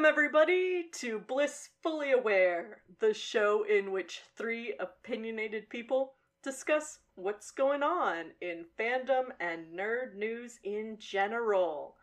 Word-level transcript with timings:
Welcome, 0.00 0.18
everybody, 0.18 0.84
to 1.00 1.18
Blissfully 1.18 2.12
Aware, 2.12 2.78
the 3.00 3.12
show 3.12 3.64
in 3.64 3.92
which 3.92 4.22
three 4.34 4.74
opinionated 4.80 5.68
people 5.68 6.14
discuss 6.42 7.00
what's 7.16 7.50
going 7.50 7.82
on 7.82 8.30
in 8.40 8.64
fandom 8.78 9.24
and 9.40 9.78
nerd 9.78 10.14
news 10.14 10.58
in 10.64 10.96
general. 10.98 11.96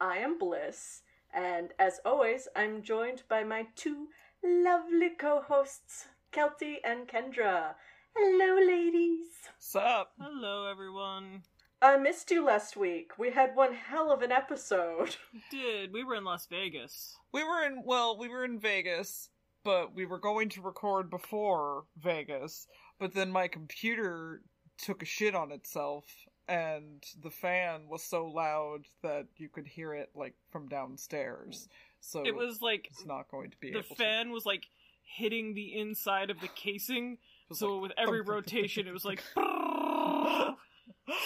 I 0.00 0.16
am 0.16 0.38
Bliss, 0.38 1.02
and 1.34 1.74
as 1.78 2.00
always, 2.06 2.48
I'm 2.56 2.82
joined 2.82 3.24
by 3.28 3.44
my 3.44 3.66
two 3.76 4.06
lovely 4.42 5.10
co 5.20 5.42
hosts, 5.42 6.06
Kelty 6.32 6.76
and 6.82 7.06
Kendra. 7.06 7.74
Hello, 8.16 8.66
ladies. 8.66 9.26
Sup? 9.58 10.10
Hello, 10.18 10.70
everyone. 10.70 11.42
I 11.82 11.96
missed 11.96 12.30
you 12.30 12.44
last 12.44 12.76
week. 12.76 13.18
We 13.18 13.32
had 13.32 13.56
one 13.56 13.74
hell 13.74 14.12
of 14.12 14.22
an 14.22 14.30
episode. 14.30 15.16
Did 15.50 15.92
we 15.92 16.04
were 16.04 16.14
in 16.14 16.22
Las 16.22 16.46
Vegas? 16.46 17.16
We 17.32 17.42
were 17.42 17.64
in 17.64 17.82
well, 17.84 18.16
we 18.16 18.28
were 18.28 18.44
in 18.44 18.60
Vegas, 18.60 19.30
but 19.64 19.92
we 19.92 20.06
were 20.06 20.20
going 20.20 20.48
to 20.50 20.62
record 20.62 21.10
before 21.10 21.84
Vegas, 21.98 22.68
but 23.00 23.12
then 23.12 23.32
my 23.32 23.48
computer 23.48 24.42
took 24.78 25.02
a 25.02 25.06
shit 25.06 25.34
on 25.34 25.50
itself 25.50 26.04
and 26.48 27.02
the 27.20 27.30
fan 27.30 27.88
was 27.88 28.04
so 28.04 28.26
loud 28.26 28.86
that 29.02 29.26
you 29.36 29.48
could 29.48 29.66
hear 29.66 29.92
it 29.92 30.10
like 30.14 30.34
from 30.50 30.68
downstairs. 30.68 31.68
So 32.00 32.22
It 32.24 32.34
was 32.34 32.62
like 32.62 32.86
it's 32.90 33.04
not 33.04 33.28
going 33.28 33.50
to 33.50 33.56
be 33.58 33.72
the 33.72 33.78
able 33.78 33.96
fan 33.96 34.30
was 34.30 34.46
like 34.46 34.66
hitting 35.02 35.54
the 35.54 35.76
inside 35.76 36.30
of 36.30 36.40
the 36.40 36.48
casing, 36.48 37.18
so 37.52 37.74
like, 37.74 37.82
with 37.82 37.92
every 37.98 38.20
thump, 38.20 38.28
thump, 38.28 38.34
rotation, 38.36 38.86
it 38.86 38.92
was 38.92 39.04
like. 39.04 39.20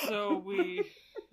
so 0.06 0.36
we 0.46 0.84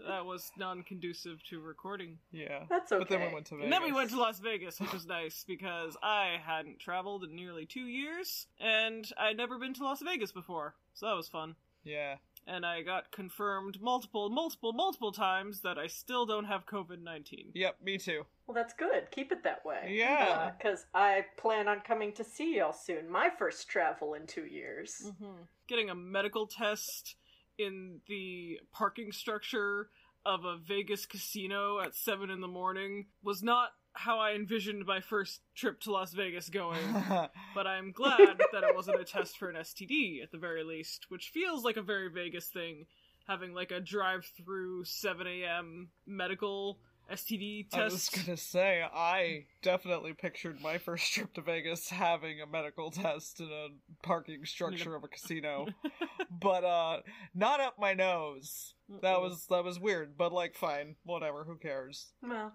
that 0.07 0.25
was 0.25 0.51
non-conducive 0.57 1.43
to 1.49 1.59
recording. 1.59 2.17
Yeah. 2.31 2.63
That's 2.69 2.91
okay. 2.91 2.99
But 2.99 3.09
then 3.09 3.27
we 3.27 3.33
went 3.33 3.45
to 3.47 3.55
Vegas. 3.55 3.63
And 3.65 3.73
then 3.73 3.83
we 3.83 3.91
went 3.91 4.09
to 4.11 4.19
Las 4.19 4.39
Vegas, 4.39 4.79
which 4.79 4.93
was 4.93 5.05
nice 5.05 5.45
because 5.47 5.95
I 6.03 6.37
hadn't 6.45 6.79
traveled 6.79 7.23
in 7.23 7.35
nearly 7.35 7.65
two 7.65 7.85
years, 7.85 8.47
and 8.59 9.09
I'd 9.17 9.37
never 9.37 9.57
been 9.57 9.73
to 9.75 9.83
Las 9.83 10.01
Vegas 10.01 10.31
before, 10.31 10.75
so 10.93 11.07
that 11.07 11.15
was 11.15 11.27
fun. 11.27 11.55
Yeah. 11.83 12.15
And 12.45 12.65
I 12.65 12.81
got 12.81 13.11
confirmed 13.11 13.81
multiple, 13.81 14.29
multiple, 14.29 14.73
multiple 14.73 15.13
times 15.13 15.61
that 15.61 15.77
I 15.77 15.87
still 15.87 16.25
don't 16.25 16.43
have 16.43 16.65
COVID 16.65 17.01
19. 17.01 17.51
Yep, 17.53 17.77
me 17.81 17.97
too. 17.97 18.25
Well, 18.45 18.55
that's 18.55 18.73
good. 18.73 19.09
Keep 19.11 19.31
it 19.31 19.43
that 19.43 19.63
way. 19.63 19.87
Yeah. 19.89 20.51
Because 20.57 20.85
I 20.93 21.25
plan 21.37 21.69
on 21.69 21.79
coming 21.87 22.11
to 22.13 22.23
see 22.25 22.57
y'all 22.57 22.73
soon. 22.73 23.09
My 23.09 23.29
first 23.29 23.69
travel 23.69 24.15
in 24.15 24.27
two 24.27 24.45
years. 24.45 25.03
Mm-hmm. 25.05 25.43
Getting 25.67 25.89
a 25.89 25.95
medical 25.95 26.45
test 26.45 27.15
in 27.57 28.01
the 28.07 28.59
parking 28.71 29.11
structure 29.11 29.89
of 30.25 30.45
a 30.45 30.57
Vegas 30.57 31.05
casino 31.05 31.79
at 31.79 31.95
7 31.95 32.29
in 32.29 32.41
the 32.41 32.47
morning 32.47 33.07
was 33.21 33.43
not 33.43 33.69
how 33.93 34.19
I 34.19 34.33
envisioned 34.33 34.85
my 34.85 35.01
first 35.01 35.41
trip 35.55 35.79
to 35.81 35.91
Las 35.91 36.13
Vegas 36.13 36.49
going. 36.49 36.79
But 37.55 37.67
I'm 37.67 37.91
glad 37.91 38.41
that 38.51 38.63
it 38.63 38.75
wasn't 38.75 38.99
a 38.99 39.03
test 39.03 39.37
for 39.37 39.49
an 39.49 39.55
STD 39.55 40.23
at 40.23 40.31
the 40.31 40.39
very 40.39 40.63
least, 40.63 41.05
which 41.09 41.29
feels 41.29 41.63
like 41.63 41.77
a 41.77 41.83
very 41.83 42.09
Vegas 42.09 42.47
thing, 42.47 42.87
having 43.27 43.53
like 43.53 43.71
a 43.71 43.79
drive-through 43.79 44.85
7 44.85 45.27
a.m. 45.27 45.89
medical 46.07 46.79
STD 47.11 47.69
test. 47.69 47.79
I 47.79 47.83
was 47.85 48.09
gonna 48.09 48.37
say, 48.37 48.81
I 48.81 49.45
definitely 49.61 50.13
pictured 50.13 50.61
my 50.61 50.77
first 50.77 51.11
trip 51.13 51.33
to 51.33 51.41
Vegas 51.41 51.89
having 51.89 52.41
a 52.41 52.45
medical 52.47 52.91
test 52.91 53.39
in 53.39 53.47
a 53.47 53.67
parking 54.05 54.45
structure 54.45 54.95
of 54.95 55.03
a 55.03 55.07
casino, 55.07 55.67
but 56.41 56.63
uh, 56.63 56.99
not 57.35 57.59
up 57.59 57.75
my 57.79 57.93
nose. 57.93 58.73
That 59.01 59.21
was 59.21 59.45
that 59.49 59.63
was 59.63 59.79
weird, 59.79 60.17
but 60.17 60.31
like, 60.33 60.55
fine, 60.55 60.95
whatever. 61.03 61.43
Who 61.45 61.57
cares? 61.57 62.11
Well, 62.21 62.53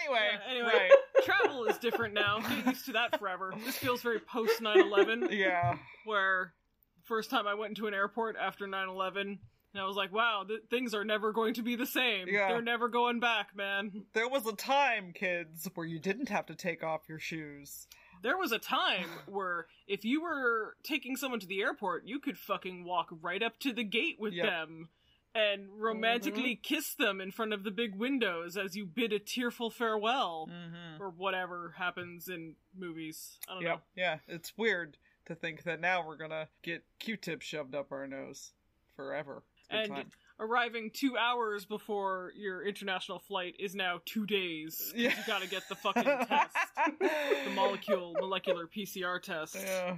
Anyway, 0.00 0.20
Yeah, 0.32 0.50
anyway. 0.50 0.72
right? 0.90 0.90
Travel 1.24 1.64
is 1.64 1.78
different 1.78 2.14
now. 2.14 2.40
Get 2.40 2.66
used 2.66 2.84
to 2.86 2.92
that 2.92 3.18
forever. 3.18 3.54
This 3.64 3.76
feels 3.76 4.02
very 4.02 4.20
post 4.20 4.60
9/11, 4.60 5.30
Yeah, 5.30 5.76
where 6.04 6.52
first 7.04 7.30
time 7.30 7.46
I 7.46 7.54
went 7.54 7.70
into 7.70 7.86
an 7.86 7.94
airport 7.94 8.36
after 8.36 8.66
9/11, 8.66 9.38
and 9.74 9.82
I 9.82 9.86
was 9.86 9.96
like, 9.96 10.12
"Wow, 10.12 10.44
th- 10.46 10.62
things 10.70 10.94
are 10.94 11.04
never 11.04 11.32
going 11.32 11.54
to 11.54 11.62
be 11.62 11.76
the 11.76 11.86
same. 11.86 12.28
Yeah. 12.28 12.48
They're 12.48 12.62
never 12.62 12.88
going 12.88 13.20
back, 13.20 13.54
man." 13.56 14.04
there 14.14 14.28
was 14.28 14.46
a 14.46 14.52
time, 14.54 15.12
kids, 15.12 15.68
where 15.74 15.86
you 15.86 15.98
didn't 15.98 16.28
have 16.28 16.46
to 16.46 16.54
take 16.54 16.82
off 16.82 17.08
your 17.08 17.18
shoes. 17.18 17.86
There 18.22 18.36
was 18.36 18.50
a 18.52 18.58
time 18.58 19.06
where 19.26 19.66
if 19.86 20.04
you 20.04 20.22
were 20.22 20.76
taking 20.82 21.16
someone 21.16 21.40
to 21.40 21.46
the 21.46 21.60
airport, 21.62 22.06
you 22.06 22.18
could 22.18 22.38
fucking 22.38 22.84
walk 22.84 23.08
right 23.22 23.42
up 23.42 23.58
to 23.60 23.72
the 23.72 23.84
gate 23.84 24.16
with 24.18 24.32
Yep. 24.32 24.46
them 24.46 24.88
and 25.34 25.68
romantically 25.78 26.56
kiss 26.56 26.94
them 26.94 27.20
in 27.20 27.30
front 27.30 27.52
of 27.52 27.62
the 27.62 27.70
big 27.70 27.94
windows 27.94 28.56
as 28.56 28.74
you 28.74 28.84
bid 28.86 29.12
a 29.12 29.18
tearful 29.20 29.70
farewell. 29.70 30.48
Mm-hmm. 30.50 31.00
Or 31.02 31.10
whatever 31.10 31.74
happens 31.76 32.28
in 32.28 32.56
movies. 32.76 33.38
I 33.48 33.54
don't 33.54 33.62
know. 33.64 33.80
Yeah, 33.94 34.18
it's 34.26 34.52
weird 34.56 34.96
to 35.26 35.34
think 35.36 35.62
that 35.64 35.80
now 35.80 36.04
we're 36.04 36.16
gonna 36.16 36.48
get 36.62 36.82
Q-tips 36.98 37.46
shoved 37.46 37.74
up 37.74 37.92
our 37.92 38.06
nose 38.08 38.52
forever. 38.96 39.42
It's 39.70 39.86
a 39.86 39.88
good 39.88 39.96
And 39.98 40.04
time. 40.04 40.10
arriving 40.40 40.90
two 40.92 41.16
hours 41.16 41.64
before 41.64 42.32
your 42.36 42.66
international 42.66 43.18
flight 43.18 43.54
is 43.58 43.74
now 43.74 44.00
two 44.04 44.26
days. 44.26 44.92
Yeah. 44.96 45.10
You 45.10 45.16
gotta 45.26 45.46
get 45.48 45.68
the 45.68 45.74
fucking 45.74 46.04
test. 46.04 46.56
The 47.00 47.50
molecule 47.54 48.14
molecular 48.20 48.66
PCR 48.66 49.20
test. 49.22 49.56
Yeah. 49.62 49.96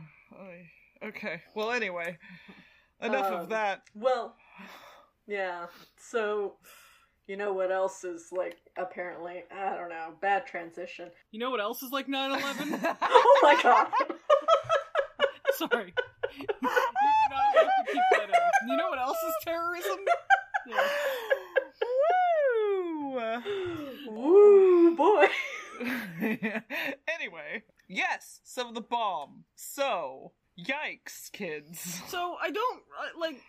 Okay. 1.03 1.41
Well, 1.55 1.71
anyway, 1.71 2.19
enough 3.03 3.27
Um, 3.27 3.35
of 3.35 3.49
that. 3.51 3.83
well, 3.95 4.37
yeah. 5.27 5.67
So, 5.97 6.55
you 7.27 7.37
know 7.37 7.53
what 7.53 7.71
else 7.71 8.03
is 8.05 8.31
like? 8.33 8.57
Apparently, 8.77 9.45
I 9.55 9.77
don't 9.77 9.89
know. 9.89 10.15
Bad 10.21 10.47
transition. 10.47 11.11
You 11.31 11.39
know 11.41 11.51
what 11.51 11.61
else 11.61 11.83
is 11.83 11.91
like 11.93 12.09
9 12.09 12.31
11? 12.33 12.81
Oh 13.03 13.41
my 13.43 13.63
god. 13.63 13.89
Sorry. 15.57 15.93
you 16.37 16.47
did 16.47 16.63
not 16.63 17.57
have 17.57 17.67
to 17.87 17.93
keep 17.93 18.03
that 18.13 18.29
in. 18.29 18.50
You 18.69 18.77
know 18.77 18.89
what 18.91 18.99
else 18.99 19.17
is 19.27 19.35
terrorism? 19.45 19.99
Yeah. 20.67 20.77
Woo! 23.11 24.11
Woo, 24.11 24.97
boy. 24.97 25.27
anyway, 26.21 27.63
yes, 27.89 28.41
some 28.45 28.69
of 28.69 28.75
the 28.75 28.81
bomb. 28.81 29.45
So, 29.57 30.33
yikes, 30.59 31.31
kids. 31.33 32.03
So 32.09 32.37
I 32.41 32.51
don't 32.51 32.83
I- 32.99 33.19
like. 33.19 33.41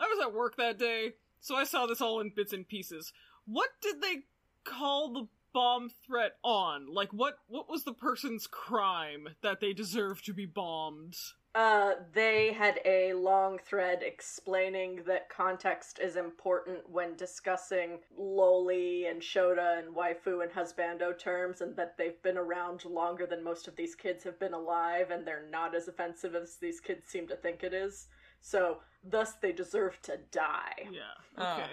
I 0.00 0.04
was 0.04 0.20
at 0.24 0.32
work 0.32 0.56
that 0.58 0.78
day, 0.78 1.14
so 1.40 1.56
I 1.56 1.64
saw 1.64 1.86
this 1.86 2.00
all 2.00 2.20
in 2.20 2.30
bits 2.36 2.52
and 2.52 2.68
pieces. 2.68 3.12
What 3.46 3.70
did 3.82 4.00
they 4.00 4.18
call 4.64 5.12
the 5.12 5.26
bomb 5.52 5.90
threat 6.06 6.32
on? 6.44 6.86
Like, 6.92 7.12
what 7.12 7.38
what 7.48 7.68
was 7.68 7.82
the 7.84 7.92
person's 7.94 8.46
crime 8.46 9.28
that 9.42 9.58
they 9.60 9.72
deserve 9.72 10.22
to 10.22 10.32
be 10.32 10.46
bombed? 10.46 11.16
Uh, 11.54 11.94
they 12.12 12.52
had 12.52 12.78
a 12.84 13.12
long 13.14 13.58
thread 13.58 14.02
explaining 14.02 15.00
that 15.06 15.28
context 15.28 15.98
is 15.98 16.16
important 16.16 16.88
when 16.88 17.16
discussing 17.16 17.98
loli 18.20 19.10
and 19.10 19.20
shota 19.20 19.78
and 19.78 19.94
waifu 19.94 20.42
and 20.42 20.52
husbando 20.52 21.18
terms, 21.18 21.60
and 21.60 21.74
that 21.74 21.96
they've 21.96 22.22
been 22.22 22.36
around 22.36 22.84
longer 22.84 23.26
than 23.26 23.42
most 23.42 23.66
of 23.66 23.74
these 23.76 23.94
kids 23.94 24.22
have 24.22 24.38
been 24.38 24.52
alive, 24.52 25.10
and 25.10 25.26
they're 25.26 25.48
not 25.50 25.74
as 25.74 25.88
offensive 25.88 26.34
as 26.34 26.56
these 26.60 26.80
kids 26.80 27.08
seem 27.08 27.26
to 27.26 27.36
think 27.36 27.62
it 27.62 27.72
is. 27.72 28.08
So, 28.40 28.78
thus, 29.02 29.32
they 29.40 29.52
deserve 29.52 30.00
to 30.02 30.18
die. 30.30 30.88
Yeah. 30.92 31.00
Ah, 31.36 31.62
Okay. 31.62 31.72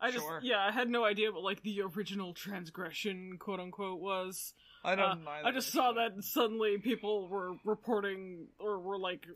I 0.00 0.10
just 0.10 0.26
sure. 0.26 0.40
yeah, 0.42 0.60
I 0.60 0.70
had 0.70 0.90
no 0.90 1.04
idea 1.04 1.32
what 1.32 1.42
like 1.42 1.62
the 1.62 1.80
original 1.80 2.34
transgression, 2.34 3.38
quote 3.38 3.58
unquote, 3.58 4.00
was. 4.00 4.52
I 4.84 4.92
Uh, 4.92 4.96
don't 4.96 5.26
either. 5.26 5.46
I 5.48 5.50
just 5.52 5.72
saw 5.72 5.92
that 5.92 6.22
suddenly 6.22 6.78
people 6.78 7.28
were 7.28 7.56
reporting 7.64 8.48
or 8.58 8.78
were 8.78 8.98
like 8.98 9.26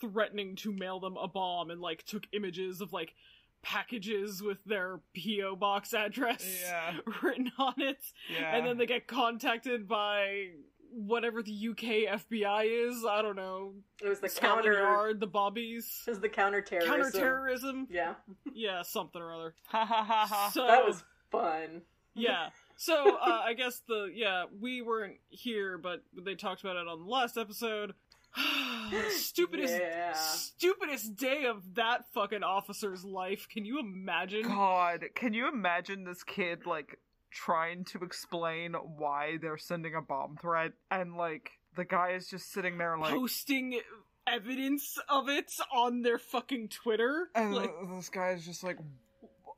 threatening 0.00 0.56
to 0.56 0.72
mail 0.72 1.00
them 1.00 1.16
a 1.16 1.26
bomb 1.28 1.70
and 1.70 1.80
like 1.80 2.04
took 2.04 2.24
images 2.32 2.80
of 2.80 2.92
like 2.92 3.14
packages 3.62 4.42
with 4.42 4.58
their 4.64 5.00
PO 5.16 5.56
box 5.56 5.94
address 5.94 6.60
Yeah. 6.62 6.94
written 7.22 7.50
on 7.58 7.74
it 7.78 7.98
Yeah. 8.30 8.56
and 8.56 8.66
then 8.66 8.76
they 8.78 8.86
get 8.86 9.06
contacted 9.06 9.88
by 9.88 10.50
whatever 10.96 11.42
the 11.42 11.50
UK 11.70 12.06
FBI 12.30 12.66
is, 12.88 13.04
I 13.08 13.20
don't 13.22 13.34
know, 13.36 13.72
It 14.00 14.08
was 14.08 14.20
the 14.20 14.28
Scotland 14.28 14.64
counter. 14.66 14.78
Yard, 14.78 15.18
the 15.20 15.26
Bobbies, 15.26 16.04
It 16.06 16.10
was 16.10 16.20
the 16.20 16.28
counterterrorism. 16.28 16.88
counterterrorism, 17.02 17.86
Yeah, 17.90 18.14
yeah, 18.54 18.82
something 18.82 19.20
or 19.20 19.32
other. 19.34 19.54
Ha 19.68 19.84
ha 19.84 20.04
ha 20.04 20.26
ha. 20.26 20.50
So 20.52 20.66
that 20.66 20.84
was 20.86 21.02
fun. 21.32 21.82
yeah. 22.14 22.50
So 22.76 23.16
uh, 23.16 23.42
I 23.44 23.54
guess 23.54 23.80
the 23.88 24.10
yeah 24.14 24.44
we 24.60 24.82
weren't 24.82 25.16
here, 25.28 25.78
but 25.78 26.02
they 26.24 26.34
talked 26.34 26.62
about 26.62 26.76
it 26.76 26.86
on 26.88 26.98
the 26.98 27.04
last 27.10 27.36
episode. 27.38 27.94
stupidest, 29.10 29.74
Yeah. 29.74 30.12
stupidest 30.14 31.16
day 31.16 31.44
of 31.46 31.74
that 31.74 32.06
fucking 32.12 32.42
officer's 32.42 33.04
life. 33.04 33.46
Can 33.48 33.64
you 33.64 33.78
imagine? 33.78 34.42
God, 34.42 35.04
can 35.14 35.34
you 35.34 35.48
imagine 35.48 36.04
this 36.04 36.22
kid 36.24 36.66
like 36.66 36.98
trying 37.30 37.84
to 37.84 37.98
explain 37.98 38.74
why 38.74 39.38
they're 39.40 39.58
sending 39.58 39.94
a 39.94 40.02
bomb 40.02 40.36
threat 40.36 40.72
and 40.90 41.16
like 41.16 41.50
the 41.76 41.84
guy 41.84 42.10
is 42.10 42.28
just 42.28 42.52
sitting 42.52 42.78
there 42.78 42.96
like 42.96 43.12
Posting 43.12 43.80
evidence 44.26 44.96
of 45.08 45.28
it 45.28 45.50
on 45.72 46.02
their 46.02 46.18
fucking 46.18 46.68
Twitter. 46.68 47.28
and 47.34 47.54
Like, 47.54 47.70
this 47.96 48.08
guy 48.08 48.30
is 48.30 48.44
just 48.44 48.62
like 48.62 48.78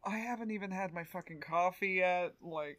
I 0.05 0.19
haven't 0.19 0.53
even 0.53 0.71
had 0.71 0.95
my 0.95 1.05
fucking 1.05 1.41
coffee 1.41 1.95
yet. 1.99 2.35
Like 2.41 2.79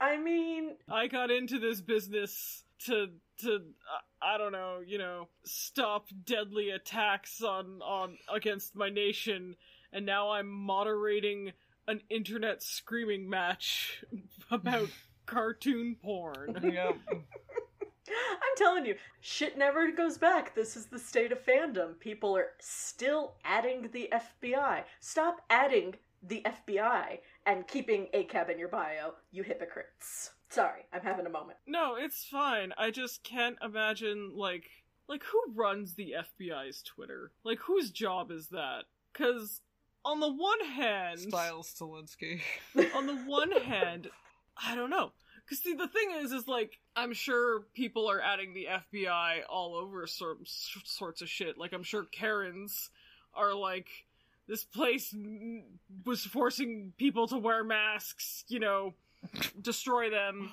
I 0.00 0.16
mean, 0.16 0.76
I 0.90 1.06
got 1.06 1.30
into 1.30 1.58
this 1.58 1.80
business 1.80 2.64
to 2.86 3.08
to 3.40 3.54
uh, 3.54 3.98
I 4.20 4.38
don't 4.38 4.52
know, 4.52 4.80
you 4.84 4.98
know, 4.98 5.28
stop 5.44 6.06
deadly 6.24 6.70
attacks 6.70 7.42
on 7.42 7.80
on 7.82 8.18
against 8.32 8.74
my 8.76 8.88
nation, 8.88 9.56
and 9.92 10.06
now 10.06 10.30
I'm 10.30 10.48
moderating 10.48 11.52
an 11.88 12.00
internet 12.10 12.62
screaming 12.62 13.28
match 13.28 14.04
about 14.50 14.88
cartoon 15.26 15.96
porn. 16.02 16.58
Yep. 16.62 16.96
I'm 18.08 18.56
telling 18.56 18.84
you, 18.84 18.96
shit 19.20 19.56
never 19.56 19.90
goes 19.92 20.18
back. 20.18 20.54
This 20.54 20.76
is 20.76 20.86
the 20.86 20.98
state 20.98 21.32
of 21.32 21.44
fandom. 21.44 21.98
People 21.98 22.36
are 22.36 22.50
still 22.58 23.34
adding 23.44 23.88
the 23.92 24.12
FBI. 24.12 24.82
Stop 25.00 25.40
adding 25.48 25.94
the 26.22 26.42
FBI 26.44 27.18
and 27.46 27.66
keeping 27.66 28.08
ACAB 28.14 28.50
in 28.50 28.58
your 28.58 28.68
bio, 28.68 29.12
you 29.30 29.42
hypocrites. 29.42 30.30
Sorry, 30.48 30.82
I'm 30.92 31.02
having 31.02 31.26
a 31.26 31.30
moment. 31.30 31.58
No, 31.66 31.96
it's 31.96 32.24
fine. 32.24 32.72
I 32.76 32.90
just 32.90 33.24
can't 33.24 33.56
imagine 33.62 34.32
like 34.34 34.68
like 35.08 35.22
who 35.24 35.40
runs 35.54 35.94
the 35.94 36.14
FBI's 36.40 36.82
Twitter? 36.82 37.32
Like 37.44 37.58
whose 37.60 37.90
job 37.90 38.30
is 38.30 38.48
that? 38.48 38.84
Cuz 39.14 39.60
on 40.04 40.20
the 40.20 40.32
one 40.32 40.60
hand, 40.64 41.20
Stiles 41.20 41.72
Stilinski. 41.72 42.40
on 42.94 43.06
the 43.06 43.16
one 43.16 43.52
hand, 43.52 44.10
I 44.56 44.74
don't 44.74 44.90
know. 44.90 45.12
Cause 45.48 45.58
see, 45.60 45.74
the 45.74 45.88
thing 45.88 46.10
is, 46.20 46.32
is 46.32 46.46
like 46.46 46.78
I'm 46.94 47.12
sure 47.12 47.60
people 47.74 48.10
are 48.10 48.20
adding 48.20 48.54
the 48.54 48.68
FBI 48.94 49.40
all 49.48 49.74
over 49.74 50.06
sort 50.06 50.38
sorts 50.46 51.22
of 51.22 51.28
shit. 51.28 51.58
Like 51.58 51.72
I'm 51.72 51.82
sure 51.82 52.04
Karens 52.04 52.90
are 53.34 53.54
like, 53.54 53.88
this 54.48 54.64
place 54.64 55.14
was 56.04 56.22
forcing 56.24 56.92
people 56.98 57.28
to 57.28 57.38
wear 57.38 57.64
masks. 57.64 58.44
You 58.48 58.60
know, 58.60 58.94
destroy 59.60 60.10
them. 60.10 60.50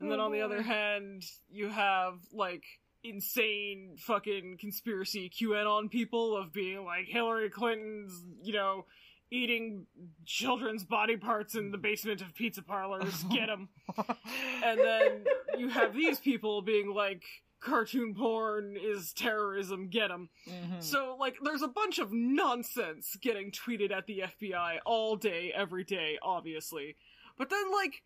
And 0.00 0.10
then 0.10 0.20
oh, 0.20 0.24
on 0.24 0.32
the 0.32 0.42
other 0.42 0.62
hand, 0.62 1.24
you 1.50 1.68
have 1.68 2.14
like 2.32 2.64
insane 3.02 3.96
fucking 3.98 4.56
conspiracy 4.58 5.30
QAnon 5.30 5.90
people 5.90 6.36
of 6.36 6.52
being 6.52 6.84
like 6.84 7.06
Hillary 7.06 7.50
Clinton's, 7.50 8.24
you 8.42 8.54
know, 8.54 8.86
eating 9.30 9.86
children's 10.24 10.84
body 10.84 11.16
parts 11.16 11.54
in 11.54 11.70
the 11.70 11.78
basement 11.78 12.22
of 12.22 12.34
pizza 12.34 12.62
parlors. 12.62 13.24
Get 13.24 13.46
them. 13.46 13.68
and 14.64 14.80
then 14.80 15.24
you 15.58 15.68
have 15.68 15.94
these 15.94 16.20
people 16.20 16.62
being 16.62 16.92
like 16.94 17.22
cartoon 17.64 18.14
porn 18.14 18.76
is 18.76 19.12
terrorism. 19.12 19.88
Get 19.88 20.08
them. 20.08 20.28
Mhm. 20.46 20.82
So 20.82 21.16
like 21.18 21.36
there's 21.42 21.62
a 21.62 21.68
bunch 21.68 21.98
of 21.98 22.12
nonsense 22.12 23.16
getting 23.16 23.50
tweeted 23.50 23.90
at 23.90 24.06
the 24.06 24.20
FBI 24.22 24.80
all 24.84 25.16
day 25.16 25.52
every 25.52 25.84
day 25.84 26.18
obviously. 26.22 26.96
But 27.36 27.50
then 27.50 27.72
like 27.72 28.02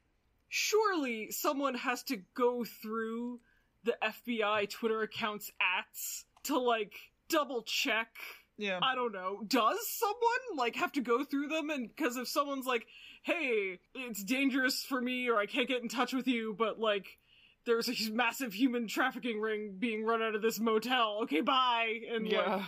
surely 0.49 1.31
someone 1.31 1.75
has 1.75 2.03
to 2.05 2.17
go 2.35 2.65
through 2.65 3.41
the 3.85 3.97
FBI 4.03 4.67
Twitter 4.71 5.03
account's 5.03 5.51
acts 5.61 6.25
to 6.45 6.59
like 6.59 6.95
double 7.29 7.63
check 7.63 8.17
yeah. 8.61 8.81
I 8.83 8.97
don't 8.97 9.13
know. 9.13 9.41
Does 9.47 9.89
someone 9.89 10.57
like 10.57 10.75
have 10.75 10.91
to 10.93 11.01
go 11.01 11.23
through 11.23 11.47
them? 11.47 11.71
And 11.71 11.89
because 11.95 12.17
if 12.17 12.27
someone's 12.27 12.67
like, 12.67 12.89
"Hey, 13.23 13.79
it's 13.95 14.25
dangerous 14.25 14.85
for 14.85 15.01
me," 15.01 15.29
or 15.29 15.39
"I 15.39 15.47
can't 15.47 15.69
get 15.69 15.81
in 15.81 15.89
touch 15.89 16.13
with 16.13 16.27
you," 16.27 16.55
but 16.59 16.81
like, 16.81 17.18
there's 17.69 17.89
a 17.89 18.11
massive 18.13 18.53
human 18.55 18.89
trafficking 18.89 19.41
ring 19.41 19.77
being 19.79 20.05
run 20.05 20.23
out 20.23 20.35
of 20.35 20.43
this 20.43 20.59
motel. 20.59 21.21
Okay, 21.25 21.43
bye. 21.43 22.01
And 22.13 22.25
like, 22.25 22.33
yeah. 22.33 22.65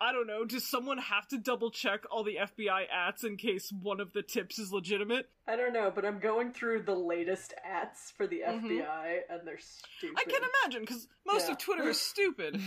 I 0.00 0.12
don't 0.12 0.26
know. 0.26 0.44
Does 0.44 0.68
someone 0.68 0.98
have 0.98 1.26
to 1.28 1.38
double 1.38 1.70
check 1.70 2.00
all 2.10 2.24
the 2.24 2.36
FBI 2.36 2.86
ads 2.92 3.22
in 3.22 3.36
case 3.36 3.70
one 3.72 4.00
of 4.00 4.12
the 4.12 4.22
tips 4.22 4.58
is 4.58 4.72
legitimate? 4.72 5.30
I 5.46 5.54
don't 5.54 5.72
know, 5.72 5.90
but 5.94 6.04
I'm 6.04 6.18
going 6.18 6.52
through 6.52 6.82
the 6.82 6.96
latest 6.96 7.54
ads 7.64 8.12
for 8.16 8.26
the 8.26 8.40
Mhm. 8.40 8.64
FBI, 8.64 9.20
and 9.30 9.46
they're 9.46 9.58
stupid. 9.60 10.16
I 10.18 10.24
can 10.24 10.42
imagine 10.64 10.80
because 10.82 11.06
most 11.24 11.46
Yeah. 11.46 11.52
of 11.52 11.58
Twitter 11.58 11.88
is 11.88 12.00
stupid. 12.12 12.60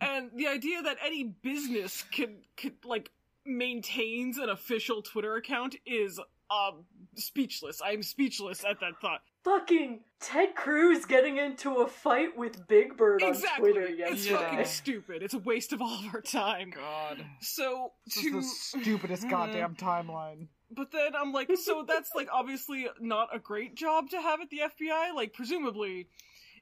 and 0.00 0.30
the 0.34 0.48
idea 0.48 0.82
that 0.82 0.96
any 1.04 1.22
business 1.24 2.02
could 2.14 2.42
could 2.56 2.82
like 2.84 3.10
maintains 3.44 4.38
an 4.38 4.48
official 4.48 5.02
Twitter 5.02 5.34
account 5.36 5.76
is 5.86 6.18
um 6.50 6.86
speechless. 7.18 7.80
I'm 7.84 8.02
speechless 8.02 8.64
at 8.64 8.80
that 8.80 9.00
thought. 9.00 9.20
Fucking 9.44 10.00
Ted 10.20 10.54
Cruz 10.54 11.04
getting 11.04 11.38
into 11.38 11.76
a 11.76 11.88
fight 11.88 12.36
with 12.36 12.66
Big 12.68 12.96
Bird 12.96 13.22
on. 13.22 13.34
Twitter 13.58 13.82
It's 13.82 13.98
yesterday. 13.98 14.30
Yeah. 14.30 14.50
fucking 14.50 14.64
stupid. 14.66 15.22
It's 15.22 15.34
a 15.34 15.38
waste 15.38 15.72
of 15.72 15.80
all 15.80 16.00
of 16.00 16.14
our 16.14 16.20
time. 16.20 16.70
God. 16.70 17.24
So 17.40 17.92
This 18.06 18.16
is 18.16 18.22
to 18.22 18.30
the 18.32 18.42
stupidest 18.42 19.24
hmm. 19.24 19.30
goddamn 19.30 19.76
timeline. 19.76 20.48
but 20.70 20.90
then 20.90 21.12
I'm 21.16 21.32
like, 21.32 21.50
so 21.56 21.84
that's 21.86 22.10
like 22.14 22.28
obviously 22.32 22.88
not 23.00 23.34
a 23.34 23.38
great 23.38 23.74
job 23.74 24.10
to 24.10 24.20
have 24.20 24.40
at 24.40 24.50
the 24.50 24.60
FBI. 24.60 25.14
Like, 25.14 25.32
presumably, 25.32 26.08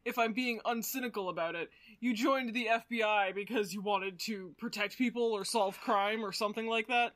if 0.04 0.18
I'm 0.18 0.32
being 0.32 0.60
uncynical 0.64 1.30
about 1.30 1.56
it, 1.56 1.70
you 2.00 2.14
joined 2.14 2.54
the 2.54 2.68
FBI 2.70 3.34
because 3.34 3.74
you 3.74 3.82
wanted 3.82 4.20
to 4.20 4.54
protect 4.58 4.96
people 4.96 5.32
or 5.32 5.44
solve 5.44 5.80
crime 5.80 6.24
or 6.24 6.32
something 6.32 6.68
like 6.68 6.86
that. 6.88 7.14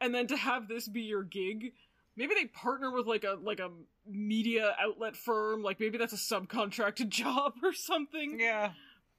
And 0.00 0.14
then 0.14 0.26
to 0.28 0.36
have 0.36 0.66
this 0.66 0.88
be 0.88 1.02
your 1.02 1.22
gig, 1.22 1.74
maybe 2.16 2.34
they 2.34 2.46
partner 2.46 2.90
with 2.90 3.06
like 3.06 3.24
a 3.24 3.36
like 3.42 3.60
a 3.60 3.70
media 4.06 4.74
outlet 4.80 5.16
firm, 5.16 5.62
like 5.62 5.80
maybe 5.80 5.98
that's 5.98 6.12
a 6.12 6.16
subcontracted 6.16 7.08
job 7.10 7.54
or 7.62 7.72
something. 7.72 8.38
Yeah. 8.40 8.72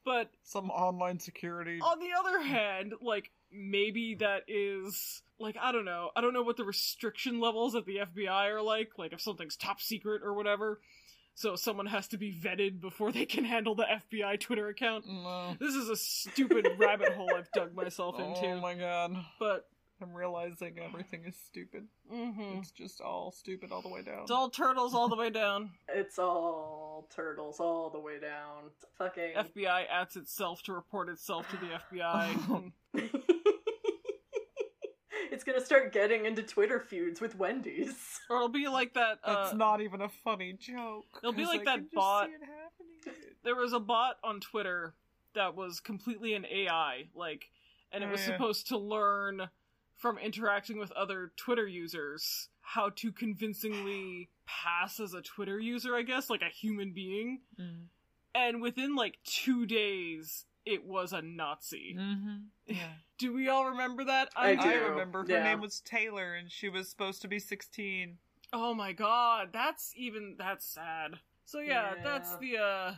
But 0.05 0.29
Some 0.43 0.69
online 0.69 1.19
security. 1.19 1.79
on 1.79 1.99
the 1.99 2.09
other 2.19 2.41
hand, 2.41 2.93
like 3.01 3.31
maybe 3.51 4.15
that 4.15 4.43
is 4.49 5.21
like 5.39 5.55
I 5.61 5.71
don't 5.71 5.85
know. 5.85 6.09
I 6.15 6.21
don't 6.21 6.33
know 6.33 6.43
what 6.43 6.57
the 6.57 6.65
restriction 6.65 7.39
levels 7.39 7.73
at 7.75 7.85
the 7.85 7.97
FBI 7.97 8.51
are 8.51 8.61
like, 8.61 8.91
like 8.97 9.13
if 9.13 9.21
something's 9.21 9.55
top 9.55 9.79
secret 9.79 10.21
or 10.23 10.33
whatever. 10.33 10.81
So 11.35 11.55
someone 11.55 11.87
has 11.87 12.09
to 12.09 12.17
be 12.17 12.31
vetted 12.31 12.79
before 12.79 13.11
they 13.11 13.25
can 13.25 13.43
handle 13.43 13.73
the 13.73 13.85
FBI 13.85 14.39
Twitter 14.39 14.67
account. 14.67 15.05
No. 15.07 15.55
This 15.59 15.73
is 15.73 15.89
a 15.89 15.95
stupid 15.95 16.67
rabbit 16.77 17.13
hole 17.13 17.31
I've 17.35 17.51
dug 17.53 17.73
myself 17.73 18.19
into. 18.19 18.45
Oh 18.51 18.61
my 18.61 18.75
god. 18.75 19.15
But 19.39 19.67
I'm 20.03 20.13
realizing 20.13 20.77
everything 20.79 21.23
is 21.25 21.35
stupid. 21.45 21.87
mhm. 22.11 22.59
It's 22.59 22.71
just 22.71 23.01
all 23.01 23.31
stupid 23.31 23.71
all 23.71 23.81
the 23.81 23.89
way 23.89 24.01
down. 24.01 24.21
it's 24.23 24.31
all 24.31 24.49
turtles 24.49 24.93
all 24.93 25.07
the 25.07 25.15
way 25.15 25.29
down. 25.29 25.71
It's 25.89 26.19
all 26.19 27.07
turtles 27.15 27.59
all 27.59 27.89
the 27.89 27.99
way 27.99 28.19
down. 28.19 28.65
It's 28.67 28.85
fucking. 28.97 29.33
FBI 29.35 29.85
adds 29.89 30.15
itself 30.15 30.61
to 30.63 30.73
report 30.73 31.09
itself 31.09 31.47
to 31.49 31.57
the 31.57 31.79
FBI. 31.97 32.71
it's 35.31 35.43
gonna 35.43 35.63
start 35.63 35.91
getting 35.93 36.25
into 36.25 36.43
Twitter 36.43 36.79
feuds 36.79 37.21
with 37.21 37.35
Wendy's. 37.37 38.19
or 38.29 38.37
it'll 38.37 38.49
be 38.49 38.67
like 38.67 38.93
that. 38.93 39.19
Uh, 39.23 39.43
That's 39.43 39.55
not 39.55 39.81
even 39.81 40.01
a 40.01 40.09
funny 40.09 40.53
joke. 40.53 41.05
It'll 41.21 41.33
be 41.33 41.45
like 41.45 41.61
I 41.61 41.65
that 41.65 41.75
can 41.75 41.83
just 41.85 41.95
bot- 41.95 42.27
see 42.27 42.33
it 42.33 42.41
happening. 42.41 43.23
there 43.43 43.55
was 43.55 43.73
a 43.73 43.79
bot 43.79 44.17
on 44.23 44.39
Twitter 44.39 44.93
that 45.35 45.55
was 45.55 45.79
completely 45.79 46.33
an 46.35 46.45
AI, 46.45 47.05
like, 47.15 47.49
and 47.91 48.03
it 48.03 48.07
Oh, 48.07 48.11
was 48.11 48.19
yeah. 48.21 48.27
supposed 48.27 48.67
to 48.67 48.77
learn 48.77 49.49
from 50.03 50.17
interacting 50.17 50.77
with 50.77 50.91
other 50.91 51.31
Twitter 51.37 51.65
users 51.65 52.49
how 52.59 52.89
to 52.89 53.09
convincingly 53.09 54.27
pass 54.45 54.99
as 54.99 55.13
a 55.13 55.21
Twitter 55.21 55.57
user, 55.57 55.95
I 55.95 56.01
guess, 56.01 56.29
like 56.29 56.41
a 56.41 56.49
human 56.49 56.91
being. 56.91 57.39
Mm. 57.57 57.85
And 58.35 58.61
within 58.61 58.97
like 58.97 59.17
two 59.23 59.65
days, 59.65 60.43
it 60.65 60.85
was 60.85 61.13
a 61.13 61.21
Nazi. 61.21 61.95
Mm-hmm. 61.97 62.35
Yeah. 62.67 62.89
Do 63.17 63.31
we 63.33 63.47
all 63.47 63.69
remember 63.69 64.03
that? 64.03 64.27
I 64.35 64.49
I'm- 64.49 64.57
do. 64.57 64.69
I 64.69 64.73
remember 64.89 65.19
her 65.19 65.25
yeah. 65.29 65.43
name 65.43 65.61
was 65.61 65.79
Taylor 65.79 66.33
and 66.33 66.51
she 66.51 66.67
was 66.67 66.89
supposed 66.89 67.21
to 67.21 67.29
be 67.29 67.39
16. 67.39 68.17
Oh 68.51 68.73
my 68.73 68.91
god, 68.91 69.49
that's 69.53 69.93
even 69.95 70.35
that's 70.37 70.65
sad. 70.65 71.15
So 71.45 71.59
yeah, 71.59 71.93
Yeah. 71.95 72.03
that's 72.03 72.35
the 72.39 72.57
uh 72.57 72.93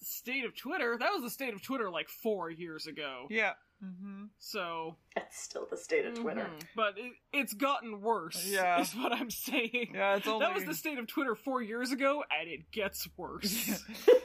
the 0.00 0.04
state 0.04 0.44
of 0.44 0.56
Twitter. 0.56 0.96
That 0.98 1.12
was 1.12 1.22
the 1.22 1.30
state 1.30 1.54
of 1.54 1.62
Twitter 1.62 1.88
like 1.88 2.08
4 2.08 2.50
years 2.50 2.88
ago. 2.88 3.26
Yeah. 3.30 3.52
Mm-hmm. 3.84 4.24
So 4.38 4.96
It's 5.16 5.40
still 5.40 5.66
the 5.70 5.76
state 5.76 6.04
of 6.04 6.14
Twitter. 6.14 6.48
Mhm. 6.50 6.62
But 6.74 6.98
it, 6.98 7.12
it's 7.32 7.54
gotten 7.54 8.00
worse. 8.00 8.44
Yeah. 8.46 8.80
is 8.80 8.92
what 8.94 9.12
I'm 9.12 9.30
saying. 9.30 9.92
Yeah, 9.94 10.16
it's 10.16 10.26
only 10.26 10.44
That 10.44 10.54
was 10.54 10.64
the 10.64 10.74
state 10.74 10.98
of 10.98 11.06
Twitter 11.06 11.34
four 11.34 11.62
years 11.62 11.92
ago, 11.92 12.24
and 12.38 12.48
it 12.48 12.70
gets 12.72 13.08
worse. 13.16 13.84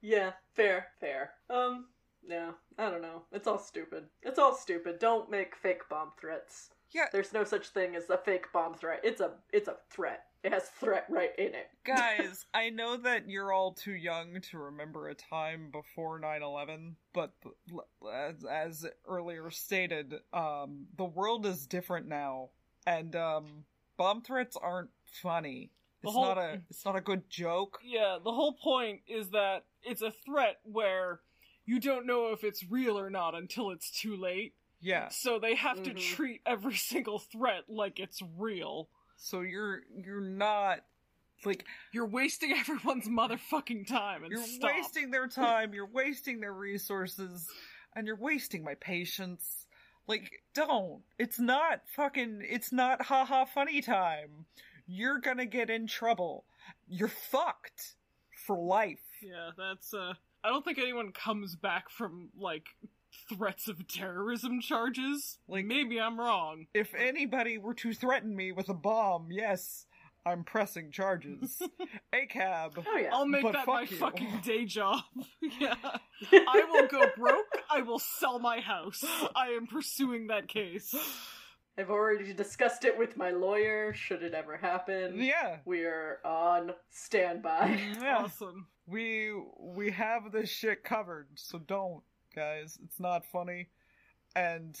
yeah, 0.00 0.32
fair, 0.54 0.86
fair. 1.00 1.30
Um, 1.50 1.86
no, 2.26 2.54
I 2.78 2.90
don't 2.90 3.02
know. 3.02 3.22
It's 3.32 3.46
all 3.46 3.58
stupid. 3.58 4.04
It's 4.22 4.38
all 4.38 4.54
stupid. 4.54 4.98
Don't 4.98 5.30
make 5.30 5.56
fake 5.56 5.82
bomb 5.90 6.12
threats. 6.20 6.70
Yeah. 6.92 7.06
There's 7.12 7.32
no 7.32 7.44
such 7.44 7.68
thing 7.68 7.96
as 7.96 8.10
a 8.10 8.18
fake 8.18 8.46
bomb 8.52 8.74
threat. 8.74 9.00
It's 9.02 9.20
a 9.20 9.32
it's 9.52 9.68
a 9.68 9.76
threat. 9.90 10.24
It 10.44 10.52
has 10.52 10.64
threat 10.80 11.06
right 11.08 11.30
in 11.38 11.54
it. 11.54 11.70
Guys, 11.84 12.46
I 12.52 12.70
know 12.70 12.96
that 12.96 13.28
you're 13.28 13.52
all 13.52 13.72
too 13.72 13.92
young 13.92 14.40
to 14.50 14.58
remember 14.58 15.08
a 15.08 15.14
time 15.14 15.70
before 15.70 16.20
9/11, 16.20 16.94
but 17.12 17.32
as, 18.12 18.44
as 18.44 18.86
earlier 19.06 19.50
stated, 19.50 20.14
um, 20.32 20.86
the 20.96 21.04
world 21.04 21.46
is 21.46 21.66
different 21.66 22.08
now, 22.08 22.50
and 22.86 23.14
um, 23.14 23.64
bomb 23.96 24.22
threats 24.22 24.56
aren't 24.56 24.90
funny. 25.22 25.70
The 26.02 26.08
It's 26.08 26.14
whole- 26.14 26.24
not 26.24 26.38
a 26.38 26.60
it's 26.70 26.84
not 26.84 26.96
a 26.96 27.00
good 27.00 27.30
joke. 27.30 27.78
yeah, 27.84 28.18
the 28.22 28.32
whole 28.32 28.54
point 28.54 29.02
is 29.06 29.30
that 29.30 29.64
it's 29.84 30.02
a 30.02 30.10
threat 30.10 30.58
where 30.64 31.20
you 31.64 31.78
don't 31.78 32.06
know 32.06 32.32
if 32.32 32.42
it's 32.42 32.64
real 32.68 32.98
or 32.98 33.08
not 33.10 33.36
until 33.36 33.70
it's 33.70 33.90
too 33.92 34.16
late. 34.16 34.54
Yeah. 34.80 35.10
So 35.10 35.38
they 35.38 35.54
have 35.54 35.80
to 35.84 35.90
Mhm. 35.94 36.00
treat 36.00 36.40
every 36.44 36.74
single 36.90 37.20
threat 37.20 37.64
like 37.68 38.00
it's 38.00 38.20
real. 38.36 38.88
So 39.22 39.42
you're 39.42 39.82
you're 40.04 40.20
not 40.20 40.80
like 41.44 41.64
You're 41.92 42.06
wasting 42.06 42.52
everyone's 42.58 43.08
motherfucking 43.08 43.86
time 43.86 44.24
and 44.24 44.32
you're 44.32 44.42
stop. 44.42 44.72
wasting 44.74 45.10
their 45.12 45.28
time, 45.28 45.72
you're 45.72 45.86
wasting 45.86 46.40
their 46.40 46.52
resources, 46.52 47.48
and 47.94 48.06
you're 48.06 48.16
wasting 48.16 48.64
my 48.64 48.74
patience. 48.74 49.66
Like, 50.08 50.42
don't. 50.54 51.02
It's 51.18 51.38
not 51.38 51.82
fucking 51.94 52.42
it's 52.48 52.72
not 52.72 53.02
haha 53.02 53.44
funny 53.44 53.80
time. 53.80 54.46
You're 54.88 55.20
gonna 55.20 55.46
get 55.46 55.70
in 55.70 55.86
trouble. 55.86 56.44
You're 56.88 57.06
fucked 57.08 57.94
for 58.44 58.58
life. 58.58 58.98
Yeah, 59.22 59.50
that's 59.56 59.94
uh 59.94 60.14
I 60.42 60.48
don't 60.48 60.64
think 60.64 60.78
anyone 60.78 61.12
comes 61.12 61.54
back 61.54 61.90
from 61.90 62.30
like 62.36 62.66
threats 63.36 63.68
of 63.68 63.86
terrorism 63.86 64.60
charges. 64.60 65.38
Like- 65.48 65.64
maybe 65.66 66.00
I'm 66.00 66.18
wrong. 66.18 66.66
If 66.74 66.94
anybody 66.94 67.58
were 67.58 67.74
to 67.74 67.92
threaten 67.92 68.34
me 68.34 68.52
with 68.52 68.68
a 68.68 68.74
bomb, 68.74 69.28
yes, 69.30 69.86
I'm 70.24 70.44
pressing 70.44 70.92
charges. 70.92 71.60
A 72.14 72.26
cab. 72.26 72.78
Oh 72.86 72.96
yeah. 72.96 73.10
I'll 73.12 73.26
make 73.26 73.42
But 73.42 73.54
that 73.54 73.66
my 73.66 73.82
you. 73.82 73.96
fucking 73.96 74.40
day 74.44 74.64
job. 74.66 75.00
yeah. 75.60 75.74
I 76.32 76.64
will 76.70 76.86
go 76.86 77.04
broke. 77.16 77.62
I 77.70 77.82
will 77.82 77.98
sell 77.98 78.38
my 78.38 78.60
house. 78.60 79.02
I 79.34 79.48
am 79.48 79.66
pursuing 79.66 80.28
that 80.28 80.46
case. 80.48 80.94
I've 81.78 81.90
already 81.90 82.32
discussed 82.34 82.84
it 82.84 82.96
with 82.98 83.16
my 83.16 83.30
lawyer. 83.30 83.94
Should 83.94 84.22
it 84.22 84.34
ever 84.34 84.56
happen, 84.58 85.16
Yeah. 85.16 85.56
we're 85.64 86.18
on 86.24 86.72
standby. 86.90 87.80
Yeah. 88.00 88.18
Awesome. 88.24 88.66
We 88.86 89.32
we 89.58 89.90
have 89.92 90.30
this 90.32 90.50
shit 90.50 90.84
covered, 90.84 91.28
so 91.34 91.58
don't, 91.58 92.02
guys. 92.34 92.78
It's 92.84 92.98
not 93.00 93.24
funny. 93.24 93.68
And 94.34 94.78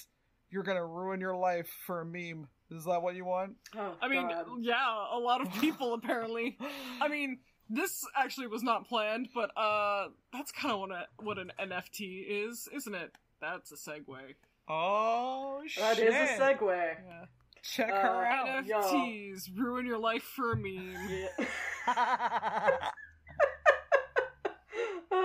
you're 0.50 0.62
gonna 0.62 0.84
ruin 0.86 1.20
your 1.20 1.36
life 1.36 1.68
for 1.86 2.00
a 2.00 2.04
meme. 2.04 2.48
Is 2.70 2.84
that 2.84 3.02
what 3.02 3.14
you 3.14 3.24
want? 3.24 3.56
Oh, 3.76 3.94
I 4.00 4.08
mean, 4.08 4.28
God. 4.28 4.46
yeah, 4.60 5.06
a 5.12 5.18
lot 5.18 5.40
of 5.40 5.52
people 5.60 5.94
apparently. 6.02 6.56
I 7.00 7.08
mean, 7.08 7.38
this 7.68 8.04
actually 8.16 8.46
was 8.48 8.62
not 8.62 8.88
planned, 8.88 9.28
but 9.34 9.50
uh 9.56 10.08
that's 10.32 10.52
kind 10.52 10.72
of 10.72 10.80
what 10.80 10.90
a, 10.90 11.06
what 11.22 11.38
an 11.38 11.52
NFT 11.60 12.24
is, 12.48 12.68
isn't 12.74 12.94
it? 12.94 13.12
That's 13.40 13.72
a 13.72 13.76
segue. 13.76 14.34
Oh 14.68 15.62
shit. 15.66 15.82
that 15.82 15.98
is 15.98 16.14
a 16.14 16.40
segue. 16.42 16.94
Yeah. 17.06 17.24
Check 17.62 17.90
Uh, 17.90 18.00
her 18.02 18.24
out. 18.26 18.64
NFTs 18.64 19.56
ruin 19.56 19.86
your 19.86 19.98
life 19.98 20.22
for 20.24 20.52
a 20.52 20.56
meme. 20.56 20.96
Yeah. 21.08 22.76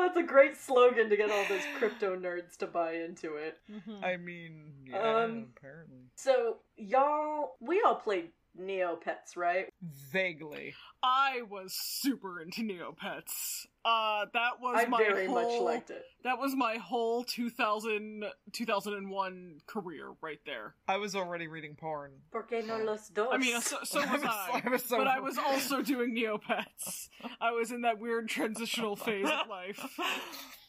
it's 0.08 0.18
a 0.18 0.24
great 0.24 0.58
slogan 0.58 1.10
to 1.10 1.16
get 1.18 1.30
all 1.32 1.46
those 1.48 1.62
crypto 1.78 2.16
nerds 2.18 2.58
to 2.58 2.68
buy 2.68 2.94
into 2.94 3.36
it. 3.36 3.60
Mhm. 3.70 4.04
I 4.04 4.18
mean, 4.18 4.74
yeah, 4.86 4.98
Um, 5.24 5.54
apparently. 5.58 6.10
So, 6.16 6.58
y'all, 6.76 7.56
we 7.60 7.82
all 7.82 7.96
played 7.96 8.32
Neopets, 8.60 9.36
right? 9.36 9.70
Vaguely. 9.82 10.74
I 11.04 11.44
was 11.44 11.74
super 11.74 12.42
into 12.42 12.62
Neopets. 12.64 13.68
Uh, 13.88 14.26
that 14.34 14.60
was 14.60 14.84
I 14.84 14.86
my 14.86 14.98
very 14.98 15.28
much 15.30 15.46
whole, 15.46 15.64
liked 15.64 15.90
it. 15.92 16.04
That 16.26 16.38
was 16.40 16.54
my 16.56 16.76
whole 16.76 17.24
2000, 17.24 18.26
2001 18.52 19.62
career 19.66 20.12
right 20.22 20.40
there. 20.46 20.76
I 20.90 20.98
was 20.98 21.16
already 21.16 21.48
reading 21.48 21.76
porn. 21.76 22.12
Por 22.32 22.46
qué 22.46 22.66
no 22.68 22.78
los 22.84 23.08
dos? 23.08 23.30
I 23.32 23.38
mean, 23.38 23.62
so, 23.62 23.78
so 23.84 24.00
was 24.12 24.24
I. 24.24 24.62
I 24.66 24.70
was 24.70 24.84
so- 24.84 24.98
But 24.98 25.08
I 25.08 25.20
was 25.20 25.38
also 25.38 25.82
doing 25.82 26.14
Neopets. 26.16 27.08
I 27.40 27.52
was 27.52 27.72
in 27.72 27.82
that 27.84 28.00
weird 28.00 28.28
transitional 28.28 28.96
phase 28.98 29.26
of 29.30 29.48
life. 29.48 29.80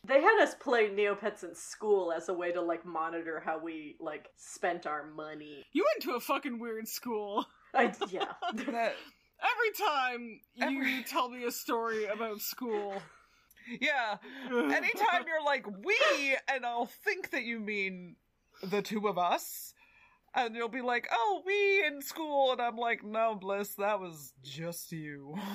They 0.07 0.23
had 0.23 0.41
us 0.41 0.55
play 0.55 0.89
Neopets 0.89 1.43
in 1.43 1.55
school 1.57 2.13
as 2.13 2.29
a 2.29 2.33
way 2.33 2.53
to 2.53 2.63
like 2.63 2.87
monitor 2.87 3.43
how 3.45 3.59
we 3.59 3.97
like 4.01 4.29
spent 4.37 4.87
our 4.87 5.05
money. 5.05 5.67
You 5.73 5.85
went 5.93 6.03
to 6.05 6.17
a 6.17 6.21
fucking 6.21 6.61
weird 6.61 6.87
school. 6.87 7.45
I 7.75 7.93
yeah. 8.09 8.33
That, 8.55 8.95
Every 9.42 9.87
time 9.87 10.40
you 10.54 10.80
Every- 10.80 11.04
tell 11.04 11.28
me 11.28 11.45
a 11.45 11.50
story 11.52 12.07
about 12.07 12.40
school. 12.40 12.95
yeah. 13.80 14.16
Anytime 14.50 15.25
you're 15.26 15.45
like, 15.45 15.66
we, 15.85 16.37
and 16.52 16.64
I'll 16.66 16.87
think 16.87 17.30
that 17.30 17.45
you 17.45 17.61
mean 17.61 18.16
the 18.62 18.83
two 18.83 19.07
of 19.09 19.18
us. 19.18 19.75
And 20.35 20.54
you'll 20.54 20.68
be 20.68 20.83
like, 20.83 21.09
oh, 21.11 21.42
we 21.47 21.85
in 21.87 22.02
school. 22.02 22.52
And 22.52 22.61
I'm 22.61 22.76
like, 22.76 23.02
no, 23.02 23.35
Bliss, 23.35 23.75
that 23.76 23.99
was 24.00 24.33
just 24.42 24.92
you. 24.92 25.35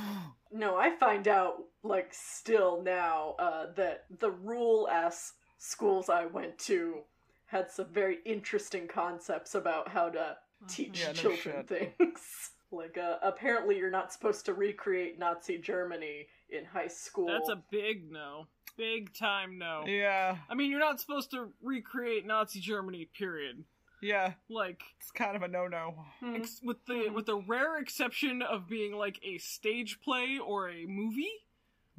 No, 0.55 0.77
I 0.77 0.91
find 0.97 1.27
out 1.27 1.55
like 1.81 2.09
still 2.13 2.83
now 2.83 3.33
uh, 3.39 3.65
that 3.75 4.03
the 4.19 4.29
rule 4.29 4.87
ass 4.87 5.33
schools 5.57 6.09
I 6.09 6.27
went 6.27 6.59
to 6.59 6.99
had 7.47 7.71
some 7.71 7.87
very 7.91 8.19
interesting 8.23 8.87
concepts 8.87 9.55
about 9.55 9.89
how 9.89 10.09
to 10.09 10.37
teach 10.69 10.99
Yeah, 10.99 11.07
no 11.07 11.13
children 11.13 11.65
shit. 11.67 11.95
things. 11.97 12.49
like 12.74 12.98
uh, 12.98 13.18
apparently 13.22 13.77
you're 13.77 13.92
not 13.92 14.12
supposed 14.12 14.46
to 14.46 14.53
recreate 14.53 15.20
Nazi 15.20 15.58
Germany 15.58 16.27
in 16.50 16.65
high 16.65 16.88
school. 16.88 17.27
That's 17.27 17.50
a 17.50 17.62
big 17.72 18.12
no. 18.12 18.48
Big 18.77 19.13
time 19.13 19.58
no. 19.60 19.84
yeah. 19.86 20.38
I 20.50 20.56
mean, 20.56 20.72
you're 20.72 20.80
not 20.80 21.00
supposed 21.00 21.30
to 21.32 21.50
recreate 21.62 22.25
Nazi 22.25 22.60
Germany, 22.60 23.08
period. 23.18 23.63
Yeah. 24.01 24.34
Like, 24.50 24.82
It's 25.00 25.12
kind 25.12 25.36
of 25.36 25.44
a 25.44 25.48
no 25.48 25.68
no. 25.68 25.96
Hmm. 26.20 26.36
ex- 26.36 26.60
with 26.63 26.84
the 26.88 27.10
with 27.10 27.25
the 27.27 27.38
rare 27.38 27.77
exception 27.77 28.42
of 28.42 28.68
being 28.68 28.94
like 28.94 29.20
a 29.24 29.38
stage 29.38 30.00
play 30.03 30.39
or 30.44 30.70
a 30.70 30.86
movie, 30.86 31.32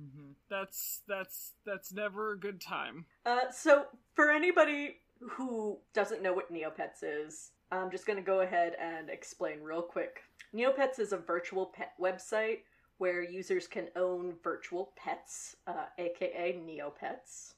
Mm-hmm. 0.02 0.32
that's 0.50 1.02
that's 1.06 1.52
that's 1.64 1.92
never 1.92 2.32
a 2.32 2.38
good 2.38 2.60
time. 2.60 3.06
Uh, 3.24 3.52
so, 3.52 3.84
for 4.14 4.28
anybody 4.32 4.96
who 5.20 5.78
doesn't 5.94 6.20
know 6.20 6.32
what 6.32 6.52
Neopets 6.52 7.04
is, 7.04 7.52
I'm 7.70 7.90
just 7.90 8.06
going 8.06 8.18
to 8.18 8.22
go 8.22 8.40
ahead 8.40 8.76
and 8.80 9.10
explain 9.10 9.60
real 9.60 9.82
quick. 9.82 10.22
Neopets 10.54 10.98
is 10.98 11.12
a 11.12 11.16
virtual 11.16 11.66
pet 11.66 11.92
website 12.00 12.58
where 12.98 13.22
users 13.22 13.66
can 13.66 13.88
own 13.96 14.34
virtual 14.42 14.92
pets, 14.96 15.56
uh, 15.66 15.86
aka 15.98 16.60
Neopets, 16.64 17.54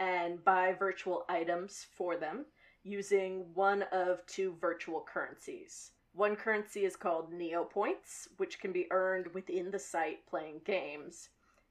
and 0.00 0.44
buy 0.44 0.72
virtual 0.72 1.24
items 1.28 1.86
for 1.96 2.16
them 2.16 2.46
using 2.82 3.44
one 3.54 3.84
of 3.92 4.26
two 4.26 4.56
virtual 4.60 5.00
currencies. 5.00 5.92
One 6.14 6.36
currency 6.36 6.84
is 6.84 6.96
called 6.96 7.32
Neopoints, 7.32 8.28
which 8.38 8.58
can 8.58 8.72
be 8.72 8.90
earned 8.90 9.28
within 9.34 9.70
the 9.70 9.78
site 9.78 10.26
playing 10.26 10.60
games 10.64 11.28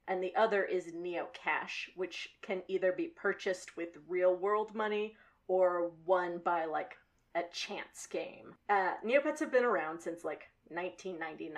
and 0.08 0.22
the 0.22 0.34
other 0.34 0.64
is 0.64 0.92
Neocash, 0.92 1.90
which 1.96 2.30
can 2.42 2.62
either 2.68 2.92
be 2.92 3.08
purchased 3.08 3.76
with 3.76 3.98
real 4.08 4.34
world 4.34 4.74
money 4.74 5.16
or 5.48 5.92
won 6.06 6.38
by 6.38 6.64
like 6.64 6.96
a 7.34 7.42
chance 7.52 8.06
game. 8.06 8.54
Uh, 8.68 8.92
Neopets 9.04 9.40
have 9.40 9.52
been 9.52 9.64
around 9.64 10.00
since 10.00 10.24
like 10.24 10.48
1999, 10.68 11.54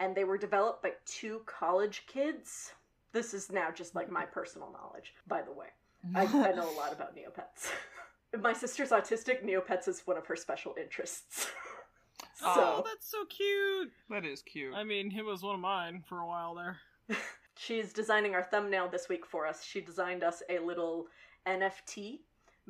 and 0.00 0.14
they 0.14 0.24
were 0.24 0.38
developed 0.38 0.82
by 0.82 0.92
two 1.04 1.40
college 1.46 2.04
kids. 2.06 2.72
This 3.12 3.34
is 3.34 3.50
now 3.50 3.70
just 3.70 3.94
like 3.94 4.10
my 4.10 4.24
personal 4.24 4.70
knowledge, 4.72 5.14
by 5.26 5.42
the 5.42 5.52
way. 5.52 5.68
I, 6.14 6.22
I 6.22 6.52
know 6.52 6.70
a 6.70 6.76
lot 6.76 6.92
about 6.92 7.16
Neopets. 7.16 7.70
my 8.40 8.52
sister's 8.52 8.90
autistic. 8.90 9.44
Neopets 9.44 9.88
is 9.88 10.02
one 10.04 10.16
of 10.16 10.26
her 10.26 10.36
special 10.36 10.74
interests. 10.80 11.46
so 12.34 12.46
oh, 12.46 12.82
that's 12.84 13.10
so 13.10 13.24
cute. 13.24 13.90
That 14.10 14.24
is 14.24 14.42
cute. 14.42 14.74
I 14.74 14.84
mean, 14.84 15.10
him 15.10 15.26
was 15.26 15.42
one 15.42 15.54
of 15.54 15.60
mine 15.60 16.02
for 16.06 16.20
a 16.20 16.26
while 16.26 16.54
there. 16.54 16.78
She's 17.56 17.92
designing 17.92 18.34
our 18.34 18.42
thumbnail 18.42 18.88
this 18.88 19.08
week 19.08 19.24
for 19.24 19.46
us. 19.46 19.64
She 19.64 19.80
designed 19.80 20.22
us 20.22 20.42
a 20.50 20.58
little 20.58 21.06
NFT 21.46 22.20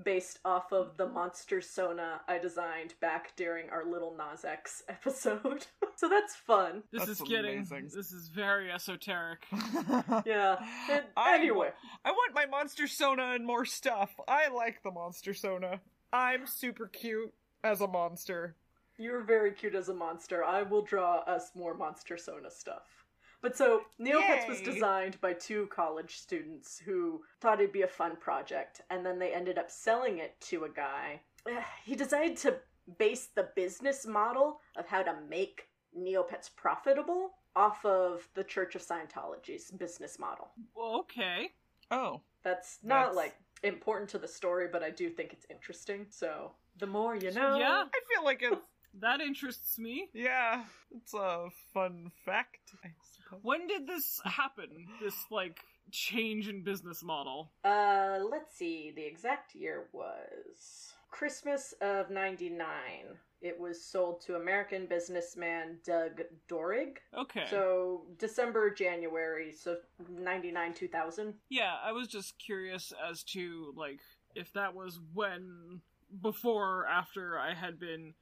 based 0.04 0.38
off 0.44 0.72
of 0.72 0.96
the 0.96 1.06
monster 1.08 1.60
Sona 1.60 2.20
I 2.28 2.38
designed 2.38 2.94
back 3.00 3.34
during 3.36 3.70
our 3.70 3.84
little 3.84 4.14
Nas 4.16 4.44
X 4.44 4.82
episode. 4.88 5.66
so 5.96 6.08
that's 6.08 6.34
fun. 6.36 6.82
This 6.92 7.06
That's 7.06 7.20
is 7.20 7.28
getting 7.28 7.54
amazing. 7.58 7.90
this 7.94 8.12
is 8.12 8.28
very 8.28 8.70
esoteric. 8.70 9.46
Yeah. 10.24 10.56
And 10.90 11.04
I 11.16 11.34
anyway, 11.36 11.70
I 12.04 12.10
want 12.12 12.34
my 12.34 12.46
Monster 12.46 12.86
Sona 12.86 13.32
and 13.34 13.44
more 13.46 13.64
stuff. 13.64 14.10
I 14.28 14.48
like 14.48 14.82
the 14.82 14.90
Monster 14.90 15.34
Sona. 15.34 15.80
I'm 16.12 16.46
super 16.46 16.86
cute 16.86 17.32
as 17.64 17.80
a 17.80 17.86
monster. 17.88 18.56
you're 18.98 19.22
very 19.24 19.52
cute 19.52 19.74
as 19.74 19.88
a 19.88 19.94
monster. 19.94 20.44
I 20.44 20.62
will 20.62 20.82
draw 20.82 21.18
us 21.20 21.50
more 21.54 21.74
monster 21.74 22.16
Sona 22.16 22.50
stuff. 22.50 23.05
But 23.42 23.56
so, 23.56 23.82
Neopets 24.00 24.48
was 24.48 24.60
designed 24.60 25.20
by 25.20 25.32
two 25.34 25.66
college 25.66 26.16
students 26.18 26.78
who 26.78 27.22
thought 27.40 27.60
it'd 27.60 27.72
be 27.72 27.82
a 27.82 27.86
fun 27.88 28.16
project, 28.16 28.80
and 28.90 29.04
then 29.04 29.18
they 29.18 29.32
ended 29.32 29.58
up 29.58 29.70
selling 29.70 30.18
it 30.18 30.40
to 30.42 30.64
a 30.64 30.68
guy. 30.68 31.20
He 31.84 31.94
decided 31.94 32.36
to 32.38 32.56
base 32.98 33.28
the 33.34 33.48
business 33.54 34.06
model 34.06 34.60
of 34.76 34.86
how 34.86 35.02
to 35.02 35.14
make 35.28 35.68
Neopets 35.96 36.50
profitable 36.54 37.30
off 37.54 37.84
of 37.84 38.28
the 38.34 38.44
Church 38.44 38.74
of 38.74 38.82
Scientology's 38.82 39.70
business 39.70 40.18
model. 40.18 40.48
Well, 40.74 40.96
okay. 41.00 41.50
Oh. 41.90 42.20
That's 42.42 42.78
not 42.82 43.12
That's- 43.12 43.16
like 43.16 43.36
important 43.62 44.10
to 44.10 44.18
the 44.18 44.28
story, 44.28 44.68
but 44.70 44.82
I 44.82 44.90
do 44.90 45.08
think 45.08 45.32
it's 45.32 45.46
interesting. 45.50 46.06
So 46.10 46.52
the 46.78 46.86
more 46.86 47.14
you 47.16 47.30
know. 47.32 47.58
Yeah. 47.58 47.84
I 47.86 48.14
feel 48.14 48.24
like 48.24 48.42
it's 48.42 48.60
That 49.00 49.20
interests 49.20 49.78
me. 49.78 50.08
yeah, 50.12 50.64
it's 50.94 51.14
a 51.14 51.48
fun 51.72 52.10
fact. 52.24 52.72
I 52.84 52.88
suppose. 53.02 53.15
When 53.42 53.66
did 53.66 53.86
this 53.86 54.20
happen? 54.24 54.86
This 55.00 55.14
like 55.30 55.60
change 55.90 56.48
in 56.48 56.62
business 56.62 57.02
model. 57.02 57.52
Uh, 57.64 58.18
let's 58.30 58.54
see. 58.56 58.92
The 58.94 59.04
exact 59.04 59.54
year 59.54 59.84
was 59.92 60.94
Christmas 61.10 61.74
of 61.80 62.10
'99. 62.10 62.66
It 63.42 63.58
was 63.60 63.84
sold 63.84 64.22
to 64.22 64.36
American 64.36 64.86
businessman 64.86 65.78
Doug 65.84 66.22
Dohring. 66.48 66.94
Okay. 67.16 67.44
So 67.50 68.06
December, 68.18 68.70
January, 68.70 69.52
so 69.52 69.76
99, 70.08 70.74
2000. 70.74 71.34
yeah, 71.50 71.74
I 71.84 71.92
was 71.92 72.08
just 72.08 72.38
curious 72.38 72.92
as 73.08 73.22
to 73.24 73.72
like 73.76 74.00
if 74.34 74.52
that 74.54 74.74
was 74.74 75.00
when 75.14 75.80
before 76.22 76.80
or 76.80 76.86
after 76.86 77.38
I 77.38 77.54
had 77.54 77.78
been 77.78 78.14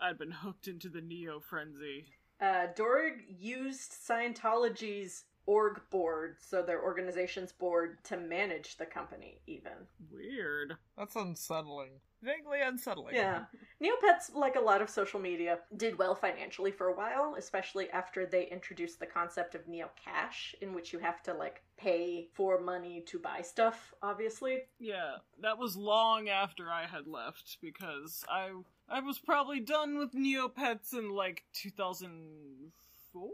I'd 0.00 0.18
been 0.18 0.30
hooked 0.32 0.68
into 0.68 0.88
the 0.88 1.00
Neo 1.00 1.38
frenzy. 1.38 2.06
Uh, 2.42 2.66
Dohring 2.76 3.22
used 3.38 3.92
Scientology's 3.92 5.24
org 5.46 5.80
board, 5.90 6.36
so 6.40 6.62
their 6.62 6.82
organization's 6.82 7.52
board, 7.52 7.98
to 8.04 8.16
manage 8.16 8.76
the 8.76 8.86
company, 8.86 9.40
even. 9.46 9.72
Weird. 10.10 10.74
That's 10.96 11.16
unsettling. 11.16 12.00
Vaguely 12.22 12.60
unsettling. 12.60 13.16
Yeah. 13.16 13.46
Neopets, 13.82 14.32
like 14.32 14.54
a 14.54 14.60
lot 14.60 14.80
of 14.80 14.88
social 14.88 15.18
media, 15.18 15.58
did 15.76 15.98
well 15.98 16.14
financially 16.14 16.70
for 16.70 16.88
a 16.88 16.94
while, 16.94 17.34
especially 17.36 17.90
after 17.90 18.24
they 18.24 18.46
introduced 18.46 19.00
the 19.00 19.06
concept 19.06 19.56
of 19.56 19.66
Neo 19.66 19.90
Cash, 20.04 20.54
in 20.60 20.72
which 20.72 20.92
you 20.92 21.00
have 21.00 21.20
to, 21.24 21.34
like, 21.34 21.62
pay 21.76 22.28
for 22.32 22.60
money 22.60 23.02
to 23.06 23.18
buy 23.18 23.42
stuff, 23.42 23.92
obviously. 24.02 24.62
Yeah, 24.78 25.16
that 25.40 25.58
was 25.58 25.76
long 25.76 26.28
after 26.28 26.70
I 26.70 26.86
had 26.86 27.08
left 27.08 27.58
because 27.60 28.24
I 28.28 28.50
I 28.88 29.00
was 29.00 29.18
probably 29.18 29.60
done 29.60 29.98
with 29.98 30.12
Neopets 30.12 30.92
in 30.92 31.10
like 31.10 31.44
2004, 31.54 33.30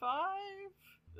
5. 0.00 0.10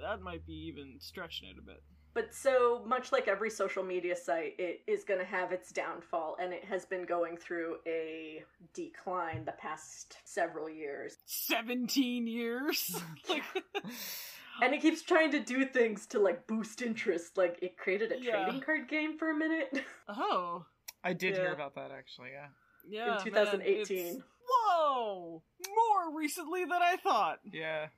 That 0.00 0.20
might 0.22 0.46
be 0.46 0.54
even 0.68 0.96
stretching 1.00 1.48
it 1.48 1.56
a 1.58 1.62
bit. 1.62 1.82
But 2.14 2.34
so 2.34 2.82
much 2.86 3.12
like 3.12 3.28
every 3.28 3.50
social 3.50 3.84
media 3.84 4.16
site, 4.16 4.54
it 4.58 4.80
is 4.86 5.04
going 5.04 5.20
to 5.20 5.26
have 5.26 5.52
its 5.52 5.70
downfall, 5.70 6.36
and 6.40 6.52
it 6.52 6.64
has 6.64 6.84
been 6.84 7.04
going 7.04 7.36
through 7.36 7.76
a 7.86 8.42
decline 8.74 9.44
the 9.44 9.52
past 9.52 10.16
several 10.24 10.68
years. 10.68 11.18
17 11.26 12.26
years. 12.26 13.00
like 13.28 13.44
And 14.62 14.74
it 14.74 14.82
keeps 14.82 15.02
trying 15.02 15.30
to 15.30 15.38
do 15.38 15.64
things 15.64 16.06
to 16.08 16.18
like 16.18 16.46
boost 16.48 16.82
interest. 16.82 17.36
Like 17.38 17.58
it 17.62 17.76
created 17.78 18.10
a 18.10 18.18
Yeah. 18.20 18.32
trading 18.44 18.60
card 18.60 18.88
game 18.88 19.16
for 19.16 19.30
a 19.30 19.34
minute. 19.36 19.84
oh, 20.08 20.64
I 21.04 21.12
did 21.12 21.34
Yeah. 21.36 21.42
hear 21.42 21.52
about 21.52 21.76
that 21.76 21.92
actually, 21.92 22.30
yeah. 22.32 22.48
Yeah. 22.88 23.18
In 23.18 23.24
2018. 23.24 23.98
it's- 23.98 24.22
Whoa! 24.50 25.42
More 25.74 26.16
recently 26.16 26.64
than 26.64 26.80
I 26.82 26.96
thought. 26.96 27.40
Yeah. 27.44 27.88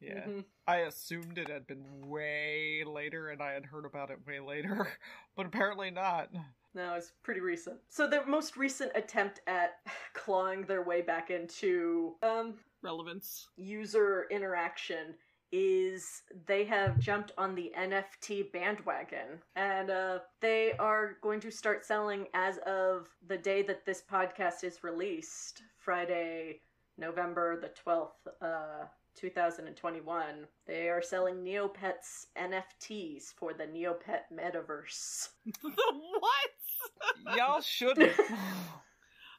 Yeah. 0.00 0.24
Mhm. 0.26 0.44
I 0.66 0.76
assumed 0.78 1.38
it 1.38 1.48
had 1.50 1.66
been 1.66 2.08
way 2.08 2.84
later 2.86 3.28
and 3.30 3.42
I 3.42 3.52
had 3.52 3.66
heard 3.66 3.84
about 3.84 4.10
it 4.10 4.24
way 4.26 4.40
later, 4.40 4.88
but 5.36 5.46
apparently 5.46 5.90
not. 5.90 6.30
No, 6.74 6.94
it's 6.94 7.12
pretty 7.22 7.40
recent. 7.40 7.78
So 7.88 8.06
the 8.06 8.24
most 8.26 8.56
recent 8.56 8.92
attempt 8.94 9.40
at 9.46 9.80
clawing 10.14 10.62
their 10.62 10.82
way 10.82 11.02
back 11.02 11.30
into 11.30 12.16
um 12.22 12.54
Relevance. 12.82 13.48
user 13.56 14.26
interaction 14.30 15.14
is 15.52 16.22
they 16.46 16.64
have 16.64 16.98
jumped 16.98 17.32
on 17.38 17.54
the 17.54 17.72
NFT 17.78 18.52
bandwagon 18.52 19.42
and 19.56 19.90
uh, 19.90 20.18
they 20.40 20.72
are 20.78 21.16
going 21.22 21.40
to 21.40 21.50
start 21.50 21.84
selling 21.84 22.26
as 22.34 22.58
of 22.66 23.08
the 23.26 23.38
day 23.38 23.62
that 23.62 23.84
this 23.86 24.02
podcast 24.10 24.64
is 24.64 24.84
released, 24.84 25.62
Friday, 25.78 26.60
November 26.96 27.60
the 27.60 27.70
12th, 27.86 28.10
uh, 28.42 28.86
2021. 29.16 30.46
They 30.66 30.88
are 30.88 31.02
selling 31.02 31.36
Neopets 31.36 32.26
NFTs 32.36 33.34
for 33.36 33.52
the 33.52 33.64
Neopet 33.64 34.22
metaverse. 34.32 35.28
the 35.62 35.70
what? 36.18 37.36
Y'all 37.36 37.60
shouldn't. 37.60 38.12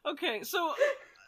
Okay, 0.06 0.42
so 0.44 0.72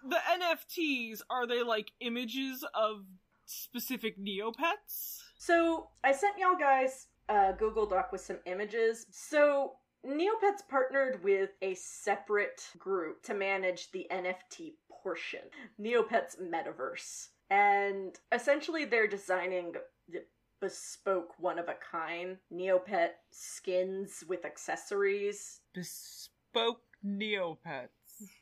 the 0.09 0.17
NFTs 0.17 1.21
are 1.29 1.47
they 1.47 1.63
like 1.63 1.93
images 2.01 2.65
of 2.75 3.05
specific 3.53 4.19
Neopets? 4.19 5.21
So 5.39 5.89
I 6.05 6.13
sent 6.13 6.39
y'all 6.39 6.57
guys 6.59 7.09
a 7.29 7.53
Google 7.59 7.87
Doc 7.87 8.13
with 8.13 8.21
some 8.21 8.39
images. 8.47 9.07
So 9.11 9.73
Neopets 10.07 10.67
partnered 10.69 11.23
with 11.23 11.51
a 11.63 11.75
separate 11.75 12.69
group 12.79 13.23
to 13.25 13.35
manage 13.35 13.91
the 13.93 14.07
NFT 14.11 14.75
portion, 14.91 15.41
Neopets 15.81 16.41
Metaverse. 16.41 17.29
And 17.51 18.17
essentially 18.33 18.85
they're 18.85 19.07
designing 19.07 19.75
the 20.09 20.25
bespoke 20.61 21.35
one 21.39 21.59
of 21.59 21.69
a 21.69 21.75
kind 21.91 22.37
Neopet 22.53 23.11
skins 23.31 24.25
with 24.29 24.45
accessories. 24.45 25.61
Bespoke 25.75 26.83
Neopets. 27.05 27.89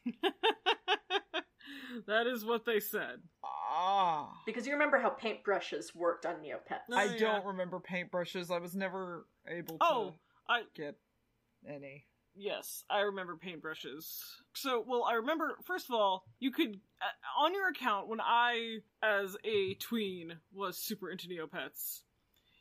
that 2.06 2.26
is 2.26 2.44
what 2.44 2.64
they 2.64 2.80
said. 2.80 3.20
Ah. 3.44 4.28
Because 4.46 4.66
you 4.66 4.72
remember 4.72 4.98
how 4.98 5.10
paintbrushes 5.10 5.94
worked 5.94 6.26
on 6.26 6.36
Neopets. 6.36 6.94
I 6.94 7.04
yeah. 7.04 7.18
don't 7.18 7.46
remember 7.46 7.80
paintbrushes. 7.80 8.50
I 8.50 8.58
was 8.58 8.74
never 8.74 9.26
able 9.48 9.78
to 9.78 9.84
Oh, 9.84 10.14
I 10.48 10.62
get 10.74 10.96
any. 11.68 12.06
yes, 12.34 12.84
I 12.90 13.00
remember 13.02 13.36
paintbrushes. 13.36 14.18
So, 14.54 14.84
well, 14.86 15.04
I 15.04 15.14
remember 15.14 15.56
first 15.64 15.88
of 15.88 15.94
all, 15.94 16.24
you 16.40 16.50
could 16.50 16.80
uh, 17.00 17.44
on 17.44 17.54
your 17.54 17.68
account 17.68 18.08
when 18.08 18.20
I, 18.20 18.78
as 19.02 19.36
a 19.44 19.74
tween, 19.74 20.38
was 20.52 20.76
super 20.76 21.10
into 21.10 21.28
Neopets. 21.28 22.00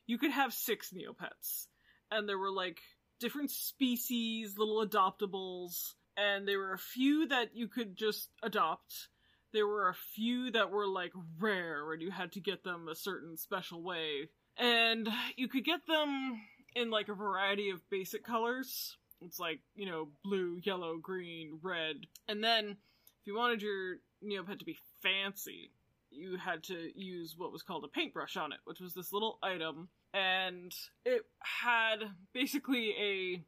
You 0.06 0.18
could 0.18 0.32
have 0.32 0.54
six 0.54 0.92
Neopets, 0.94 1.68
and 2.12 2.28
there 2.28 2.38
were 2.38 2.52
like 2.52 2.80
different 3.20 3.52
species, 3.52 4.58
little 4.58 4.86
adoptables, 4.86 5.94
and 6.18 6.48
there 6.48 6.60
were 6.60 6.74
a 6.74 6.80
few 6.80 7.28
that 7.28 7.56
you 7.56 7.68
could 7.68 7.96
just 7.96 8.30
adopt. 8.44 9.10
There 9.54 9.68
were 9.68 9.90
a 9.90 9.96
few 10.16 10.52
that 10.52 10.72
were 10.72 10.88
like 10.88 11.12
rare, 11.40 11.92
and 11.92 12.02
you 12.02 12.12
had 12.12 12.32
to 12.34 12.40
get 12.40 12.64
them 12.64 12.88
a 12.88 12.96
certain 12.96 13.38
special 13.38 13.82
way. 13.82 14.30
And 14.58 15.08
you 15.36 15.48
could 15.48 15.66
get 15.66 15.86
them 15.88 16.42
in 16.76 16.90
like 16.92 17.10
a 17.10 17.14
variety 17.14 17.70
of 17.70 17.90
basic 17.90 18.24
colors. 18.24 18.98
It's 19.22 19.40
like, 19.40 19.60
you 19.76 19.86
know, 19.86 20.10
blue, 20.24 20.60
yellow, 20.64 20.98
green, 20.98 21.60
red. 21.62 21.96
And 22.28 22.44
then 22.44 22.70
if 22.70 23.28
you 23.28 23.36
wanted 23.36 23.62
your 23.62 23.98
Neopet 24.24 24.60
to 24.60 24.66
be 24.66 24.78
fancy, 25.02 25.72
you 26.12 26.38
had 26.38 26.64
to 26.64 26.90
use 26.96 27.36
what 27.38 27.52
was 27.52 27.62
called 27.62 27.84
a 27.84 27.88
paintbrush 27.88 28.38
on 28.38 28.52
it, 28.54 28.60
which 28.66 28.80
was 28.80 28.94
this 28.94 29.14
little 29.14 29.40
item. 29.44 29.90
And 30.14 30.74
it 31.06 31.24
had 31.40 31.98
basically 32.34 32.94
a 33.00 33.44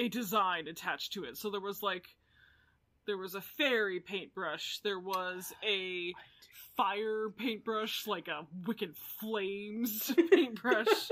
a 0.00 0.08
design 0.08 0.66
attached 0.66 1.12
to 1.12 1.24
it. 1.24 1.36
So 1.36 1.50
there 1.50 1.60
was 1.60 1.82
like 1.82 2.06
there 3.06 3.18
was 3.18 3.34
a 3.34 3.40
fairy 3.40 4.00
paintbrush, 4.00 4.80
there 4.82 4.98
was 4.98 5.52
a 5.66 6.12
fire 6.76 7.30
paintbrush, 7.36 8.06
like 8.06 8.28
a 8.28 8.46
wicked 8.66 8.94
flames 9.20 10.12
paintbrush. 10.30 11.10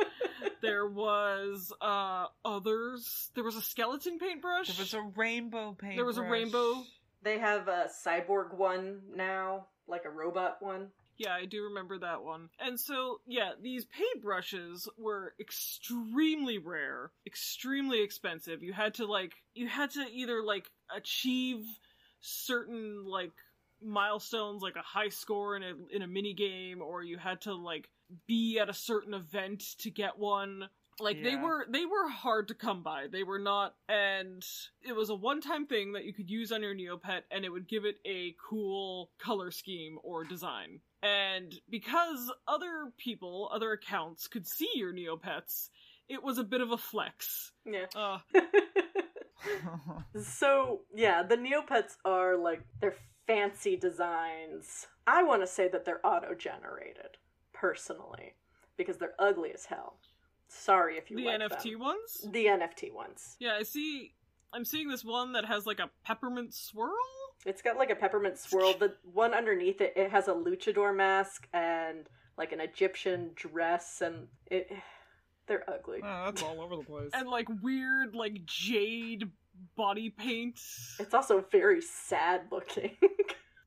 there 0.63 0.87
was 0.87 1.73
uh 1.81 2.27
others. 2.45 3.31
There 3.35 3.45
was 3.45 3.57
a 3.57 3.63
skeleton 3.63 4.19
paintbrush. 4.19 4.69
There 4.69 4.83
was 4.83 4.95
a 4.95 5.03
rainbow 5.17 5.73
paintbrush. 5.73 5.97
There 5.97 6.05
was 6.05 6.19
a 6.19 6.23
rainbow. 6.23 6.83
They 7.23 7.39
have 7.39 7.69
a 7.69 7.89
cyborg 8.07 8.55
one 8.55 9.01
now, 9.15 9.67
like 9.87 10.05
a 10.05 10.11
robot 10.11 10.59
one. 10.61 10.89
Yeah, 11.19 11.35
I 11.35 11.47
do 11.47 11.65
remember 11.65 11.99
that 11.99 12.23
one. 12.23 12.49
And 12.61 12.79
so, 12.79 13.21
yeah, 13.27 13.51
these 13.61 13.85
paintbrushes 13.87 14.87
were 14.97 15.35
extremely 15.41 16.59
rare, 16.59 17.11
extremely 17.27 18.03
expensive. 18.03 18.63
You 18.63 18.73
had 18.73 18.95
to 18.95 19.07
like 19.07 19.33
you 19.55 19.67
had 19.67 19.91
to 19.91 20.07
either 20.13 20.43
like 20.43 20.71
achieve 20.95 21.65
certain 22.21 23.05
like 23.05 23.33
milestones 23.83 24.63
like 24.63 24.77
a 24.77 24.83
high 24.83 25.09
score 25.09 25.57
in 25.57 25.63
a 25.63 25.73
in 25.95 26.03
a 26.03 26.07
mini 26.07 26.35
game 26.35 26.83
or 26.83 27.03
you 27.03 27.17
had 27.17 27.41
to 27.41 27.55
like 27.55 27.89
be 28.27 28.59
at 28.59 28.69
a 28.69 28.75
certain 28.75 29.15
event 29.15 29.63
to 29.79 29.91
get 29.91 30.19
one 30.19 30.69
like 31.01 31.23
they 31.23 31.37
were 31.37 31.65
they 31.71 31.85
were 31.85 32.09
hard 32.09 32.49
to 32.49 32.55
come 32.55 32.83
by 32.83 33.07
they 33.11 33.23
were 33.23 33.39
not 33.39 33.75
and 33.89 34.45
it 34.83 34.93
was 34.93 35.11
a 35.11 35.15
one 35.15 35.41
time 35.41 35.67
thing 35.67 35.93
that 35.93 36.05
you 36.05 36.13
could 36.13 36.29
use 36.29 36.51
on 36.51 36.63
your 36.63 36.75
neopet 36.75 37.23
and 37.31 37.45
it 37.45 37.51
would 37.51 37.69
give 37.69 37.85
it 37.85 37.99
a 38.05 38.35
cool 38.49 39.11
color 39.19 39.53
scheme 39.53 39.99
or 40.03 40.25
design 40.25 40.81
and 41.03 41.55
because 41.71 42.31
other 42.47 42.93
people 42.99 43.49
other 43.53 43.73
accounts 43.73 44.27
could 44.27 44.47
see 44.47 44.71
your 44.75 44.93
neopets 44.93 45.69
it 46.09 46.23
was 46.23 46.39
a 46.39 46.45
bit 46.45 46.61
of 46.61 46.73
a 46.73 46.79
flex 46.79 47.53
Yeah. 47.65 47.87
uh 47.95 48.19
so 50.23 50.81
yeah, 50.95 51.23
the 51.23 51.37
Neopets 51.37 51.97
are 52.05 52.37
like 52.37 52.63
they're 52.81 52.97
fancy 53.27 53.77
designs. 53.77 54.87
I 55.07 55.23
want 55.23 55.43
to 55.43 55.47
say 55.47 55.69
that 55.69 55.85
they're 55.85 56.05
auto-generated, 56.05 57.17
personally, 57.53 58.35
because 58.77 58.99
they're 58.99 59.15
ugly 59.19 59.53
as 59.55 59.65
hell. 59.65 59.99
Sorry 60.49 60.97
if 60.99 61.11
you 61.11 61.19
the 61.19 61.25
like 61.27 61.41
nft 61.41 61.63
them. 61.71 61.79
ones 61.81 62.27
The 62.33 62.47
NFT 62.47 62.93
ones. 62.93 63.37
yeah 63.39 63.55
i 63.59 63.63
see 63.63 64.15
i'm 64.53 64.65
seeing 64.65 64.89
this 64.89 65.05
one 65.05 65.33
that 65.35 65.45
has 65.45 65.67
like 65.67 65.79
a 65.79 65.91
peppermint 66.05 66.55
swirl 66.55 66.91
It's 67.47 67.63
got 67.63 67.77
like 67.77 67.91
a 67.91 67.95
peppermint 67.97 68.39
swirl. 68.39 68.75
The 68.79 68.95
one 69.13 69.33
underneath 69.35 69.81
it, 69.81 69.93
it 69.97 70.11
has 70.11 70.29
a 70.29 70.33
luchador 70.33 70.95
mask 70.95 71.49
and 71.53 72.09
like 72.37 72.53
an 72.53 72.61
Egyptian 72.61 73.31
dress, 73.35 74.01
and 74.01 74.29
it. 74.47 74.71
They're 75.47 75.65
ugly. 75.71 76.01
Oh, 76.05 76.25
that's 76.27 76.43
all 76.43 76.61
over 76.61 76.77
the 76.77 76.83
place. 76.83 77.09
and 77.15 77.27
like 77.27 77.47
weird 77.63 78.15
like 78.15 78.45
jade 78.45 79.25
body 79.77 80.11
paint 80.11 80.61
It's 80.99 81.15
also 81.15 81.43
very 81.51 81.81
sad 81.81 82.43
looking. 82.53 82.97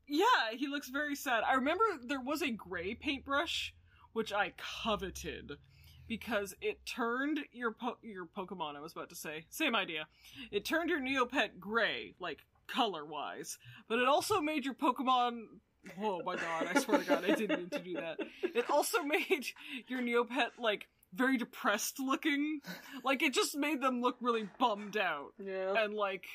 Yeah, 0.08 0.26
he 0.58 0.68
looks 0.68 0.90
very 0.90 1.16
sad. 1.16 1.44
I 1.48 1.54
remember 1.54 1.86
there 2.06 2.20
was 2.20 2.42
a 2.42 2.52
gray 2.52 2.96
paintbrush, 2.96 3.74
which 4.12 4.34
I 4.34 4.52
coveted 4.84 5.54
because 6.06 6.54
it 6.60 6.86
turned 6.86 7.40
your 7.54 7.72
po- 7.72 7.98
your 8.02 8.26
Pokemon. 8.26 8.76
I 8.76 8.82
was 8.82 8.92
about 8.92 9.08
to 9.12 9.16
say 9.16 9.46
same 9.50 9.74
idea. 9.74 10.08
It 10.52 10.66
turned 10.66 10.90
your 10.90 11.00
Neopet 11.00 11.60
gray, 11.62 12.16
like 12.20 12.40
color 12.74 13.06
wise, 13.06 13.58
but 13.88 14.00
it 14.00 14.08
also 14.08 14.40
made 14.42 14.66
your 14.66 14.74
Pokemon. 14.76 15.42
Oh 16.02 16.22
my 16.24 16.36
god! 16.36 16.68
I 16.74 16.80
swear 16.80 17.00
to 17.00 17.04
God, 17.06 17.24
I 17.26 17.34
didn't 17.36 17.58
mean 17.60 17.70
to 17.72 17.80
do 17.80 17.94
that. 17.96 18.20
It 18.44 18.70
also 18.70 19.02
made 19.04 19.46
your 19.88 20.02
Neopet 20.02 20.50
like 20.60 20.88
very 21.14 21.38
depressed 21.38 22.00
looking. 22.00 22.62
Like 23.04 23.22
it 23.24 23.34
just 23.34 23.58
made 23.58 23.82
them 23.82 24.02
look 24.02 24.18
really 24.22 24.48
bummed 24.60 24.96
out 24.98 25.34
Yeah. 25.44 25.74
and 25.84 25.94
like 25.94 26.26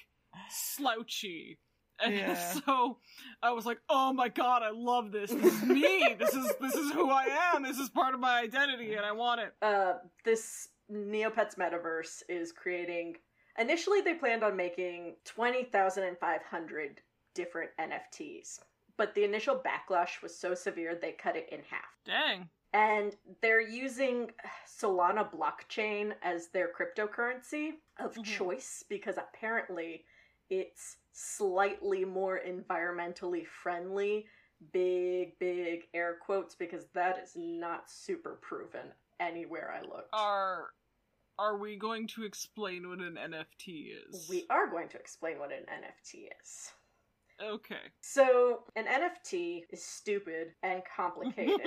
slouchy. 0.51 1.59
And 1.99 2.15
Yeah. 2.15 2.35
so 2.67 2.99
I 3.43 3.53
was 3.53 3.65
like, 3.65 3.79
"Oh 3.89 4.13
my 4.13 4.29
god, 4.29 4.63
I 4.63 4.71
love 4.71 5.13
this. 5.13 5.31
This 5.31 5.55
is 5.55 5.63
me. 5.63 6.15
this 6.19 6.35
is 6.35 6.53
this 6.61 6.75
is 6.75 6.93
who 6.93 7.11
I 7.11 7.53
am. 7.55 7.63
This 7.63 7.79
is 7.79 7.89
part 7.89 8.15
of 8.15 8.21
my 8.21 8.41
identity, 8.41 8.95
and 8.95 9.07
I 9.07 9.13
want 9.13 9.41
it." 9.41 9.55
Uh, 9.63 9.95
this 10.25 10.69
Neopets 10.93 11.57
metaverse 11.57 12.23
is 12.29 12.53
creating. 12.53 13.17
Initially, 13.59 14.01
they 14.01 14.15
planned 14.15 14.45
on 14.45 14.57
making 14.57 15.17
20,500 15.25 17.01
different 17.35 17.71
NFTs, 17.79 18.61
but 18.97 19.15
the 19.15 19.25
initial 19.25 19.63
backlash 19.63 20.23
was 20.23 20.37
so 20.37 20.55
severe 20.55 20.95
they 20.95 21.13
cut 21.13 21.37
it 21.37 21.49
in 21.51 21.61
half. 21.71 21.97
Dang. 22.05 22.49
And 22.73 23.17
they're 23.41 23.61
using 23.61 24.31
Solana 24.67 25.31
blockchain 25.31 26.15
as 26.23 26.49
their 26.49 26.69
cryptocurrency 26.69 27.81
of 27.99 28.15
Mhm. 28.15 28.25
choice 28.25 28.83
because 28.83 29.17
apparently 29.17 30.05
it's 30.51 30.99
slightly 31.13 32.05
more 32.05 32.41
environmentally 32.41 33.47
friendly. 33.47 34.29
Big, 34.73 35.39
big 35.39 35.89
air 35.95 36.17
quotes 36.17 36.55
because 36.55 36.87
that 36.89 37.19
is 37.19 37.37
not 37.37 37.91
super 37.91 38.37
proven 38.37 38.93
anywhere 39.21 39.73
I 39.73 39.81
looked. 39.83 40.11
Are 40.13 40.75
are 41.39 41.57
we 41.57 41.77
going 41.77 42.07
to 42.09 42.25
explain 42.25 42.89
what 42.89 42.99
an 42.99 43.19
NFT 43.21 43.93
is? 44.09 44.29
We 44.29 44.47
are 44.51 44.69
going 44.69 44.89
to 44.89 44.97
explain 44.97 45.39
what 45.39 45.51
an 45.53 45.65
NFT 45.65 46.29
is. 46.43 46.73
Okay. 47.43 47.93
So, 48.01 48.61
an 48.77 48.87
NFT 48.87 49.65
is 49.71 49.85
stupid 49.85 50.55
and 50.63 50.83
complicated, 50.97 51.61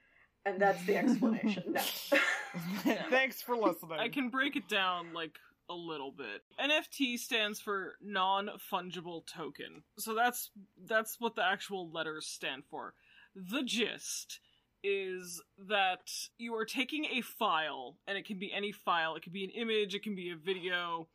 and 0.46 0.60
that's 0.60 0.84
the 0.84 0.96
explanation. 0.96 1.64
No. 1.66 1.80
Thanks 3.10 3.42
for 3.42 3.56
listening. 3.56 3.98
I 3.98 4.08
can 4.08 4.28
break 4.28 4.54
it 4.54 4.68
down 4.68 5.12
like 5.12 5.36
a 5.68 5.74
little 5.74 6.12
bit. 6.12 6.42
NFT 6.60 7.18
stands 7.18 7.60
for 7.60 7.96
non-fungible 8.00 9.26
token. 9.26 9.82
So 9.98 10.14
that's 10.14 10.50
that's 10.86 11.16
what 11.18 11.34
the 11.34 11.44
actual 11.44 11.90
letters 11.90 12.26
stand 12.26 12.62
for. 12.70 12.94
The 13.34 13.62
gist 13.64 14.40
is 14.86 15.42
that 15.68 16.10
you 16.38 16.54
are 16.54 16.64
taking 16.64 17.06
a 17.06 17.20
file 17.20 17.96
and 18.06 18.16
it 18.16 18.24
can 18.24 18.38
be 18.38 18.52
any 18.52 18.72
file, 18.72 19.16
it 19.16 19.22
can 19.22 19.32
be 19.32 19.44
an 19.44 19.50
image, 19.50 19.94
it 19.94 20.02
can 20.02 20.14
be 20.14 20.30
a 20.30 20.36
video, 20.36 21.08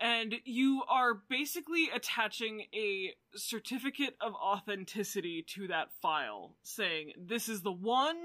and 0.00 0.34
you 0.44 0.82
are 0.88 1.14
basically 1.14 1.88
attaching 1.94 2.66
a 2.74 3.14
certificate 3.34 4.16
of 4.20 4.34
authenticity 4.34 5.44
to 5.54 5.68
that 5.68 5.92
file, 6.02 6.56
saying, 6.62 7.12
This 7.16 7.48
is 7.48 7.62
the 7.62 7.72
one, 7.72 8.24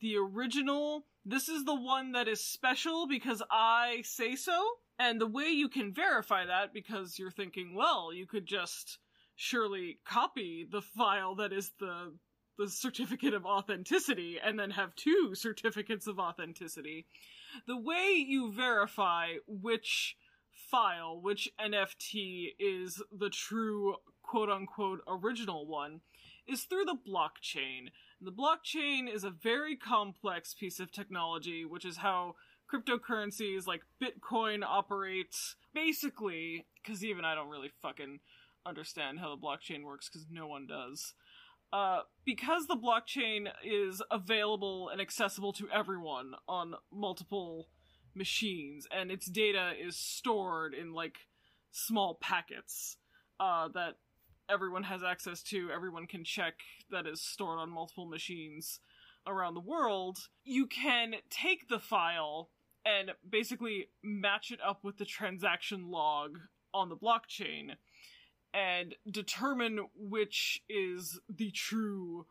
the 0.00 0.16
original, 0.16 1.04
this 1.24 1.48
is 1.48 1.64
the 1.64 1.74
one 1.74 2.12
that 2.12 2.28
is 2.28 2.42
special 2.42 3.06
because 3.06 3.42
I 3.50 4.02
say 4.04 4.36
so. 4.36 4.58
And 4.98 5.20
the 5.20 5.26
way 5.26 5.48
you 5.48 5.68
can 5.68 5.92
verify 5.92 6.46
that, 6.46 6.74
because 6.74 7.18
you're 7.18 7.30
thinking, 7.30 7.74
well, 7.74 8.12
you 8.12 8.26
could 8.26 8.46
just 8.46 8.98
surely 9.34 9.98
copy 10.04 10.66
the 10.70 10.82
file 10.82 11.34
that 11.36 11.52
is 11.52 11.72
the 11.78 12.12
the 12.60 12.68
certificate 12.68 13.32
of 13.32 13.46
authenticity 13.46 14.38
and 14.38 14.58
then 14.58 14.70
have 14.70 14.94
two 14.94 15.34
certificates 15.34 16.06
of 16.06 16.18
authenticity. 16.18 17.06
The 17.66 17.76
way 17.76 18.12
you 18.14 18.52
verify 18.52 19.36
which 19.46 20.16
file, 20.50 21.18
which 21.18 21.48
NFT 21.58 22.48
is 22.58 23.02
the 23.10 23.30
true 23.30 23.96
quote 24.22 24.50
unquote 24.50 25.00
original 25.08 25.66
one, 25.66 26.02
is 26.46 26.64
through 26.64 26.84
the 26.84 26.98
blockchain. 27.08 27.88
The 28.20 28.30
blockchain 28.30 29.12
is 29.12 29.24
a 29.24 29.30
very 29.30 29.74
complex 29.74 30.52
piece 30.52 30.80
of 30.80 30.92
technology, 30.92 31.64
which 31.64 31.86
is 31.86 31.96
how 31.96 32.34
cryptocurrencies 32.70 33.66
like 33.66 33.84
Bitcoin 34.02 34.62
operates. 34.62 35.56
Basically, 35.72 36.66
because 36.82 37.02
even 37.02 37.24
I 37.24 37.34
don't 37.34 37.48
really 37.48 37.72
fucking 37.80 38.20
understand 38.66 39.18
how 39.18 39.34
the 39.34 39.40
blockchain 39.40 39.82
works, 39.82 40.10
because 40.10 40.26
no 40.30 40.46
one 40.46 40.66
does. 40.66 41.14
Uh, 41.72 42.00
because 42.24 42.66
the 42.66 42.76
blockchain 42.76 43.48
is 43.64 44.02
available 44.10 44.88
and 44.88 45.00
accessible 45.00 45.52
to 45.52 45.68
everyone 45.72 46.32
on 46.48 46.74
multiple 46.92 47.68
machines, 48.14 48.88
and 48.90 49.10
its 49.10 49.26
data 49.26 49.72
is 49.80 49.96
stored 49.96 50.74
in 50.74 50.92
like 50.92 51.18
small 51.70 52.18
packets 52.20 52.96
uh, 53.38 53.68
that 53.68 53.96
everyone 54.48 54.82
has 54.82 55.02
access 55.02 55.42
to, 55.44 55.70
everyone 55.70 56.06
can 56.06 56.24
check 56.24 56.54
that 56.90 57.06
is 57.06 57.20
stored 57.22 57.58
on 57.58 57.70
multiple 57.70 58.06
machines 58.06 58.80
around 59.26 59.54
the 59.54 59.60
world, 59.60 60.28
you 60.44 60.66
can 60.66 61.14
take 61.30 61.68
the 61.68 61.78
file 61.78 62.50
and 62.84 63.12
basically 63.28 63.88
match 64.02 64.50
it 64.50 64.58
up 64.66 64.82
with 64.82 64.96
the 64.96 65.04
transaction 65.04 65.90
log 65.90 66.38
on 66.72 66.88
the 66.88 66.96
blockchain 66.96 67.72
and 68.52 68.94
determine 69.10 69.86
which 69.94 70.62
is 70.68 71.20
the 71.28 71.50
true 71.50 72.26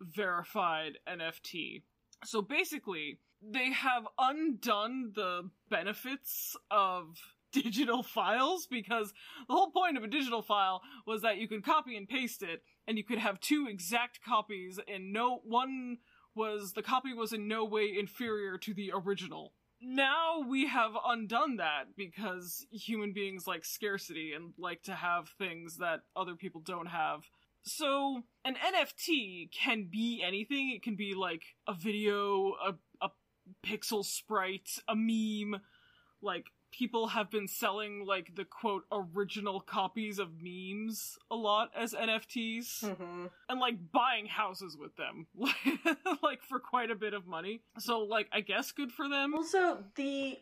verified 0.00 0.98
NFT. 1.08 1.82
So 2.24 2.42
basically, 2.42 3.18
they 3.42 3.72
have 3.72 4.06
undone 4.18 5.12
the 5.14 5.50
benefits 5.68 6.56
of 6.70 7.18
digital 7.52 8.02
files 8.02 8.66
because 8.66 9.12
the 9.46 9.54
whole 9.54 9.70
point 9.70 9.96
of 9.96 10.02
a 10.02 10.08
digital 10.08 10.42
file 10.42 10.82
was 11.06 11.22
that 11.22 11.38
you 11.38 11.46
could 11.46 11.64
copy 11.64 11.96
and 11.96 12.08
paste 12.08 12.42
it 12.42 12.62
and 12.86 12.98
you 12.98 13.04
could 13.04 13.18
have 13.18 13.38
two 13.40 13.66
exact 13.68 14.20
copies 14.24 14.80
and 14.88 15.12
no 15.12 15.40
one 15.44 15.98
was 16.34 16.72
the 16.72 16.82
copy 16.82 17.12
was 17.14 17.32
in 17.32 17.46
no 17.46 17.64
way 17.64 17.94
inferior 17.96 18.58
to 18.58 18.74
the 18.74 18.90
original. 18.92 19.52
Now 19.86 20.40
we 20.48 20.66
have 20.66 20.92
undone 21.06 21.56
that 21.56 21.88
because 21.96 22.66
human 22.70 23.12
beings 23.12 23.46
like 23.46 23.64
scarcity 23.64 24.32
and 24.32 24.54
like 24.56 24.82
to 24.84 24.94
have 24.94 25.28
things 25.38 25.76
that 25.76 26.00
other 26.16 26.34
people 26.34 26.62
don't 26.62 26.86
have. 26.86 27.24
So 27.64 28.22
an 28.44 28.54
NFT 28.54 29.50
can 29.52 29.88
be 29.90 30.22
anything. 30.26 30.72
It 30.74 30.82
can 30.82 30.96
be 30.96 31.14
like 31.14 31.42
a 31.66 31.74
video, 31.74 32.54
a, 32.64 32.74
a 33.02 33.10
pixel 33.64 34.04
sprite, 34.04 34.70
a 34.88 34.94
meme. 34.94 35.60
Like 36.22 36.46
people 36.76 37.08
have 37.08 37.30
been 37.30 37.46
selling 37.46 38.04
like 38.04 38.34
the 38.34 38.44
quote 38.44 38.84
original 38.90 39.60
copies 39.60 40.18
of 40.18 40.28
memes 40.42 41.18
a 41.30 41.36
lot 41.36 41.70
as 41.76 41.92
NFTs 41.92 42.94
hmm 42.96 43.26
and 43.48 43.60
like 43.60 43.76
buying 43.92 44.26
houses 44.26 44.76
with 44.76 44.96
them 44.96 45.26
like 46.22 46.42
for 46.42 46.58
quite 46.58 46.90
a 46.90 46.94
bit 46.94 47.14
of 47.14 47.26
money. 47.26 47.60
So 47.78 48.00
like 48.00 48.28
I 48.32 48.40
guess 48.40 48.72
good 48.72 48.90
for 48.90 49.08
them. 49.08 49.34
Also, 49.34 49.84
the 49.96 50.38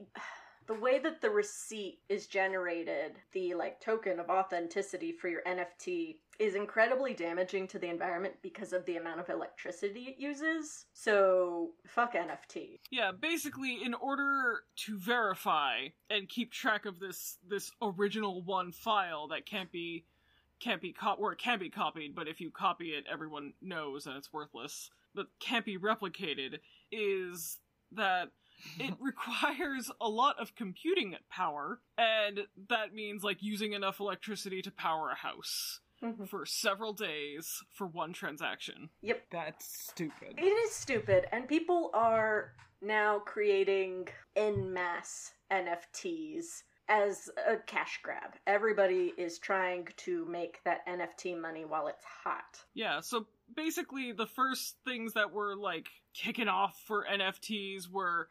the 0.66 0.74
way 0.74 0.98
that 0.98 1.20
the 1.20 1.30
receipt 1.30 1.98
is 2.08 2.26
generated, 2.26 3.12
the 3.32 3.54
like 3.54 3.80
token 3.80 4.20
of 4.20 4.30
authenticity 4.30 5.12
for 5.12 5.28
your 5.28 5.42
NFT 5.42 6.16
is 6.38 6.54
incredibly 6.54 7.14
damaging 7.14 7.68
to 7.68 7.78
the 7.78 7.88
environment 7.88 8.34
because 8.42 8.72
of 8.72 8.84
the 8.86 8.96
amount 8.96 9.20
of 9.20 9.28
electricity 9.28 10.14
it 10.16 10.18
uses. 10.18 10.86
So, 10.92 11.70
fuck 11.86 12.14
NFT. 12.14 12.80
Yeah, 12.90 13.12
basically 13.12 13.80
in 13.84 13.94
order 13.94 14.62
to 14.84 14.98
verify 14.98 15.88
and 16.10 16.28
keep 16.28 16.52
track 16.52 16.86
of 16.86 16.98
this 17.00 17.38
this 17.48 17.70
original 17.80 18.42
one 18.42 18.72
file 18.72 19.28
that 19.28 19.46
can't 19.46 19.70
be 19.70 20.04
can't 20.60 20.80
be 20.80 20.92
cop 20.92 21.18
or 21.18 21.32
it 21.32 21.38
can 21.38 21.58
be 21.58 21.70
copied, 21.70 22.14
but 22.14 22.28
if 22.28 22.40
you 22.40 22.50
copy 22.50 22.90
it 22.90 23.04
everyone 23.12 23.52
knows 23.60 24.06
and 24.06 24.16
it's 24.16 24.32
worthless, 24.32 24.90
but 25.14 25.26
can't 25.40 25.64
be 25.64 25.78
replicated 25.78 26.58
is 26.90 27.58
that 27.92 28.30
it 28.78 28.94
requires 29.00 29.90
a 30.00 30.08
lot 30.08 30.38
of 30.40 30.54
computing 30.54 31.16
power 31.30 31.80
and 31.98 32.40
that 32.68 32.94
means 32.94 33.22
like 33.24 33.42
using 33.42 33.72
enough 33.72 34.00
electricity 34.00 34.62
to 34.62 34.70
power 34.70 35.10
a 35.10 35.14
house 35.16 35.80
Mhm. 36.02 36.28
for 36.28 36.44
several 36.44 36.92
days 36.92 37.62
for 37.72 37.86
one 37.86 38.12
transaction. 38.12 38.90
Yep. 39.02 39.24
That's 39.30 39.64
stupid. 39.88 40.34
It 40.36 40.42
is 40.44 40.72
stupid, 40.72 41.26
and 41.30 41.46
people 41.48 41.90
are 41.94 42.54
now 42.80 43.20
creating 43.20 44.08
en 44.34 44.72
masse 44.72 45.32
NFTs 45.52 46.64
as 46.88 47.30
a 47.46 47.56
cash 47.56 48.00
grab. 48.02 48.34
Everybody 48.48 49.12
is 49.16 49.38
trying 49.38 49.86
to 49.98 50.24
make 50.24 50.60
that 50.64 50.84
NFT 50.88 51.34
money 51.38 51.64
while 51.64 51.86
it's 51.86 52.04
hot. 52.04 52.64
Yeah, 52.74 52.98
so 53.00 53.26
basically 53.54 54.10
the 54.10 54.26
first 54.26 54.78
things 54.84 55.12
that 55.14 55.30
were 55.30 55.54
like 55.54 55.88
kicking 56.14 56.48
off 56.48 56.80
for 56.84 57.06
NFTs 57.08 57.88
were 57.88 58.28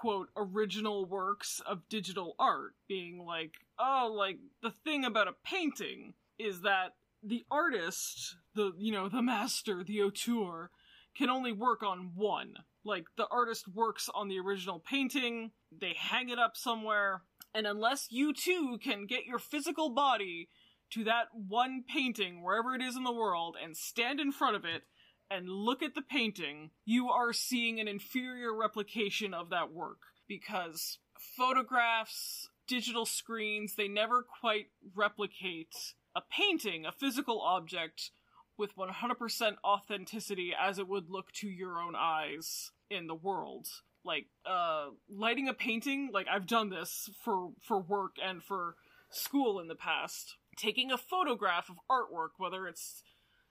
quote 0.00 0.28
original 0.36 1.06
works 1.06 1.60
of 1.66 1.88
digital 1.88 2.34
art 2.38 2.74
being 2.86 3.24
like 3.24 3.52
oh 3.78 4.12
like 4.14 4.38
the 4.62 4.70
thing 4.70 5.04
about 5.04 5.26
a 5.28 5.34
painting 5.44 6.12
is 6.38 6.60
that 6.60 6.92
the 7.22 7.44
artist 7.50 8.36
the 8.54 8.72
you 8.78 8.90
know 8.90 9.08
the 9.08 9.22
master, 9.22 9.84
the 9.84 10.02
auteur, 10.02 10.70
can 11.16 11.30
only 11.30 11.52
work 11.52 11.82
on 11.82 12.12
one. 12.14 12.54
Like 12.84 13.06
the 13.16 13.26
artist 13.30 13.68
works 13.68 14.08
on 14.14 14.28
the 14.28 14.38
original 14.38 14.80
painting, 14.80 15.50
they 15.76 15.94
hang 15.96 16.28
it 16.30 16.38
up 16.38 16.56
somewhere, 16.56 17.22
and 17.54 17.66
unless 17.66 18.08
you 18.10 18.32
too 18.32 18.78
can 18.82 19.06
get 19.06 19.26
your 19.26 19.38
physical 19.38 19.90
body 19.90 20.48
to 20.90 21.04
that 21.04 21.26
one 21.32 21.82
painting 21.88 22.42
wherever 22.42 22.74
it 22.74 22.82
is 22.82 22.96
in 22.96 23.02
the 23.02 23.12
world 23.12 23.56
and 23.62 23.76
stand 23.76 24.20
in 24.20 24.30
front 24.30 24.54
of 24.54 24.64
it 24.64 24.84
and 25.30 25.48
look 25.48 25.82
at 25.82 25.94
the 25.94 26.02
painting, 26.02 26.70
you 26.84 27.08
are 27.08 27.32
seeing 27.32 27.80
an 27.80 27.88
inferior 27.88 28.54
replication 28.54 29.34
of 29.34 29.50
that 29.50 29.72
work 29.72 29.98
because 30.28 30.98
photographs, 31.36 32.48
digital 32.66 33.06
screens, 33.06 33.74
they 33.74 33.88
never 33.88 34.22
quite 34.22 34.66
replicate 34.94 35.74
a 36.14 36.20
painting, 36.20 36.86
a 36.86 36.92
physical 36.92 37.40
object 37.40 38.10
with 38.58 38.76
100% 38.76 39.56
authenticity 39.64 40.52
as 40.58 40.78
it 40.78 40.88
would 40.88 41.10
look 41.10 41.30
to 41.32 41.48
your 41.48 41.78
own 41.78 41.94
eyes 41.96 42.70
in 42.90 43.06
the 43.06 43.14
world. 43.14 43.66
Like 44.04 44.26
uh 44.48 44.90
lighting 45.10 45.48
a 45.48 45.52
painting, 45.52 46.10
like 46.12 46.26
I've 46.32 46.46
done 46.46 46.70
this 46.70 47.10
for 47.24 47.50
for 47.60 47.80
work 47.80 48.16
and 48.24 48.42
for 48.42 48.76
school 49.10 49.58
in 49.58 49.66
the 49.66 49.74
past. 49.74 50.36
Taking 50.56 50.92
a 50.92 50.96
photograph 50.96 51.68
of 51.68 51.76
artwork, 51.90 52.30
whether 52.38 52.68
it's 52.68 53.02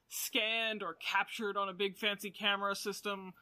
scanned 0.10 0.84
or 0.84 0.96
captured 0.96 1.58
on 1.58 1.70
a 1.70 1.74
big 1.74 1.98
fancy 1.98 2.32
camera 2.32 2.76
system, 2.76 3.34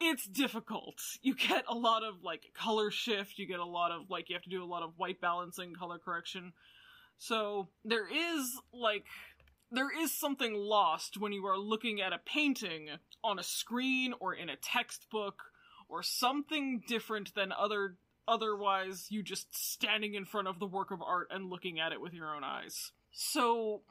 it's 0.00 0.26
difficult. 0.26 1.00
You 1.22 1.34
get 1.34 1.64
a 1.68 1.74
lot 1.74 2.04
of 2.04 2.22
like 2.22 2.42
color 2.54 2.90
shift, 2.90 3.38
you 3.38 3.46
get 3.46 3.60
a 3.60 3.64
lot 3.64 3.90
of 3.90 4.10
like 4.10 4.28
you 4.28 4.36
have 4.36 4.42
to 4.42 4.50
do 4.50 4.62
a 4.62 4.66
lot 4.66 4.82
of 4.82 4.92
white 4.96 5.20
balancing, 5.20 5.74
color 5.74 5.98
correction. 5.98 6.52
So 7.18 7.68
there 7.84 8.06
is 8.06 8.60
like 8.72 9.06
there 9.70 9.90
is 9.90 10.12
something 10.12 10.54
lost 10.54 11.18
when 11.18 11.32
you 11.32 11.44
are 11.46 11.58
looking 11.58 12.00
at 12.00 12.12
a 12.12 12.20
painting 12.24 12.88
on 13.22 13.38
a 13.38 13.42
screen 13.42 14.14
or 14.20 14.34
in 14.34 14.48
a 14.48 14.56
textbook 14.56 15.42
or 15.88 16.02
something 16.02 16.82
different 16.86 17.34
than 17.34 17.52
other 17.52 17.96
otherwise 18.26 19.06
you 19.08 19.22
just 19.22 19.56
standing 19.56 20.14
in 20.14 20.24
front 20.24 20.48
of 20.48 20.58
the 20.58 20.66
work 20.66 20.90
of 20.90 21.02
art 21.02 21.28
and 21.30 21.50
looking 21.50 21.80
at 21.80 21.92
it 21.92 22.00
with 22.00 22.12
your 22.12 22.34
own 22.34 22.44
eyes. 22.44 22.92
So 23.10 23.82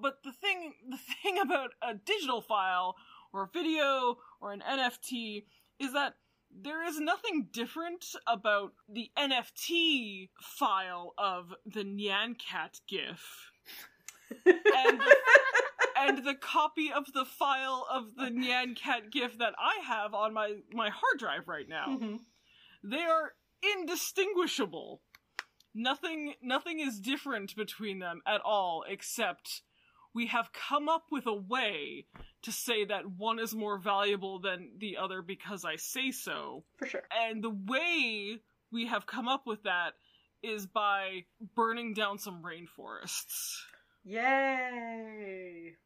but 0.00 0.22
the 0.24 0.32
thing 0.32 0.74
the 0.90 0.98
thing 1.22 1.38
about 1.38 1.70
a 1.82 1.94
digital 1.94 2.40
file 2.40 2.96
or 3.32 3.44
a 3.44 3.48
video 3.52 4.18
or 4.40 4.52
an 4.52 4.62
NFT 4.68 5.44
is 5.78 5.92
that 5.92 6.14
there 6.50 6.86
is 6.86 6.98
nothing 6.98 7.48
different 7.52 8.06
about 8.26 8.72
the 8.88 9.10
NFT 9.18 10.30
file 10.40 11.12
of 11.18 11.54
the 11.66 11.84
Nyan 11.84 12.38
Cat 12.38 12.80
GIF 12.88 13.50
and 14.46 15.00
the, 15.00 15.16
and 15.98 16.24
the 16.24 16.34
copy 16.34 16.90
of 16.90 17.12
the 17.12 17.24
file 17.24 17.86
of 17.90 18.14
the 18.16 18.30
Nyan 18.30 18.74
Cat 18.76 19.10
GIF 19.10 19.38
that 19.38 19.54
I 19.58 19.84
have 19.84 20.14
on 20.14 20.32
my 20.32 20.56
my 20.72 20.90
hard 20.90 21.18
drive 21.18 21.48
right 21.48 21.68
now. 21.68 21.86
Mm-hmm. 21.88 22.16
They 22.84 23.02
are 23.02 23.32
indistinguishable. 23.76 25.02
Nothing 25.74 26.34
nothing 26.42 26.80
is 26.80 26.98
different 26.98 27.54
between 27.56 27.98
them 27.98 28.22
at 28.26 28.40
all 28.40 28.84
except 28.88 29.62
we 30.18 30.26
have 30.26 30.50
come 30.52 30.88
up 30.88 31.04
with 31.12 31.28
a 31.28 31.32
way 31.32 32.04
to 32.42 32.50
say 32.50 32.84
that 32.84 33.08
one 33.08 33.38
is 33.38 33.54
more 33.54 33.78
valuable 33.78 34.40
than 34.40 34.70
the 34.76 34.96
other 34.96 35.22
because 35.22 35.64
I 35.64 35.76
say 35.76 36.10
so. 36.10 36.64
For 36.76 36.86
sure. 36.86 37.04
And 37.16 37.40
the 37.40 37.50
way 37.50 38.40
we 38.72 38.86
have 38.86 39.06
come 39.06 39.28
up 39.28 39.46
with 39.46 39.62
that 39.62 39.92
is 40.42 40.66
by 40.66 41.22
burning 41.54 41.94
down 41.94 42.18
some 42.18 42.42
rainforests. 42.42 43.60
Yay! 44.02 45.76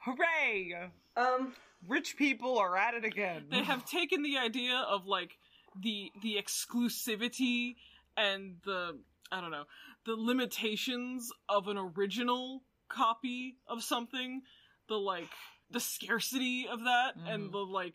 Hooray! 0.00 0.90
Um, 1.14 1.52
Rich 1.86 2.16
people 2.16 2.56
are 2.56 2.78
at 2.78 2.94
it 2.94 3.04
again. 3.04 3.44
They 3.50 3.62
have 3.62 3.84
taken 3.84 4.22
the 4.22 4.38
idea 4.38 4.76
of 4.88 5.04
like 5.04 5.36
the 5.78 6.10
the 6.22 6.42
exclusivity 6.42 7.76
and 8.16 8.54
the 8.64 9.00
I 9.30 9.42
don't 9.42 9.50
know, 9.50 9.64
the 10.06 10.16
limitations 10.16 11.30
of 11.46 11.68
an 11.68 11.76
original 11.76 12.62
copy 12.92 13.56
of 13.66 13.82
something, 13.82 14.42
the 14.88 14.96
like 14.98 15.28
the 15.70 15.80
scarcity 15.80 16.66
of 16.68 16.84
that 16.84 17.16
and 17.16 17.48
Mhm. 17.48 17.52
the 17.52 17.58
like 17.64 17.94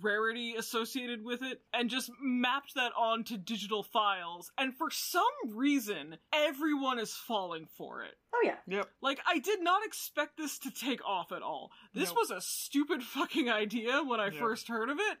rarity 0.00 0.54
associated 0.56 1.22
with 1.24 1.42
it 1.42 1.60
and 1.72 1.90
just 1.90 2.10
mapped 2.20 2.74
that 2.74 2.92
onto 2.96 3.36
digital 3.36 3.82
files 3.82 4.50
and 4.56 4.76
for 4.76 4.90
some 4.90 5.24
reason 5.48 6.16
everyone 6.32 6.98
is 7.00 7.14
falling 7.14 7.66
for 7.66 8.02
it 8.02 8.14
oh 8.32 8.40
yeah. 8.44 8.56
Yep. 8.68 8.88
like 9.02 9.20
i 9.26 9.38
did 9.40 9.60
not 9.60 9.84
expect 9.84 10.36
this 10.36 10.58
to 10.60 10.70
take 10.70 11.04
off 11.04 11.32
at 11.32 11.42
all 11.42 11.72
this 11.94 12.10
Nope. 12.10 12.16
was 12.18 12.30
a 12.30 12.40
stupid 12.40 13.02
fucking 13.16 13.50
idea 13.50 14.02
when 14.02 14.20
i 14.20 14.26
Yep. 14.26 14.34
first 14.34 14.68
heard 14.68 14.88
of 14.88 14.98
it 15.00 15.18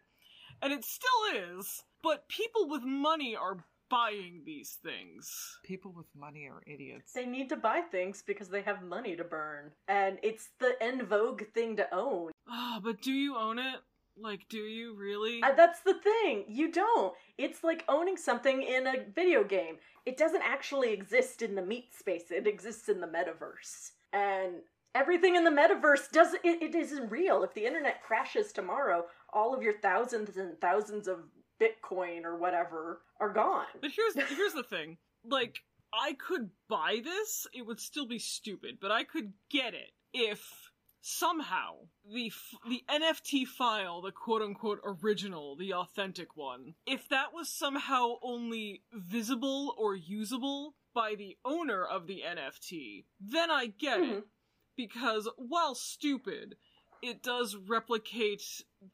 and 0.62 0.72
it 0.72 0.84
still 0.84 1.58
is 1.58 1.82
but 2.02 2.28
people 2.28 2.68
with 2.68 2.82
money 2.84 3.34
are 3.36 3.64
buying 3.92 4.40
these 4.46 4.78
things 4.82 5.58
People 5.62 5.92
with 5.94 6.06
money 6.16 6.48
are 6.50 6.62
idiots. 6.66 7.12
They 7.12 7.26
need 7.26 7.50
to 7.50 7.56
buy 7.56 7.82
things 7.82 8.22
because 8.26 8.48
they 8.48 8.62
have 8.62 8.82
money 8.82 9.14
to 9.16 9.24
burn. 9.24 9.72
And 9.86 10.18
it's 10.22 10.48
the 10.58 10.82
en 10.82 11.04
vogue 11.04 11.42
thing 11.54 11.76
to 11.76 11.94
own. 11.94 12.30
Ah, 12.48 12.80
but 12.82 13.02
do 13.02 13.12
you 13.12 13.36
own 13.36 13.58
it 13.58 13.80
like 14.16 14.48
do 14.48 14.58
you 14.58 14.94
really 14.94 15.42
Uh, 15.42 15.54
that's 15.54 15.80
the 15.80 15.94
thing. 15.94 16.44
You 16.48 16.70
don't. 16.70 17.14
It's 17.38 17.64
like 17.64 17.84
owning 17.88 18.16
something 18.16 18.62
in 18.62 18.86
a 18.86 19.04
video 19.14 19.44
game. 19.44 19.76
It 20.06 20.16
doesn't 20.16 20.42
actually 20.42 20.92
exist 20.92 21.42
in 21.42 21.54
the 21.54 21.62
meat 21.62 21.94
space. 21.94 22.30
It 22.30 22.46
exists 22.46 22.88
in 22.88 23.00
the 23.00 23.06
metaverse. 23.06 23.92
And 24.12 24.56
everything 24.94 25.36
in 25.36 25.44
the 25.44 25.50
metaverse 25.50 26.10
doesn't 26.10 26.44
it, 26.44 26.62
it 26.62 26.74
isn't 26.74 27.10
real. 27.10 27.42
If 27.42 27.54
the 27.54 27.66
internet 27.66 28.02
crashes 28.02 28.52
tomorrow, 28.52 29.06
all 29.32 29.54
of 29.54 29.62
your 29.62 29.74
thousands 29.74 30.36
and 30.36 30.60
thousands 30.60 31.08
of 31.08 31.20
Bitcoin 31.62 32.24
or 32.24 32.36
whatever 32.36 33.02
are 33.20 33.32
gone. 33.32 33.66
But 33.80 33.90
here's 33.94 34.14
here's 34.36 34.52
the 34.54 34.62
thing. 34.64 34.98
Like 35.24 35.60
I 35.94 36.14
could 36.14 36.50
buy 36.68 37.00
this, 37.04 37.46
it 37.54 37.66
would 37.66 37.78
still 37.80 38.06
be 38.06 38.18
stupid, 38.18 38.78
but 38.80 38.90
I 38.90 39.04
could 39.04 39.32
get 39.50 39.74
it 39.74 39.90
if 40.12 40.70
somehow 41.04 41.74
the 42.10 42.26
f- 42.28 42.54
the 42.68 42.82
NFT 42.88 43.46
file, 43.46 44.00
the 44.00 44.12
quote 44.12 44.42
unquote 44.42 44.80
original, 44.84 45.56
the 45.56 45.74
authentic 45.74 46.36
one, 46.36 46.74
if 46.86 47.08
that 47.08 47.32
was 47.34 47.48
somehow 47.48 48.14
only 48.22 48.82
visible 48.92 49.74
or 49.78 49.94
usable 49.96 50.74
by 50.94 51.14
the 51.16 51.36
owner 51.44 51.84
of 51.84 52.06
the 52.06 52.22
NFT, 52.26 53.04
then 53.20 53.50
I 53.50 53.66
get 53.66 54.00
it. 54.00 54.24
Mhm. 54.24 54.28
Because 54.76 55.28
while 55.36 55.74
stupid, 55.74 56.56
it 57.02 57.22
does 57.22 57.56
replicate 57.56 58.42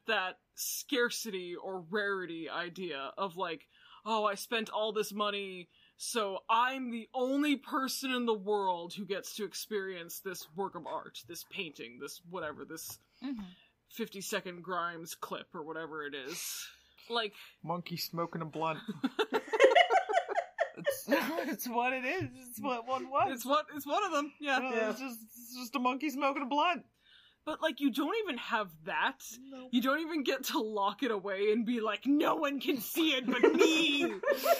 that 0.07 0.38
scarcity 0.55 1.55
or 1.55 1.85
rarity 1.90 2.49
idea 2.49 3.12
of 3.18 3.37
like, 3.37 3.66
oh, 4.05 4.25
I 4.25 4.35
spent 4.35 4.71
all 4.71 4.92
this 4.92 5.12
money, 5.12 5.68
so 5.99 6.38
I'm 6.49 6.90
the 6.90 7.09
only 7.14 7.57
person 7.57 8.11
in 8.12 8.25
the 8.25 8.35
world 8.35 8.94
who 8.94 9.05
gets 9.05 9.37
to 9.37 9.44
experience 9.44 10.21
this 10.21 10.47
work 10.57 10.75
of 10.75 10.87
art, 10.87 11.18
this 11.29 11.44
painting, 11.51 11.99
this 12.01 12.21
whatever, 12.31 12.64
this 12.64 12.99
mm-hmm. 13.23 13.42
50 13.90 14.21
second 14.23 14.62
Grimes 14.62 15.14
clip 15.14 15.49
or 15.55 15.62
whatever 15.62 16.07
it 16.07 16.14
is. 16.14 16.66
Like, 17.11 17.35
Monkey 17.62 17.97
smoking 17.97 18.42
a 18.42 18.47
blunt. 18.47 18.79
it's, 20.77 21.05
it's 21.09 21.68
what 21.68 21.92
it 21.92 22.05
is. 22.05 22.31
It's 22.49 22.61
what 22.61 22.87
one 22.87 23.11
was. 23.11 23.33
it's 23.33 23.44
what 23.44 23.66
it's 23.75 23.87
one 23.87 24.05
of 24.05 24.12
them, 24.12 24.33
yeah. 24.40 24.61
Yeah. 24.61 24.90
It's 24.90 25.01
just 25.01 25.18
it's 25.23 25.57
just 25.59 25.77
a 25.77 25.79
monkey 25.79 26.11
smoking 26.11 26.42
a 26.42 26.47
blunt. 26.47 26.85
But 27.49 27.63
like, 27.63 27.81
you 27.81 27.91
don't 27.91 28.15
even 28.25 28.37
have 28.37 28.69
that. 28.85 29.23
You 29.71 29.81
don't 29.81 30.01
even 30.01 30.23
get 30.23 30.45
to 30.45 30.59
lock 30.59 31.03
it 31.03 31.11
away 31.11 31.51
and 31.51 31.65
be 31.65 31.81
like, 31.81 32.05
no 32.05 32.35
one 32.35 32.61
can 32.61 32.79
see 32.79 33.13
it 33.15 33.25
but 33.25 33.41
me. 33.55 34.05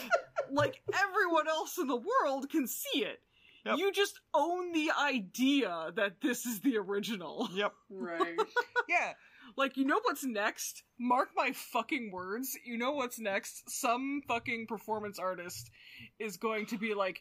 like 0.51 0.81
everyone 0.95 1.49
else 1.49 1.77
in 1.77 1.87
the 1.87 2.01
world 2.01 2.49
can 2.49 2.67
see 2.67 3.01
it. 3.01 3.21
Yep. 3.67 3.77
You 3.77 3.93
just 3.93 4.19
own 4.33 4.73
the 4.73 4.91
idea 4.99 5.91
that 5.97 6.23
this 6.23 6.47
is 6.47 6.61
the 6.61 6.79
original. 6.79 7.51
Yep. 7.53 7.75
Right. 7.91 8.39
Yeah. 8.89 9.13
Like, 9.55 9.77
you 9.77 9.85
know 9.85 10.01
what's 10.03 10.25
next? 10.25 10.83
Mark 10.99 11.29
my 11.37 11.53
fucking 11.53 12.11
words. 12.11 12.57
You 12.65 12.79
know 12.79 12.93
what's 12.93 13.19
next? 13.19 13.71
Some 13.71 14.23
fucking 14.27 14.67
performance 14.67 15.19
artist 15.19 15.71
is 16.19 16.39
going 16.39 16.65
to 16.67 16.79
be 16.79 16.95
like, 16.95 17.21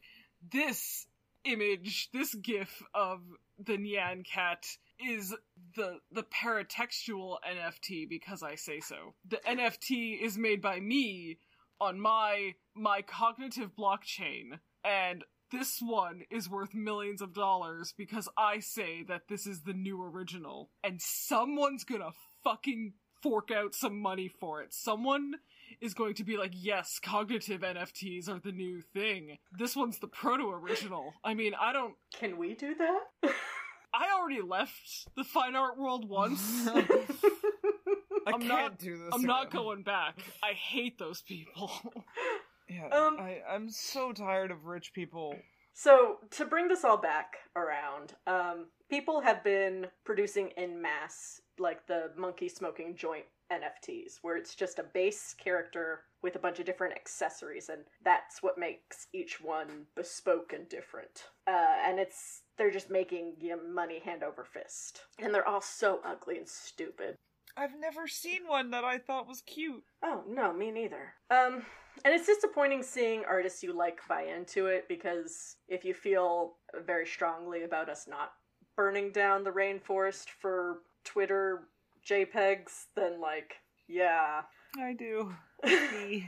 this 0.50 1.08
image, 1.44 2.08
this 2.14 2.34
gif 2.36 2.82
of 2.94 3.20
the 3.60 3.78
Nyan 3.78 4.26
cat 4.26 4.66
is 5.00 5.34
the 5.76 6.00
the 6.12 6.24
paratextual 6.24 7.38
NFT 7.48 8.10
because 8.10 8.44
I 8.44 8.56
say 8.56 8.80
so. 8.80 9.14
The 9.28 9.40
NFT 9.48 10.22
is 10.22 10.38
made 10.38 10.62
by 10.62 10.80
me 10.80 11.38
on 11.80 12.00
my 12.00 12.56
my 12.76 13.02
cognitive 13.02 13.72
blockchain 13.78 14.60
and 14.84 15.24
this 15.52 15.80
one 15.80 16.24
is 16.30 16.50
worth 16.50 16.74
millions 16.74 17.22
of 17.22 17.34
dollars 17.34 17.94
because 17.98 18.28
I 18.38 18.60
say 18.60 19.04
that 19.08 19.30
this 19.30 19.48
is 19.48 19.62
the 19.62 19.74
new 19.74 20.02
original 20.04 20.72
and 20.84 21.02
someone's 21.02 21.84
gonna 21.84 22.12
fucking 22.44 22.94
fork 23.22 23.50
out 23.52 23.74
some 23.74 24.00
money 24.00 24.28
for 24.28 24.62
it. 24.62 24.74
Someone 24.74 25.36
is 25.82 25.94
going 25.94 26.14
to 26.16 26.24
be 26.24 26.38
like, 26.38 26.52
yes, 26.54 27.00
cognitive 27.02 27.62
NFTs 27.62 28.30
are 28.30 28.40
the 28.40 28.52
new 28.52 28.82
thing. 28.82 29.38
This 29.58 29.76
one's 29.76 30.00
the 30.00 30.08
proto 30.08 30.50
original. 30.50 31.14
I 31.24 31.34
mean, 31.34 31.54
I 31.60 31.74
don't 31.74 31.96
Can 32.14 32.38
we 32.38 32.54
do 32.54 32.76
that? 32.76 33.32
I 33.98 34.16
already 34.20 34.42
left 34.42 35.08
the 35.16 35.24
fine 35.24 35.56
art 35.56 35.78
world 35.78 36.08
once. 36.08 36.68
I 36.68 38.32
I'm 38.34 38.42
can't 38.42 38.48
not- 38.48 38.80
do 38.80 38.98
this. 38.98 39.10
I'm 39.14 39.24
not 39.24 39.52
going 39.52 39.84
back. 39.84 40.20
I 40.44 40.54
hate 40.54 40.98
those 40.98 41.22
people. 41.22 41.72
Yeah, 42.70 42.88
Um, 42.90 43.16
I, 43.18 43.42
I'm 43.50 43.70
so 43.70 44.12
tired 44.12 44.52
of 44.52 44.66
rich 44.66 44.92
people. 44.94 45.34
So, 45.74 46.18
to 46.32 46.44
bring 46.44 46.68
this 46.68 46.84
all 46.84 46.98
back 46.98 47.38
around, 47.56 48.14
um, 48.28 48.66
people 48.90 49.22
have 49.22 49.42
been 49.42 49.88
producing 50.04 50.50
in 50.58 50.82
mass, 50.82 51.40
like 51.58 51.88
the 51.88 52.12
monkey 52.18 52.50
smoking 52.50 52.94
joint 52.98 53.24
NFTs, 53.54 54.16
where 54.22 54.36
it's 54.36 54.54
just 54.54 54.80
a 54.80 54.84
base 54.84 55.34
character 55.42 56.02
with 56.22 56.36
a 56.36 56.40
bunch 56.40 56.60
of 56.60 56.66
different 56.66 56.94
accessories, 56.96 57.70
and 57.70 57.84
that's 58.04 58.44
what 58.44 58.58
makes 58.58 59.08
each 59.14 59.40
one 59.42 59.86
bespoke 59.96 60.52
and 60.52 60.68
different. 60.68 61.24
Uh, 61.48 61.78
and 61.86 62.00
it's 62.02 62.42
they're 62.58 62.72
just 62.72 62.90
making 62.90 63.34
you 63.40 63.50
know, 63.50 63.60
money 63.74 64.00
hand 64.00 64.24
over 64.24 64.44
fist, 64.44 65.02
and 65.20 65.34
they're 65.34 65.48
all 65.48 65.62
so 65.62 66.00
ugly 66.06 66.38
and 66.38 66.48
stupid. 66.48 67.16
I've 67.56 67.80
never 67.80 68.08
seen 68.08 68.48
one 68.48 68.70
that 68.72 68.84
I 68.84 69.00
thought 69.00 69.28
was 69.28 69.42
cute. 69.42 69.84
Oh, 70.04 70.24
no, 70.30 70.54
me 70.54 70.70
neither. 70.70 71.14
Um, 71.32 71.66
and 72.06 72.14
it's 72.14 72.28
disappointing 72.28 72.84
seeing 72.84 73.26
artists 73.26 73.64
you 73.64 73.74
like 73.74 74.00
buy 74.08 74.24
into 74.24 74.68
it 74.68 74.88
because 74.88 75.56
if 75.68 75.84
you 75.84 75.96
feel 75.96 76.58
very 76.86 77.08
strongly 77.08 77.64
about 77.64 77.90
us 77.90 78.08
not 78.08 78.34
burning 78.76 79.12
down 79.12 79.44
the 79.44 79.50
rainforest 79.50 80.30
for 80.40 80.82
Twitter 81.04 81.64
JPEGs, 82.08 82.86
then, 82.96 83.20
like, 83.20 83.56
yeah. 83.88 84.44
I 84.80 84.94
do. 84.94 85.34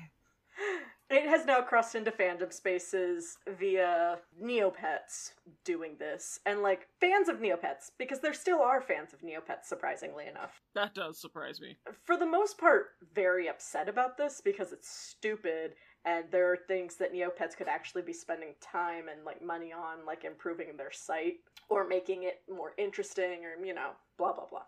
It 1.09 1.27
has 1.27 1.45
now 1.45 1.61
crossed 1.61 1.95
into 1.95 2.11
fandom 2.11 2.53
spaces 2.53 3.37
via 3.47 4.19
Neopets 4.41 5.31
doing 5.63 5.95
this, 5.97 6.39
and 6.45 6.61
like 6.61 6.87
fans 6.99 7.29
of 7.29 7.37
Neopets, 7.37 7.91
because 7.97 8.19
there 8.19 8.33
still 8.33 8.61
are 8.61 8.79
fans 8.81 9.13
of 9.13 9.21
Neopets, 9.21 9.65
surprisingly 9.65 10.27
enough. 10.27 10.61
that 10.75 10.93
does 10.93 11.19
surprise 11.19 11.59
me. 11.59 11.77
for 12.03 12.15
the 12.15 12.25
most 12.25 12.57
part, 12.59 12.89
very 13.15 13.49
upset 13.49 13.89
about 13.89 14.17
this 14.17 14.39
because 14.41 14.71
it's 14.71 14.89
stupid 14.89 15.73
and 16.05 16.25
there 16.31 16.51
are 16.51 16.57
things 16.57 16.95
that 16.95 17.13
Neopets 17.13 17.57
could 17.57 17.67
actually 17.67 18.03
be 18.03 18.13
spending 18.13 18.53
time 18.61 19.09
and 19.09 19.25
like 19.25 19.43
money 19.43 19.73
on, 19.73 20.05
like 20.05 20.23
improving 20.23 20.77
their 20.77 20.91
site 20.91 21.37
or 21.69 21.87
making 21.87 22.23
it 22.23 22.41
more 22.53 22.73
interesting 22.77 23.43
or, 23.45 23.63
you 23.63 23.73
know, 23.73 23.91
blah, 24.17 24.33
blah, 24.33 24.45
blah. 24.49 24.63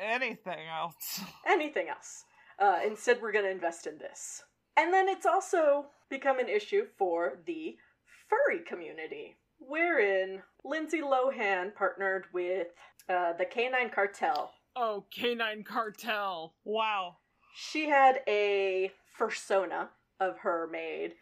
Anything 0.00 0.66
else? 0.68 1.20
Anything 1.46 1.88
else. 1.88 2.24
Uh, 2.58 2.80
instead, 2.86 3.20
we're 3.20 3.32
going 3.32 3.44
to 3.44 3.50
invest 3.50 3.86
in 3.86 3.98
this. 3.98 4.42
And 4.76 4.92
then 4.92 5.08
it's 5.08 5.26
also 5.26 5.86
become 6.10 6.38
an 6.38 6.48
issue 6.48 6.86
for 6.98 7.38
the 7.46 7.76
furry 8.28 8.60
community, 8.60 9.36
wherein 9.58 10.42
Lindsay 10.64 11.00
Lohan 11.00 11.74
partnered 11.74 12.24
with 12.32 12.68
uh, 13.08 13.34
the 13.34 13.44
Canine 13.44 13.90
Cartel 13.90 14.50
Oh, 14.76 15.04
Canine 15.14 15.62
Cartel. 15.62 16.54
Wow. 16.64 17.16
she 17.54 17.88
had 17.88 18.20
a 18.26 18.90
fursona 19.18 19.88
of 20.18 20.38
her 20.38 20.68
made 20.70 21.14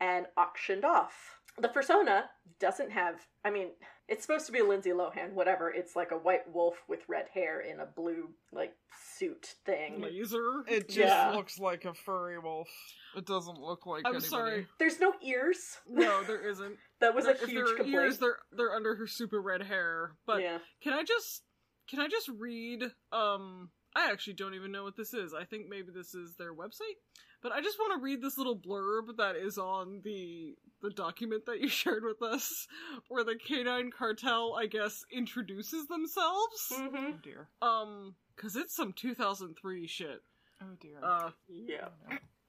and 0.00 0.26
auctioned 0.36 0.84
off. 0.84 1.39
The 1.60 1.68
fursona 1.68 2.24
doesn't 2.58 2.90
have, 2.90 3.16
I 3.44 3.50
mean, 3.50 3.68
it's 4.08 4.22
supposed 4.22 4.46
to 4.46 4.52
be 4.52 4.60
Lindsay 4.62 4.90
Lohan, 4.90 5.32
whatever. 5.34 5.70
It's 5.70 5.94
like 5.96 6.10
a 6.10 6.16
white 6.16 6.50
wolf 6.52 6.74
with 6.88 7.00
red 7.08 7.26
hair 7.32 7.60
in 7.60 7.80
a 7.80 7.86
blue, 7.86 8.30
like, 8.52 8.74
suit 9.16 9.54
thing. 9.64 10.00
Laser. 10.00 10.64
It 10.66 10.88
just 10.88 10.98
Yeah. 10.98 11.30
looks 11.32 11.58
like 11.58 11.84
a 11.84 11.94
furry 11.94 12.38
wolf. 12.38 12.68
It 13.16 13.26
doesn't 13.26 13.58
look 13.58 13.86
like 13.86 14.02
I'm 14.04 14.12
anybody. 14.14 14.28
sorry. 14.28 14.66
There's 14.78 15.00
no 15.00 15.14
ears. 15.22 15.78
No, 15.88 16.22
there 16.24 16.40
isn't. 16.48 16.76
That 17.00 17.14
was 17.14 17.26
a 17.26 17.30
if 17.30 17.40
huge 17.40 17.54
there 17.54 17.64
are 17.64 17.76
complaint. 17.76 17.94
ears, 17.94 18.18
they're 18.18 18.38
they're 18.52 18.74
under 18.74 18.94
her 18.94 19.06
super 19.06 19.40
red 19.40 19.62
hair. 19.62 20.16
But 20.26 20.42
yeah. 20.42 20.58
can 20.82 20.92
I 20.92 21.02
just 21.02 21.42
can 21.88 21.98
I 21.98 22.08
just 22.08 22.28
read? 22.28 22.82
Um, 23.10 23.70
I 23.96 24.10
actually 24.12 24.34
don't 24.34 24.52
even 24.54 24.70
know 24.70 24.84
what 24.84 24.96
this 24.96 25.14
is. 25.14 25.32
I 25.34 25.44
think 25.44 25.66
maybe 25.68 25.88
this 25.94 26.14
is 26.14 26.36
their 26.36 26.52
website. 26.54 26.98
But 27.42 27.52
I 27.52 27.60
just 27.62 27.78
want 27.78 27.98
to 27.98 28.02
read 28.04 28.20
this 28.20 28.36
little 28.36 28.56
blurb 28.56 29.16
that 29.16 29.36
is 29.36 29.56
on 29.58 30.00
the 30.04 30.54
the 30.82 30.90
document 30.90 31.46
that 31.46 31.60
you 31.60 31.68
shared 31.82 32.04
with 32.04 32.22
us, 32.22 32.66
where 33.08 33.24
the 33.24 33.36
Canine 33.36 33.90
Cartel, 33.90 34.54
I 34.58 34.66
guess, 34.66 35.04
introduces 35.12 35.86
themselves. 35.86 36.72
hmm 36.72 36.96
Oh 36.96 37.14
dear. 37.22 37.48
Um, 37.62 38.14
cause 38.36 38.56
it's 38.56 38.74
some 38.74 38.92
2003 38.92 39.86
shit. 39.86 40.22
Oh 40.62 40.66
dear. 40.80 40.98
Uh, 41.02 41.30
Yeah. 41.48 41.88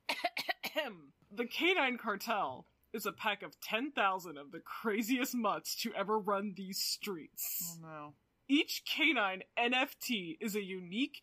the 1.36 1.45
Canine 1.45 1.97
Cartel 1.97 2.65
is 2.93 3.06
a 3.06 3.12
pack 3.12 3.41
of 3.43 3.60
10,000 3.62 4.38
of 4.38 4.51
the 4.51 4.60
craziest 4.60 5.34
mutts 5.36 5.75
to 5.82 5.93
ever 5.93 6.19
run 6.19 6.54
these 6.56 6.77
streets. 6.80 7.77
oh 7.82 7.88
no. 7.88 8.13
Each 8.49 8.84
canine 8.86 9.43
NFT 9.58 10.38
is 10.41 10.56
a 10.56 10.62
unique 10.62 11.21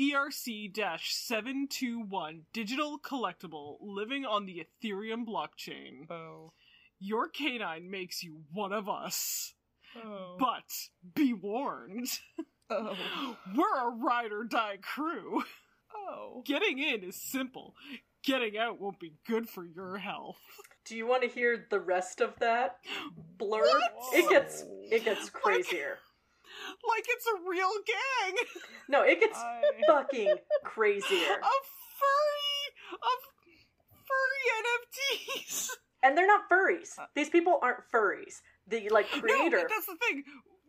ERC 0.00 0.72
721 0.98 2.42
digital 2.54 2.98
collectible 2.98 3.76
living 3.82 4.24
on 4.24 4.46
the 4.46 4.64
Ethereum 4.64 5.26
blockchain. 5.26 6.10
Oh. 6.10 6.52
Your 6.98 7.28
canine 7.28 7.90
makes 7.90 8.22
you 8.22 8.40
one 8.50 8.72
of 8.72 8.88
us. 8.88 9.52
Oh. 10.02 10.36
But 10.38 10.88
be 11.14 11.34
warned, 11.34 12.08
oh. 12.70 12.96
we're 13.54 13.88
a 13.88 13.90
ride 13.90 14.32
or 14.32 14.44
die 14.44 14.78
crew. 14.80 15.42
Oh. 15.94 16.42
Getting 16.46 16.78
in 16.78 17.04
is 17.04 17.16
simple. 17.16 17.74
Getting 18.24 18.56
out 18.56 18.80
won't 18.80 19.00
be 19.00 19.14
good 19.26 19.50
for 19.50 19.64
your 19.66 19.98
health. 19.98 20.38
Do 20.86 20.96
you 20.96 21.06
want 21.06 21.22
to 21.22 21.28
hear 21.28 21.66
the 21.70 21.80
rest 21.80 22.22
of 22.22 22.38
that 22.38 22.78
blurb? 23.36 23.64
What? 23.66 24.14
It 24.14 24.30
gets 24.30 24.64
it 24.90 25.04
gets 25.04 25.28
crazier. 25.28 25.98
Like 25.98 26.09
it's 27.08 27.26
a 27.26 27.48
real 27.48 27.70
gang 27.86 28.36
No, 28.88 29.02
it 29.02 29.20
gets 29.20 29.38
I... 29.38 29.60
fucking 29.86 30.34
crazier. 30.64 31.32
of 31.34 31.62
furry 32.00 32.64
of 32.92 33.18
furry 34.10 34.46
NFTs. 34.64 35.68
And 36.02 36.16
they're 36.16 36.26
not 36.26 36.48
furries. 36.50 36.96
These 37.14 37.28
people 37.30 37.58
aren't 37.62 37.80
furries. 37.92 38.40
The 38.68 38.88
like 38.90 39.08
creator. 39.10 39.58
but 39.58 39.68
that's 39.68 39.86
the 39.86 39.96
thing. 39.96 40.24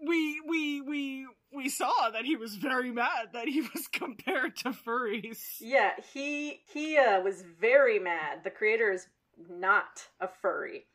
We 0.05 0.41
we 0.41 0.81
we 0.81 1.27
we 1.53 1.69
saw 1.69 2.09
that 2.11 2.25
he 2.25 2.35
was 2.35 2.55
very 2.55 2.91
mad 2.91 3.29
that 3.33 3.47
he 3.47 3.61
was 3.61 3.87
compared 3.93 4.57
to 4.57 4.69
furries. 4.71 5.39
Yeah, 5.59 5.91
he 6.13 6.61
he 6.73 6.97
uh, 6.97 7.21
was 7.21 7.43
very 7.59 7.99
mad. 7.99 8.43
The 8.43 8.49
creator 8.49 8.91
is 8.91 9.07
not 9.49 10.07
a 10.19 10.27
furry, 10.27 10.85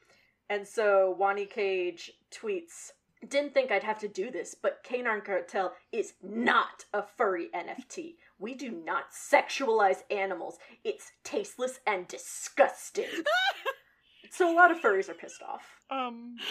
and 0.51 0.67
so 0.67 1.15
Wani 1.19 1.47
Cage 1.47 2.13
tweets. 2.31 2.91
Didn't 3.27 3.55
think 3.55 3.71
I'd 3.71 3.83
have 3.83 3.99
to 4.01 4.09
do 4.09 4.31
this, 4.31 4.55
but 4.55 4.83
Canine 4.85 5.23
Cartel 5.23 5.73
is 5.91 6.15
not 6.23 6.85
a 6.93 7.03
furry 7.03 7.49
NFT. 7.55 8.17
We 8.39 8.55
do 8.55 8.71
not 8.71 9.07
sexualize 9.11 10.03
animals. 10.11 10.59
It's 10.85 11.13
tasteless 11.25 11.81
and 11.87 12.07
disgusting. 12.09 13.07
so 14.31 14.53
a 14.53 14.55
lot 14.55 14.71
of 14.71 14.79
furries 14.79 15.09
are 15.09 15.15
pissed 15.15 15.43
off. 15.43 15.63
Um. 15.91 16.37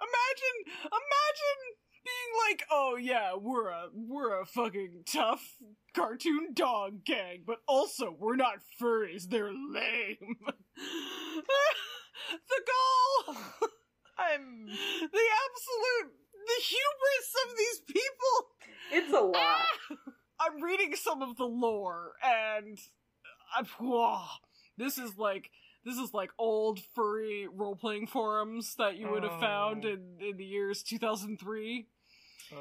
imagine 0.00 0.74
imagine 0.84 1.60
being 2.04 2.30
like, 2.48 2.64
"Oh 2.70 2.96
yeah, 3.00 3.36
we're 3.36 3.68
a 3.68 3.88
we're 3.92 4.40
a 4.40 4.44
fucking 4.44 5.04
tough 5.06 5.54
cartoon 5.94 6.52
dog 6.52 7.04
gang, 7.04 7.44
but 7.46 7.58
also 7.68 8.14
we're 8.18 8.36
not 8.36 8.58
furries. 8.80 9.28
They're 9.28 9.52
lame." 9.52 10.36
the 12.48 12.62
goal, 12.66 13.36
I'm. 14.18 14.66
the 14.66 15.26
absolute 15.46 16.12
the 16.46 16.62
hubris 16.62 17.34
of 17.48 17.56
these 17.56 17.80
people. 17.86 18.48
It's 18.92 19.12
a 19.12 19.20
lot. 19.20 19.34
Ah! 19.36 19.66
I'm 20.40 20.62
reading 20.62 20.94
some 20.94 21.22
of 21.22 21.36
the 21.36 21.44
lore, 21.46 22.12
and 22.22 22.76
uh, 22.76 23.58
I'm, 23.58 23.66
whoa, 23.78 24.20
this 24.76 24.98
is 24.98 25.16
like 25.16 25.50
this 25.84 25.96
is 25.96 26.12
like 26.12 26.30
old 26.38 26.80
furry 26.94 27.46
role 27.50 27.76
playing 27.76 28.06
forums 28.08 28.74
that 28.76 28.96
you 28.96 29.10
would 29.10 29.22
have 29.22 29.40
found 29.40 29.84
Oh. 29.86 29.90
in 29.92 30.16
in 30.20 30.36
the 30.36 30.44
years 30.44 30.82
2003. 30.82 31.86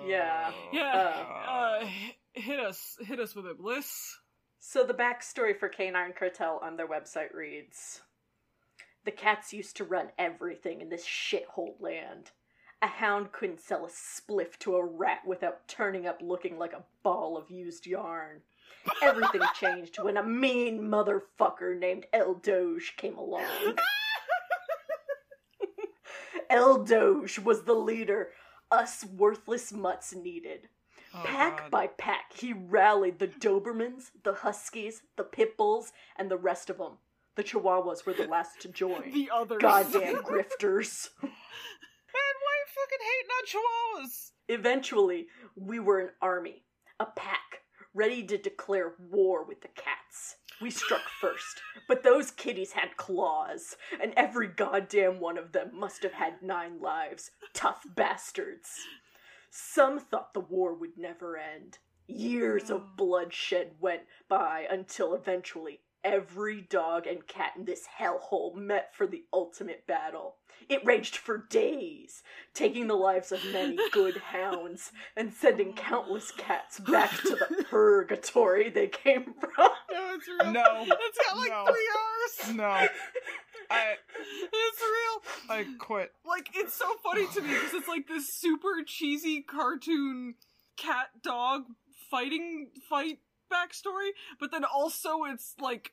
Yeah. 0.07 0.51
Yeah, 0.71 1.13
Oh. 1.47 1.51
uh, 1.51 1.83
uh 1.83 1.87
hit 2.33 2.59
us, 2.59 2.97
hit 3.01 3.19
us 3.19 3.35
with 3.35 3.45
it, 3.47 3.57
Bliss. 3.57 4.17
So 4.59 4.85
the 4.85 4.93
backstory 4.93 5.57
for 5.59 5.67
Canine 5.67 6.13
Cartel 6.17 6.59
on 6.63 6.77
their 6.77 6.87
website 6.87 7.33
reads 7.33 8.01
The 9.05 9.11
cats 9.11 9.53
used 9.53 9.75
to 9.77 9.83
run 9.83 10.11
everything 10.17 10.81
in 10.81 10.89
this 10.89 11.05
shithole 11.05 11.75
land. 11.79 12.31
A 12.81 12.87
hound 12.87 13.31
couldn't 13.31 13.61
sell 13.61 13.85
a 13.85 13.89
spliff 13.89 14.57
to 14.59 14.75
a 14.75 14.85
rat 14.85 15.21
without 15.25 15.67
turning 15.67 16.05
up 16.05 16.21
looking 16.21 16.57
like 16.57 16.73
a 16.73 16.83
ball 17.01 17.37
of 17.37 17.49
used 17.49 17.85
yarn. 17.85 18.41
Everything 19.01 19.41
changed 19.59 19.97
when 20.01 20.17
a 20.17 20.23
mean 20.23 20.81
motherfucker 20.81 21.77
named 21.77 22.05
El 22.11 22.35
Doge 22.35 22.93
came 22.97 23.17
along. 23.17 23.45
El 26.49 26.83
Doge 26.83 27.39
was 27.39 27.63
the 27.63 27.73
leader 27.73 28.29
us 28.73 29.05
worthless 29.05 29.71
mutts 29.71 30.13
needed. 30.15 30.67
Oh, 31.13 31.21
Pack 31.23 31.57
God. 31.59 31.71
by 31.71 31.87
pack, 31.87 32.33
he 32.33 32.53
rallied 32.53 33.19
the 33.19 33.27
Dobermans, 33.27 34.09
the 34.23 34.33
Huskies, 34.33 35.03
the 35.15 35.23
Pit 35.23 35.55
Bulls, 35.57 35.93
and 36.17 36.29
the 36.29 36.37
rest 36.37 36.71
of 36.71 36.79
them. 36.79 36.97
The 37.35 37.43
Chihuahuas 37.43 38.05
were 38.05 38.13
the 38.13 38.27
last 38.27 38.61
to 38.61 38.67
join. 38.67 39.11
The 39.11 39.29
other 39.33 39.57
Goddamn 39.57 40.15
grifters. 40.23 41.09
Man, 41.21 41.31
why 42.41 42.55
you 42.59 42.67
fucking 42.69 42.99
hating 43.01 43.31
on 43.31 44.03
chihuahuas. 44.03 44.31
Eventually, 44.49 45.27
we 45.55 45.79
were 45.79 45.99
an 45.99 46.09
army, 46.21 46.63
a 46.99 47.05
pack, 47.05 47.61
ready 47.93 48.23
to 48.23 48.37
declare 48.37 48.93
war 48.99 49.43
with 49.45 49.61
the 49.61 49.69
cats. 49.69 50.35
We 50.61 50.69
struck 50.69 51.01
first, 51.19 51.61
but 51.87 52.03
those 52.03 52.29
kitties 52.29 52.73
had 52.73 52.97
claws, 52.97 53.75
and 54.01 54.13
every 54.15 54.47
goddamn 54.47 55.19
one 55.19 55.37
of 55.39 55.51
them 55.51 55.71
must 55.73 56.03
have 56.03 56.13
had 56.13 56.43
nine 56.43 56.79
lives. 56.79 57.31
Tough 57.53 57.83
bastards. 57.95 58.69
Some 59.49 59.99
thought 59.99 60.33
the 60.33 60.39
war 60.39 60.73
would 60.73 60.97
never 60.97 61.35
end. 61.37 61.79
Years 62.07 62.69
of 62.69 62.81
oh. 62.81 62.89
bloodshed 62.95 63.71
went 63.79 64.01
by 64.29 64.67
until 64.69 65.13
eventually 65.13 65.79
every 66.03 66.61
dog 66.61 67.07
and 67.07 67.25
cat 67.27 67.53
in 67.57 67.65
this 67.65 67.85
hellhole 67.99 68.55
met 68.55 68.93
for 68.95 69.07
the 69.07 69.23
ultimate 69.33 69.85
battle. 69.87 70.35
It 70.69 70.85
raged 70.85 71.17
for 71.17 71.37
days, 71.49 72.23
taking 72.53 72.87
the 72.87 72.95
lives 72.95 73.31
of 73.31 73.39
many 73.51 73.77
good 73.91 74.17
hounds 74.31 74.91
and 75.17 75.33
sending 75.33 75.73
countless 75.73 76.31
cats 76.31 76.79
back 76.79 77.11
to 77.21 77.29
the 77.35 77.63
purgatory 77.69 78.69
they 78.69 78.87
came 78.87 79.33
from. 79.39 79.69
No, 79.91 80.15
it's 80.15 80.27
real. 80.27 80.51
No. 80.53 80.85
It's 80.87 81.17
got 81.27 81.37
like 81.37 81.49
No. 81.49 81.65
three 81.65 81.89
hours. 81.95 82.55
No, 82.55 82.87
I 83.69 83.95
It's 84.19 84.81
real. 84.81 85.49
I 85.49 85.65
quit. 85.79 86.11
Like, 86.25 86.49
it's 86.55 86.73
so 86.75 86.85
funny 87.03 87.27
to 87.33 87.41
me 87.41 87.49
because 87.53 87.73
it's 87.73 87.87
like 87.87 88.07
this 88.07 88.31
super 88.33 88.83
cheesy 88.85 89.41
cartoon 89.41 90.35
cat 90.77 91.07
dog 91.23 91.63
fighting 92.09 92.69
fight 92.89 93.19
backstory, 93.53 94.09
but 94.39 94.51
then 94.51 94.63
also 94.65 95.23
it's 95.25 95.53
like 95.61 95.91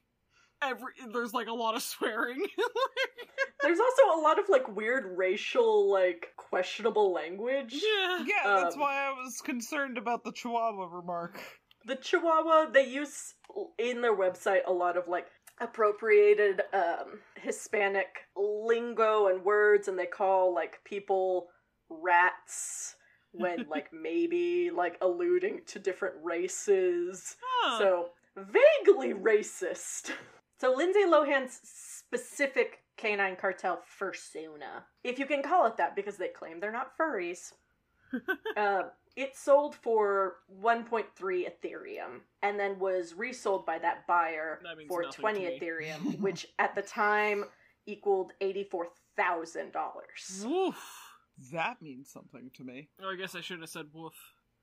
every 0.63 0.93
there's 1.13 1.33
like 1.35 1.49
a 1.49 1.53
lot 1.53 1.75
of 1.77 1.83
swearing. 1.83 2.45
There's 3.63 3.79
also 3.79 4.19
a 4.19 4.23
lot 4.23 4.39
of 4.39 4.47
like 4.49 4.75
weird 4.75 5.19
racial, 5.19 5.91
like 5.93 6.29
questionable 6.39 7.13
language. 7.13 7.75
yeah. 7.75 8.25
Yeah, 8.27 8.61
that's 8.63 8.75
Um, 8.75 8.81
why 8.81 8.95
I 9.07 9.11
was 9.11 9.43
concerned 9.43 9.99
about 9.99 10.25
the 10.25 10.33
Chihuahua 10.33 10.87
remark. 10.87 11.39
The 11.85 11.97
Chihuahua, 11.97 12.71
they 12.73 12.87
use 12.87 13.35
in 13.79 14.01
their 14.01 14.17
website 14.17 14.61
a 14.67 14.73
lot 14.73 14.97
of 14.97 15.09
like 15.09 15.27
appropriated 15.61 16.63
um, 16.73 17.21
Hispanic 17.37 18.07
lingo 18.35 19.27
and 19.27 19.45
words, 19.45 19.89
and 19.89 19.99
they 19.99 20.07
call 20.07 20.55
like 20.55 20.79
people 20.85 21.49
rats 21.91 22.97
when 23.33 23.67
like 23.69 23.91
maybe 23.93 24.71
like 24.71 24.99
alluding 25.01 25.63
to 25.67 25.79
different 25.79 26.15
races. 26.23 27.37
So 27.79 28.11
vaguely 28.37 29.15
racist. 29.15 30.13
So 30.61 30.75
Lindsay 30.75 31.05
Lohan's 31.07 31.61
specific 31.65 32.81
canine 32.97 33.37
cartel 33.37 33.81
fursona, 33.99 34.83
if 35.05 35.19
you 35.19 35.27
can 35.27 35.43
call 35.43 35.67
it 35.67 35.77
that, 35.79 35.97
because 35.97 36.17
they 36.17 36.29
claim 36.29 36.61
they're 36.61 36.73
not 36.73 36.97
furries. 36.99 37.53
uh, 38.57 38.83
it 39.17 39.37
sold 39.37 39.75
for 39.75 40.37
1.3 40.63 41.05
Ethereum 41.19 42.21
and 42.43 42.59
then 42.59 42.79
was 42.79 43.15
resold 43.15 43.65
by 43.67 43.79
that 43.79 44.07
buyer 44.07 44.61
That 44.63 44.77
for 44.89 45.05
20. 45.05 45.41
Ethereum, 45.41 46.19
which 46.21 46.47
at 46.59 46.75
the 46.75 46.83
time 46.83 47.45
equaled 47.87 48.33
$84,000. 48.41 49.73
Woof. 51.41 51.51
That 51.53 51.81
means 51.83 52.11
something 52.11 52.51
to 52.55 52.65
me. 52.65 52.89
Oh, 53.03 53.11
I 53.11 53.17
guess 53.17 53.35
I 53.35 53.41
shouldn't 53.41 53.63
have 53.63 53.71
said 53.71 53.87
woof. 53.93 54.15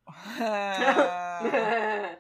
That 0.39 2.17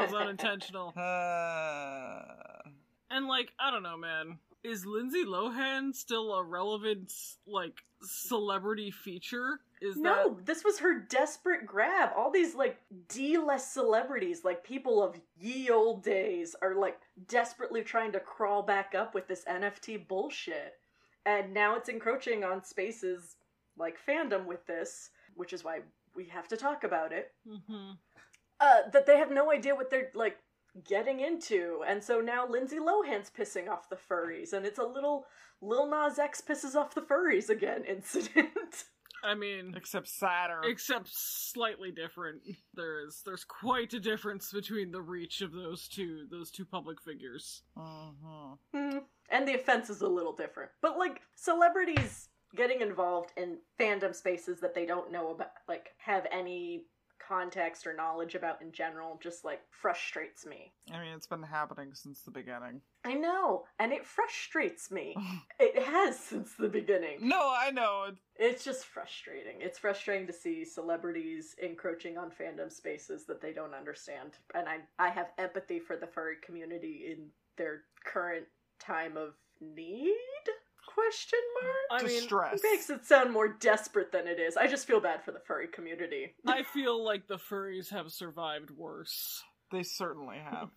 was 0.00 0.12
unintentional. 0.12 0.92
uh, 0.96 2.68
And 3.10 3.26
like, 3.26 3.52
I 3.58 3.70
don't 3.70 3.82
know, 3.82 3.96
man. 3.96 4.38
Is 4.64 4.84
Lindsay 4.84 5.24
Lohan 5.24 5.94
still 5.94 6.34
a 6.34 6.42
relevant 6.42 7.12
like 7.46 7.78
celebrity 8.02 8.90
feature? 8.90 9.60
Is 9.80 9.96
No, 9.96 10.38
this 10.44 10.64
was 10.64 10.80
her 10.80 10.98
desperate 11.08 11.64
grab. 11.64 12.10
All 12.16 12.30
these 12.30 12.54
like 12.54 12.78
D-less 13.08 13.72
celebrities, 13.72 14.44
like 14.44 14.64
people 14.64 15.02
of 15.02 15.14
ye 15.38 15.70
old 15.70 16.02
days, 16.02 16.54
are 16.60 16.74
like 16.74 16.98
desperately 17.28 17.82
trying 17.82 18.12
to 18.12 18.20
crawl 18.20 18.62
back 18.62 18.94
up 18.96 19.14
with 19.14 19.28
this 19.28 19.44
NFT 19.44 20.06
bullshit. 20.08 20.74
And 21.24 21.54
now 21.54 21.76
it's 21.76 21.88
encroaching 21.88 22.42
on 22.44 22.64
spaces 22.64 23.36
like 23.78 23.96
fandom 24.06 24.44
with 24.46 24.66
this, 24.66 25.10
which 25.34 25.52
is 25.52 25.64
why 25.64 25.80
we 26.14 26.24
have 26.26 26.48
to 26.48 26.56
talk 26.56 26.84
about 26.84 27.12
it. 27.12 27.32
that? 27.46 27.60
hmm 27.66 27.90
Uh, 28.60 28.90
that 28.92 29.06
they 29.06 29.16
have 29.18 29.30
no 29.30 29.50
idea 29.52 29.74
what 29.74 29.90
they're 29.90 30.10
like 30.14 30.38
getting 30.84 31.20
into, 31.20 31.82
and 31.86 32.02
so 32.02 32.20
now 32.20 32.46
Lindsay 32.46 32.78
Lohan's 32.78 33.30
pissing 33.30 33.68
off 33.68 33.88
the 33.88 33.96
furries, 33.96 34.52
and 34.52 34.66
it's 34.66 34.78
a 34.78 34.84
little 34.84 35.26
Lil 35.60 35.86
Nas 35.88 36.18
X 36.18 36.40
pisses 36.40 36.74
off 36.74 36.94
the 36.94 37.00
furries 37.02 37.48
again 37.48 37.84
incident. 37.88 38.84
I 39.24 39.34
mean, 39.34 39.74
except 39.76 40.06
sadder. 40.06 40.60
except 40.62 41.08
slightly 41.10 41.90
different. 41.90 42.42
There 42.74 43.04
is 43.04 43.22
there's 43.26 43.42
quite 43.44 43.92
a 43.94 43.98
difference 43.98 44.52
between 44.52 44.92
the 44.92 45.02
reach 45.02 45.40
of 45.40 45.52
those 45.52 45.88
two 45.88 46.26
those 46.30 46.50
two 46.52 46.64
public 46.64 47.00
figures. 47.02 47.62
Mhm. 47.76 48.58
Hmm. 48.72 48.98
And 49.30 49.46
the 49.48 49.54
offense 49.54 49.90
is 49.90 50.02
a 50.02 50.08
little 50.08 50.32
different. 50.32 50.70
But 50.80 50.98
like 50.98 51.22
celebrities 51.34 52.28
getting 52.56 52.80
involved 52.80 53.32
in 53.36 53.58
fandom 53.78 54.14
spaces 54.14 54.60
that 54.60 54.74
they 54.74 54.86
don't 54.86 55.12
know 55.12 55.30
about 55.30 55.50
like 55.68 55.90
have 55.98 56.26
any 56.30 56.84
context 57.26 57.86
or 57.86 57.94
knowledge 57.94 58.34
about 58.34 58.62
in 58.62 58.72
general 58.72 59.18
just 59.22 59.44
like 59.44 59.60
frustrates 59.70 60.46
me. 60.46 60.72
I 60.90 61.00
mean, 61.00 61.12
it's 61.14 61.26
been 61.26 61.42
happening 61.42 61.90
since 61.92 62.22
the 62.22 62.30
beginning. 62.30 62.80
I 63.04 63.14
know, 63.14 63.64
and 63.78 63.92
it 63.92 64.06
frustrates 64.06 64.90
me. 64.90 65.14
it 65.60 65.82
has 65.82 66.18
since 66.18 66.54
the 66.54 66.68
beginning. 66.68 67.18
No, 67.20 67.54
I 67.54 67.70
know. 67.70 68.12
It's 68.36 68.64
just 68.64 68.86
frustrating. 68.86 69.56
It's 69.60 69.78
frustrating 69.78 70.26
to 70.26 70.32
see 70.32 70.64
celebrities 70.64 71.54
encroaching 71.62 72.16
on 72.16 72.30
fandom 72.30 72.72
spaces 72.72 73.24
that 73.26 73.42
they 73.42 73.52
don't 73.52 73.74
understand. 73.74 74.38
And 74.54 74.68
I 74.68 74.78
I 74.98 75.10
have 75.10 75.32
empathy 75.38 75.80
for 75.80 75.96
the 75.96 76.06
furry 76.06 76.36
community 76.42 77.12
in 77.12 77.26
their 77.56 77.82
current 78.04 78.46
time 78.78 79.16
of 79.16 79.34
need? 79.60 80.14
Question 80.98 81.38
mark? 81.62 82.02
I 82.02 82.04
mean, 82.04 82.20
Distress. 82.20 82.54
It 82.54 82.68
makes 82.70 82.90
it 82.90 83.06
sound 83.06 83.32
more 83.32 83.48
desperate 83.48 84.10
than 84.10 84.26
it 84.26 84.40
is. 84.40 84.56
I 84.56 84.66
just 84.66 84.86
feel 84.86 85.00
bad 85.00 85.22
for 85.24 85.32
the 85.32 85.40
furry 85.46 85.68
community. 85.68 86.34
I 86.46 86.64
feel 86.64 87.04
like 87.04 87.28
the 87.28 87.36
furries 87.38 87.90
have 87.90 88.10
survived 88.10 88.70
worse. 88.70 89.42
They 89.70 89.84
certainly 89.84 90.38
have. 90.38 90.70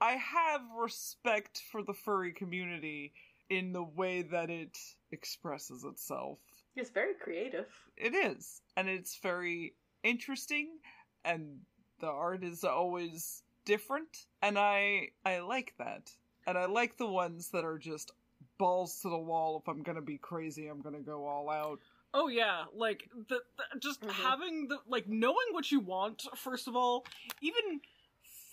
I 0.00 0.12
have 0.12 0.62
respect 0.78 1.62
for 1.70 1.82
the 1.82 1.92
furry 1.92 2.32
community 2.32 3.12
in 3.50 3.72
the 3.72 3.82
way 3.82 4.22
that 4.22 4.48
it 4.48 4.78
expresses 5.12 5.84
itself. 5.84 6.38
It's 6.74 6.90
very 6.90 7.14
creative. 7.14 7.66
It 7.96 8.14
is. 8.14 8.62
And 8.76 8.88
it's 8.88 9.18
very 9.18 9.74
interesting 10.02 10.78
and 11.24 11.58
the 11.98 12.06
art 12.06 12.42
is 12.42 12.64
always 12.64 13.42
different 13.66 14.26
and 14.40 14.58
I 14.58 15.08
I 15.24 15.40
like 15.40 15.74
that. 15.78 16.10
And 16.46 16.56
I 16.56 16.64
like 16.64 16.96
the 16.96 17.06
ones 17.06 17.50
that 17.50 17.64
are 17.64 17.78
just 17.78 18.12
balls 18.60 19.00
to 19.00 19.08
the 19.08 19.18
wall 19.18 19.58
if 19.62 19.68
I'm 19.68 19.82
to 19.96 20.02
be 20.02 20.18
crazy, 20.18 20.68
I'm 20.68 20.82
to 20.94 21.00
go 21.00 21.26
all 21.26 21.48
out. 21.50 21.80
Oh 22.12 22.28
yeah, 22.28 22.64
like 22.74 23.08
the, 23.28 23.40
the 23.56 23.80
just 23.80 24.00
Mhm. 24.02 24.10
having 24.10 24.68
the 24.68 24.78
like 24.86 25.08
knowing 25.08 25.48
what 25.52 25.70
you 25.72 25.80
want 25.80 26.26
first 26.36 26.68
of 26.68 26.76
all, 26.76 27.04
even 27.40 27.80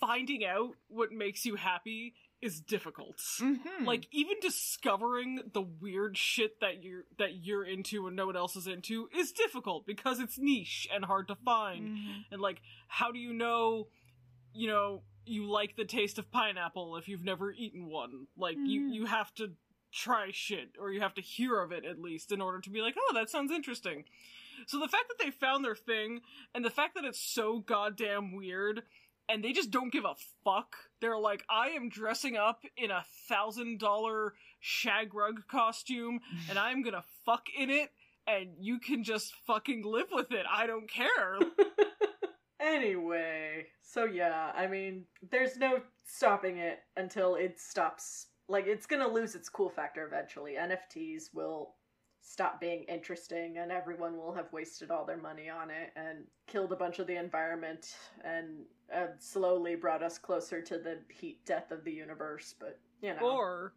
finding 0.00 0.44
out 0.44 0.72
what 0.88 1.12
makes 1.12 1.44
you 1.44 1.56
happy 1.56 2.14
is 2.40 2.60
difficult. 2.60 3.16
Mhm. 3.40 3.84
Like 3.84 4.06
even 4.12 4.36
discovering 4.40 5.40
the 5.52 5.60
weird 5.62 6.16
shit 6.16 6.60
that 6.60 6.82
you're 6.84 7.04
that 7.18 7.34
you're 7.44 7.64
into 7.64 8.06
and 8.06 8.14
no 8.16 8.26
one 8.26 8.36
else 8.36 8.54
is 8.56 8.66
into 8.68 9.08
is 9.12 9.32
difficult 9.32 9.86
because 9.86 10.20
it's 10.20 10.38
niche 10.38 10.88
and 10.92 11.04
hard 11.04 11.26
to 11.28 11.34
find. 11.34 11.98
Mhm. 11.98 12.24
And 12.30 12.40
like 12.40 12.62
how 12.86 13.10
do 13.10 13.18
you 13.18 13.32
know 13.32 13.88
you 14.54 14.68
know 14.68 15.02
you 15.26 15.50
like 15.50 15.76
the 15.76 15.84
taste 15.84 16.18
of 16.18 16.30
pineapple 16.30 16.96
if 16.96 17.08
you've 17.08 17.24
never 17.24 17.50
eaten 17.52 17.86
one? 17.86 18.28
Like 18.36 18.56
you 18.56 18.82
Mhm. 18.82 18.94
you 18.94 19.06
have 19.06 19.34
to 19.34 19.52
try 19.92 20.30
shit 20.32 20.76
or 20.78 20.90
you 20.90 21.00
have 21.00 21.14
to 21.14 21.22
hear 21.22 21.60
of 21.60 21.72
it 21.72 21.84
at 21.84 22.00
least 22.00 22.32
in 22.32 22.40
order 22.40 22.60
to 22.60 22.70
be 22.70 22.80
like, 22.80 22.94
"Oh, 22.98 23.12
that 23.14 23.30
sounds 23.30 23.52
interesting." 23.52 24.04
So 24.66 24.78
the 24.78 24.88
fact 24.88 25.08
that 25.08 25.24
they 25.24 25.30
found 25.30 25.64
their 25.64 25.76
thing 25.76 26.20
and 26.54 26.64
the 26.64 26.70
fact 26.70 26.94
that 26.94 27.04
it's 27.04 27.20
so 27.20 27.60
goddamn 27.60 28.34
weird 28.34 28.82
and 29.28 29.44
they 29.44 29.52
just 29.52 29.70
don't 29.70 29.92
give 29.92 30.04
a 30.04 30.14
fuck. 30.42 30.74
They're 31.00 31.18
like, 31.18 31.44
I 31.50 31.68
am 31.70 31.90
dressing 31.90 32.36
up 32.36 32.62
in 32.76 32.90
a 32.90 33.04
thousand 33.28 33.78
dollar 33.78 34.34
shag 34.58 35.14
rug 35.14 35.46
costume 35.48 36.20
and 36.48 36.58
I'm 36.58 36.82
gonna 36.82 37.04
fuck 37.24 37.46
in 37.56 37.70
it 37.70 37.90
and 38.26 38.50
you 38.58 38.78
can 38.78 39.04
just 39.04 39.32
fucking 39.46 39.84
live 39.84 40.08
with 40.12 40.32
it. 40.32 40.44
I 40.50 40.66
don't 40.66 40.90
care. 40.90 41.38
Anyway, 42.60 43.66
so 43.82 44.04
yeah, 44.04 44.50
I 44.54 44.66
mean, 44.66 45.04
there's 45.30 45.56
no 45.56 45.80
stopping 46.04 46.58
it 46.58 46.80
until 46.96 47.36
it 47.36 47.60
stops. 47.60 48.26
Like, 48.48 48.66
it's 48.66 48.86
gonna 48.86 49.08
lose 49.08 49.34
its 49.34 49.48
cool 49.48 49.68
factor 49.68 50.06
eventually. 50.06 50.54
NFTs 50.54 51.34
will 51.34 51.74
stop 52.20 52.60
being 52.60 52.84
interesting, 52.84 53.58
and 53.58 53.70
everyone 53.72 54.16
will 54.16 54.32
have 54.32 54.52
wasted 54.52 54.90
all 54.90 55.04
their 55.04 55.16
money 55.16 55.48
on 55.48 55.70
it 55.70 55.92
and 55.96 56.24
killed 56.46 56.72
a 56.72 56.76
bunch 56.76 56.98
of 56.98 57.06
the 57.06 57.16
environment 57.16 57.96
and 58.24 58.64
uh, 58.94 59.06
slowly 59.18 59.76
brought 59.76 60.02
us 60.02 60.18
closer 60.18 60.60
to 60.60 60.78
the 60.78 60.98
heat 61.08 61.44
death 61.46 61.70
of 61.70 61.84
the 61.84 61.92
universe. 61.92 62.54
But, 62.58 62.78
you 63.02 63.14
know. 63.14 63.20
Or 63.20 63.74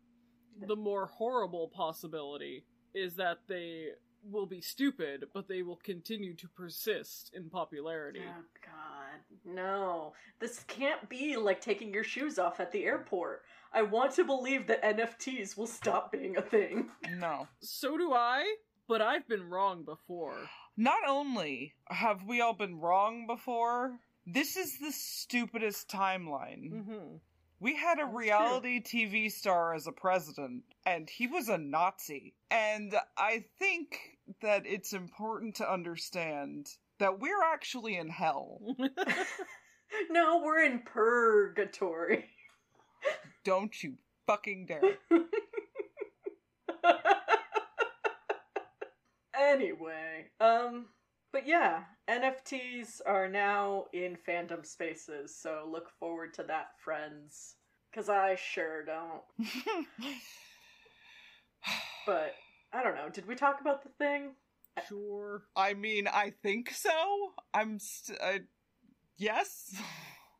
the 0.67 0.75
more 0.75 1.05
horrible 1.05 1.69
possibility 1.69 2.65
is 2.93 3.15
that 3.15 3.39
they 3.47 3.89
will 4.29 4.45
be 4.45 4.61
stupid, 4.61 5.25
but 5.33 5.47
they 5.47 5.63
will 5.63 5.77
continue 5.77 6.35
to 6.35 6.47
persist 6.49 7.31
in 7.33 7.49
popularity. 7.49 8.21
Oh 8.23 8.43
god. 8.63 9.55
No. 9.55 10.13
This 10.39 10.63
can't 10.67 11.09
be 11.09 11.35
like 11.37 11.61
taking 11.61 11.93
your 11.93 12.03
shoes 12.03 12.37
off 12.37 12.59
at 12.59 12.71
the 12.71 12.85
airport. 12.85 13.43
I 13.73 13.83
want 13.83 14.13
to 14.15 14.23
believe 14.23 14.67
that 14.67 14.83
NFTs 14.83 15.57
will 15.57 15.67
stop 15.67 16.11
being 16.11 16.37
a 16.37 16.41
thing. 16.41 16.89
No. 17.17 17.47
So 17.61 17.97
do 17.97 18.13
I, 18.13 18.55
but 18.87 19.01
I've 19.01 19.27
been 19.27 19.49
wrong 19.49 19.83
before. 19.83 20.35
Not 20.75 20.99
only 21.07 21.73
have 21.87 22.25
we 22.25 22.41
all 22.41 22.53
been 22.53 22.79
wrong 22.79 23.27
before, 23.27 23.97
this 24.25 24.57
is 24.57 24.77
the 24.79 24.91
stupidest 24.91 25.89
timeline. 25.89 26.71
Mm-hmm. 26.71 27.15
We 27.61 27.75
had 27.75 27.99
a 27.99 28.03
That's 28.03 28.15
reality 28.15 28.81
TV 28.81 29.31
star 29.31 29.73
as 29.73 29.87
a 29.87 29.91
president, 29.91 30.63
and 30.85 31.09
he 31.09 31.27
was 31.27 31.47
a 31.47 31.57
Nazi. 31.57 32.33
And 32.49 32.95
I 33.17 33.45
think 33.59 34.17
that 34.41 34.63
it's 34.65 34.93
important 34.93 35.55
to 35.55 35.71
understand 35.71 36.67
that 36.99 37.19
we're 37.19 37.43
actually 37.43 37.97
in 37.97 38.09
hell. 38.09 38.59
no, 40.09 40.41
we're 40.43 40.63
in 40.63 40.79
purgatory. 40.79 42.25
Don't 43.43 43.83
you 43.83 43.95
fucking 44.27 44.67
dare. 44.67 44.97
anyway, 49.39 50.25
um, 50.39 50.85
but 51.33 51.47
yeah, 51.47 51.83
NFTs 52.09 53.01
are 53.05 53.27
now 53.27 53.85
in 53.93 54.17
fandom 54.27 54.65
spaces, 54.65 55.35
so 55.35 55.67
look 55.71 55.89
forward 55.99 56.33
to 56.35 56.43
that, 56.43 56.67
friends. 56.83 57.55
Cause 57.93 58.07
I 58.09 58.35
sure 58.35 58.85
don't. 58.85 59.23
But 62.05 62.33
I 62.73 62.83
don't 62.83 62.95
know. 62.95 63.09
Did 63.09 63.27
we 63.27 63.35
talk 63.35 63.61
about 63.61 63.83
the 63.83 63.89
thing? 63.89 64.31
Sure. 64.87 65.43
I 65.55 65.73
mean, 65.73 66.07
I 66.07 66.33
think 66.41 66.71
so. 66.71 66.89
I'm 67.53 67.79
st- 67.79 68.17
uh, 68.21 68.39
yes. 69.17 69.75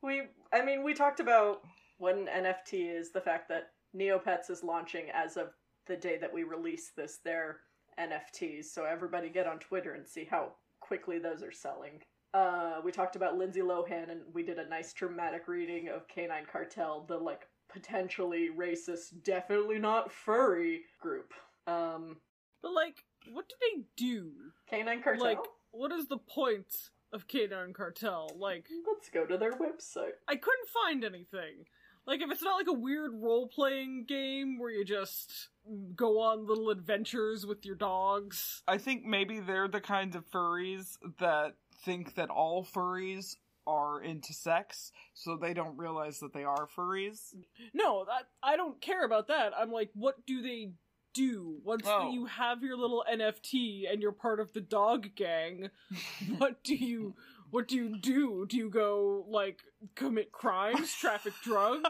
We, 0.02 0.24
I 0.52 0.64
mean, 0.64 0.84
we 0.84 0.94
talked 0.94 1.20
about 1.20 1.62
what 2.02 2.16
an 2.16 2.28
NFT 2.28 2.98
is. 3.00 3.12
The 3.12 3.22
fact 3.22 3.48
that 3.50 3.70
Neopets 3.96 4.50
is 4.50 4.64
launching 4.64 5.06
as 5.14 5.38
of 5.38 5.50
the 5.86 5.96
day 5.96 6.18
that 6.18 6.34
we 6.34 6.44
release 6.44 6.92
this, 6.98 7.20
their 7.24 7.60
NFTs. 8.00 8.66
So 8.66 8.86
everybody 8.86 9.30
get 9.30 9.46
on 9.46 9.60
Twitter 9.60 9.94
and 9.94 10.08
see 10.08 10.26
how 10.30 10.54
quickly 10.80 11.20
those 11.20 11.44
are 11.44 11.52
selling. 11.52 12.02
Uh, 12.34 12.82
we 12.84 12.92
talked 12.92 13.16
about 13.16 13.38
Lindsay 13.38 13.62
Lohan, 13.62 14.10
and 14.10 14.22
we 14.34 14.42
did 14.42 14.58
a 14.58 14.68
nice 14.68 14.94
dramatic 14.94 15.48
reading 15.48 15.90
of 15.90 16.08
Canine 16.08 16.48
Cartel, 16.52 17.06
the 17.08 17.18
like 17.18 17.48
potentially 17.72 18.50
racist, 18.58 19.24
definitely 19.24 19.78
not 19.78 20.12
furry 20.12 20.82
group. 21.00 21.34
Um, 21.68 22.18
But 22.64 22.74
like, 22.74 23.04
what 23.32 23.48
do 23.48 23.56
they 23.62 23.84
do? 23.96 24.32
Canine 24.68 25.04
Cartel. 25.04 25.24
Like, 25.24 25.40
what 25.72 25.92
is 25.92 26.08
the 26.08 26.18
point 26.18 26.74
of 27.14 27.28
Canine 27.28 27.74
Cartel? 27.74 28.32
Like, 28.36 28.66
Let's 28.88 29.10
go 29.10 29.26
to 29.26 29.38
their 29.38 29.54
website. 29.54 30.14
I 30.28 30.36
couldn't 30.36 30.70
find 30.84 31.04
anything. 31.04 31.66
Like, 32.08 32.22
if 32.22 32.32
it's 32.32 32.42
not 32.42 32.56
like 32.58 32.68
a 32.68 32.74
weird 32.80 33.12
role 33.14 33.48
playing 33.48 34.06
game 34.08 34.58
where 34.60 34.72
you 34.72 34.84
just 34.84 35.50
go 35.96 36.20
on 36.22 36.48
little 36.48 36.70
adventures 36.70 37.46
with 37.46 37.66
your 37.66 37.76
dogs. 37.76 38.64
I 38.68 38.78
think 38.80 39.06
maybe 39.06 39.40
they're 39.40 39.68
the 39.68 39.82
kind 39.82 40.16
of 40.16 40.30
furries 40.32 40.98
that 41.20 41.54
think 41.86 42.16
that 42.16 42.30
all 42.30 42.66
furries 42.66 43.36
are 43.68 44.02
into 44.02 44.34
sex, 44.34 44.92
so 45.14 45.38
they 45.38 45.54
don't 45.54 45.78
realize 45.78 46.20
that 46.20 46.34
they 46.34 46.44
are 46.44 46.68
furries. 46.76 47.36
No, 47.74 48.06
that, 48.06 48.28
I 48.42 48.58
don't 48.58 48.82
care 48.82 49.06
about 49.06 49.28
that. 49.28 49.54
I'm 49.58 49.72
like, 49.72 49.92
what 49.94 50.26
do 50.26 50.42
they 50.42 50.72
do 51.14 51.60
once 51.64 51.84
Oh. 51.86 52.10
you 52.12 52.26
have 52.26 52.64
your 52.64 52.78
little 52.78 53.04
NFT 53.12 53.92
and 53.92 54.02
you're 54.02 54.12
part 54.14 54.40
of 54.40 54.52
the 54.54 54.62
dog 54.62 55.14
gang? 55.16 55.70
what 56.40 56.64
do 56.64 56.74
you 56.76 57.16
what 57.52 57.68
do 57.68 57.76
you 57.76 57.98
do? 57.98 58.46
Do 58.48 58.58
you 58.58 58.70
go 58.70 59.26
like 59.30 59.60
commit 59.96 60.32
crimes, 60.32 60.94
traffic 60.94 61.34
drugs, 61.44 61.84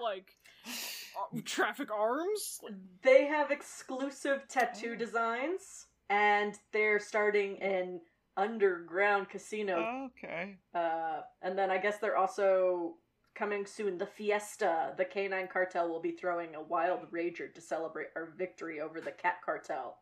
like 0.00 0.30
uh, 0.66 1.40
traffic 1.44 1.90
arms? 1.90 2.60
They 3.02 3.26
have 3.26 3.50
exclusive 3.50 4.42
tattoo 4.48 4.94
designs, 4.94 5.86
and 6.08 6.54
they're 6.72 7.00
starting 7.00 7.60
an 7.60 8.00
underground 8.36 9.28
casino. 9.30 10.10
Okay. 10.18 10.56
Uh, 10.74 11.20
and 11.42 11.58
then 11.58 11.70
I 11.70 11.78
guess 11.78 11.98
they're 11.98 12.16
also 12.16 12.94
coming 13.34 13.66
soon. 13.66 13.98
The 13.98 14.06
Fiesta, 14.06 14.94
the 14.96 15.04
Canine 15.04 15.48
Cartel, 15.48 15.88
will 15.88 16.00
be 16.00 16.12
throwing 16.12 16.54
a 16.54 16.62
wild 16.62 17.10
rager 17.10 17.52
to 17.54 17.60
celebrate 17.60 18.08
our 18.16 18.32
victory 18.36 18.80
over 18.80 19.00
the 19.00 19.12
Cat 19.12 19.36
Cartel. 19.44 19.96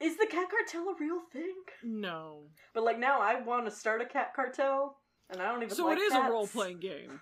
Is 0.00 0.16
the 0.16 0.26
Cat 0.26 0.48
Cartel 0.50 0.88
a 0.88 0.94
real 0.98 1.20
thing? 1.32 1.54
No. 1.82 2.44
But 2.72 2.84
like 2.84 2.98
now, 2.98 3.20
I 3.20 3.40
want 3.40 3.66
to 3.66 3.70
start 3.70 4.00
a 4.00 4.06
Cat 4.06 4.32
Cartel, 4.34 4.96
and 5.28 5.42
I 5.42 5.50
don't 5.50 5.62
even. 5.62 5.74
So 5.74 5.86
like 5.86 5.98
it 5.98 6.02
is 6.02 6.12
cats. 6.12 6.26
a 6.26 6.30
role 6.30 6.46
playing 6.46 6.80
game. 6.80 7.20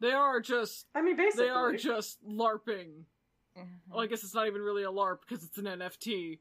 They 0.00 0.12
are 0.12 0.40
just 0.40 0.86
I 0.94 1.02
mean, 1.02 1.16
basically, 1.16 1.46
they 1.46 1.50
are 1.50 1.72
just 1.72 2.24
LARPing. 2.26 3.04
Mm-hmm. 3.58 3.90
Well, 3.90 4.00
I 4.00 4.06
guess 4.06 4.24
it's 4.24 4.34
not 4.34 4.46
even 4.46 4.62
really 4.62 4.84
a 4.84 4.90
LARP 4.90 5.18
because 5.28 5.44
it's 5.44 5.58
an 5.58 5.64
NFT. 5.64 6.38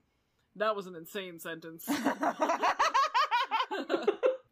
That 0.55 0.75
was 0.75 0.87
an 0.87 0.95
insane 0.95 1.39
sentence. 1.39 1.85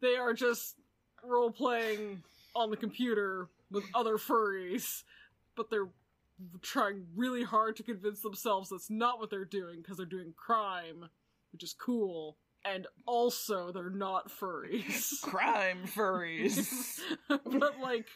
they 0.02 0.16
are 0.16 0.34
just 0.34 0.76
role 1.24 1.52
playing 1.52 2.24
on 2.56 2.70
the 2.70 2.78
computer 2.78 3.50
with 3.72 3.84
other 3.94 4.18
furries, 4.18 5.04
but 5.56 5.70
they're 5.70 5.90
trying 6.62 7.06
really 7.16 7.44
hard 7.44 7.76
to 7.76 7.84
convince 7.84 8.22
themselves 8.22 8.70
that's 8.70 8.90
not 8.90 9.20
what 9.20 9.30
they're 9.30 9.46
doing 9.46 9.82
because 9.82 9.98
they're 9.98 10.06
doing 10.06 10.34
crime, 10.36 11.10
which 11.52 11.64
is 11.64 11.74
cool. 11.74 12.38
And 12.66 12.88
also, 13.06 13.72
they're 13.72 13.90
not 13.90 14.30
furries. 14.30 15.22
Crime 15.22 15.86
furries. 15.86 17.00
but 17.30 17.80
like, 17.82 18.08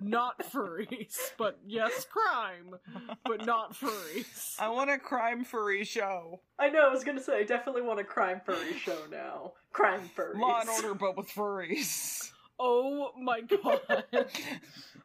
not 0.00 0.40
furries. 0.52 1.16
But 1.38 1.58
yes, 1.66 2.06
crime, 2.10 2.78
but 3.24 3.46
not 3.46 3.74
furries. 3.74 4.58
I 4.58 4.68
want 4.68 4.90
a 4.90 4.98
crime 4.98 5.44
furry 5.44 5.84
show. 5.84 6.40
I 6.58 6.70
know. 6.70 6.86
I 6.86 6.90
was 6.90 7.04
gonna 7.04 7.22
say, 7.22 7.38
I 7.38 7.44
definitely 7.44 7.82
want 7.82 8.00
a 8.00 8.04
crime 8.04 8.40
furry 8.44 8.74
show 8.78 8.98
now. 9.10 9.52
Crime 9.72 10.10
furries. 10.16 10.40
Law 10.40 10.60
and 10.60 10.68
Order, 10.70 10.94
but 10.94 11.16
with 11.16 11.28
furries. 11.28 12.30
Oh 12.58 13.10
my 13.20 13.40
god. 13.40 14.04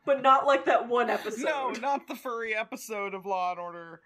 but 0.05 0.21
not 0.21 0.45
like 0.45 0.65
that 0.65 0.87
one 0.87 1.09
episode. 1.09 1.43
No, 1.45 1.71
not 1.81 2.07
the 2.07 2.15
furry 2.15 2.55
episode 2.55 3.13
of 3.13 3.25
Law 3.25 3.51
and 3.51 3.59
Order, 3.59 4.01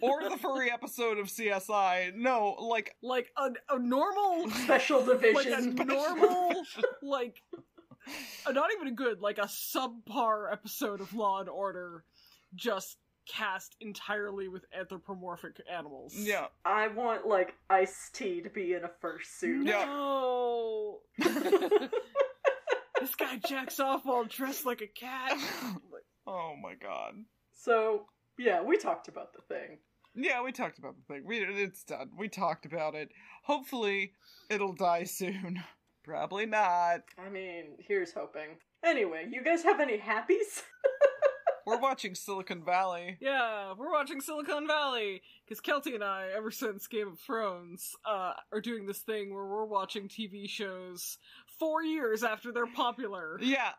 or 0.00 0.28
the 0.28 0.36
furry 0.36 0.70
episode 0.72 1.18
of 1.18 1.26
CSI. 1.26 2.14
No, 2.14 2.56
like 2.60 2.96
like 3.02 3.30
a, 3.36 3.50
a 3.70 3.78
normal 3.78 4.50
special 4.64 5.00
like 5.00 5.20
division. 5.20 5.76
a 5.80 5.84
normal 5.84 6.62
like 7.02 7.42
a, 8.46 8.52
not 8.52 8.70
even 8.74 8.88
a 8.88 8.92
good 8.92 9.20
like 9.20 9.38
a 9.38 9.46
subpar 9.46 10.52
episode 10.52 11.00
of 11.00 11.14
law 11.14 11.40
and 11.40 11.48
order 11.48 12.04
just 12.54 12.98
cast 13.28 13.76
entirely 13.80 14.48
with 14.48 14.64
anthropomorphic 14.72 15.60
animals 15.70 16.14
yeah. 16.16 16.46
I 16.64 16.88
want 16.88 17.26
like 17.26 17.54
Ice 17.68 18.10
T 18.14 18.40
to 18.40 18.48
be 18.48 18.72
in 18.72 18.84
a 18.84 18.90
fursuit. 19.04 19.66
Yeah. 19.66 19.84
no 19.84 21.00
this 23.00 23.14
guy 23.14 23.36
jacks 23.48 23.80
off 23.80 24.04
while 24.04 24.24
dressed 24.24 24.66
like 24.66 24.80
a 24.82 24.86
cat 24.86 25.36
Oh 26.26 26.54
my 26.62 26.74
god. 26.74 27.14
So 27.54 28.06
yeah, 28.38 28.62
we 28.62 28.76
talked 28.76 29.08
about 29.08 29.32
the 29.32 29.40
thing. 29.42 29.78
Yeah, 30.14 30.42
we 30.42 30.52
talked 30.52 30.78
about 30.78 30.94
the 30.96 31.14
thing. 31.14 31.22
We 31.26 31.38
it's 31.38 31.84
done. 31.84 32.10
We 32.18 32.28
talked 32.28 32.66
about 32.66 32.94
it. 32.94 33.08
Hopefully, 33.44 34.12
it'll 34.50 34.74
die 34.74 35.04
soon. 35.04 35.62
Probably 36.04 36.44
not. 36.46 37.00
I 37.18 37.28
mean, 37.30 37.76
here's 37.78 38.12
hoping. 38.12 38.56
Anyway, 38.84 39.26
you 39.30 39.42
guys 39.42 39.62
have 39.62 39.80
any 39.80 39.98
happies? 39.98 40.62
We're 41.66 41.80
watching 41.80 42.14
Silicon 42.14 42.64
Valley. 42.64 43.18
yeah 43.20 43.74
we're 43.76 43.92
watching 43.92 44.22
silicon 44.22 44.66
valley 44.66 45.20
because 45.44 45.60
kelty 45.60 45.94
and 45.94 46.02
i 46.02 46.28
ever 46.34 46.50
since 46.50 46.86
game 46.86 47.08
of 47.08 47.18
thrones 47.20 47.94
uh, 48.06 48.32
are 48.54 48.62
doing 48.62 48.86
this 48.86 49.00
thing 49.00 49.34
where 49.34 49.44
we're 49.44 49.66
watching 49.66 50.08
tv 50.08 50.48
shows 50.48 51.18
four 51.58 51.82
years 51.82 52.22
after 52.24 52.52
they're 52.52 52.66
popular 52.66 53.38
Yeah, 53.40 53.70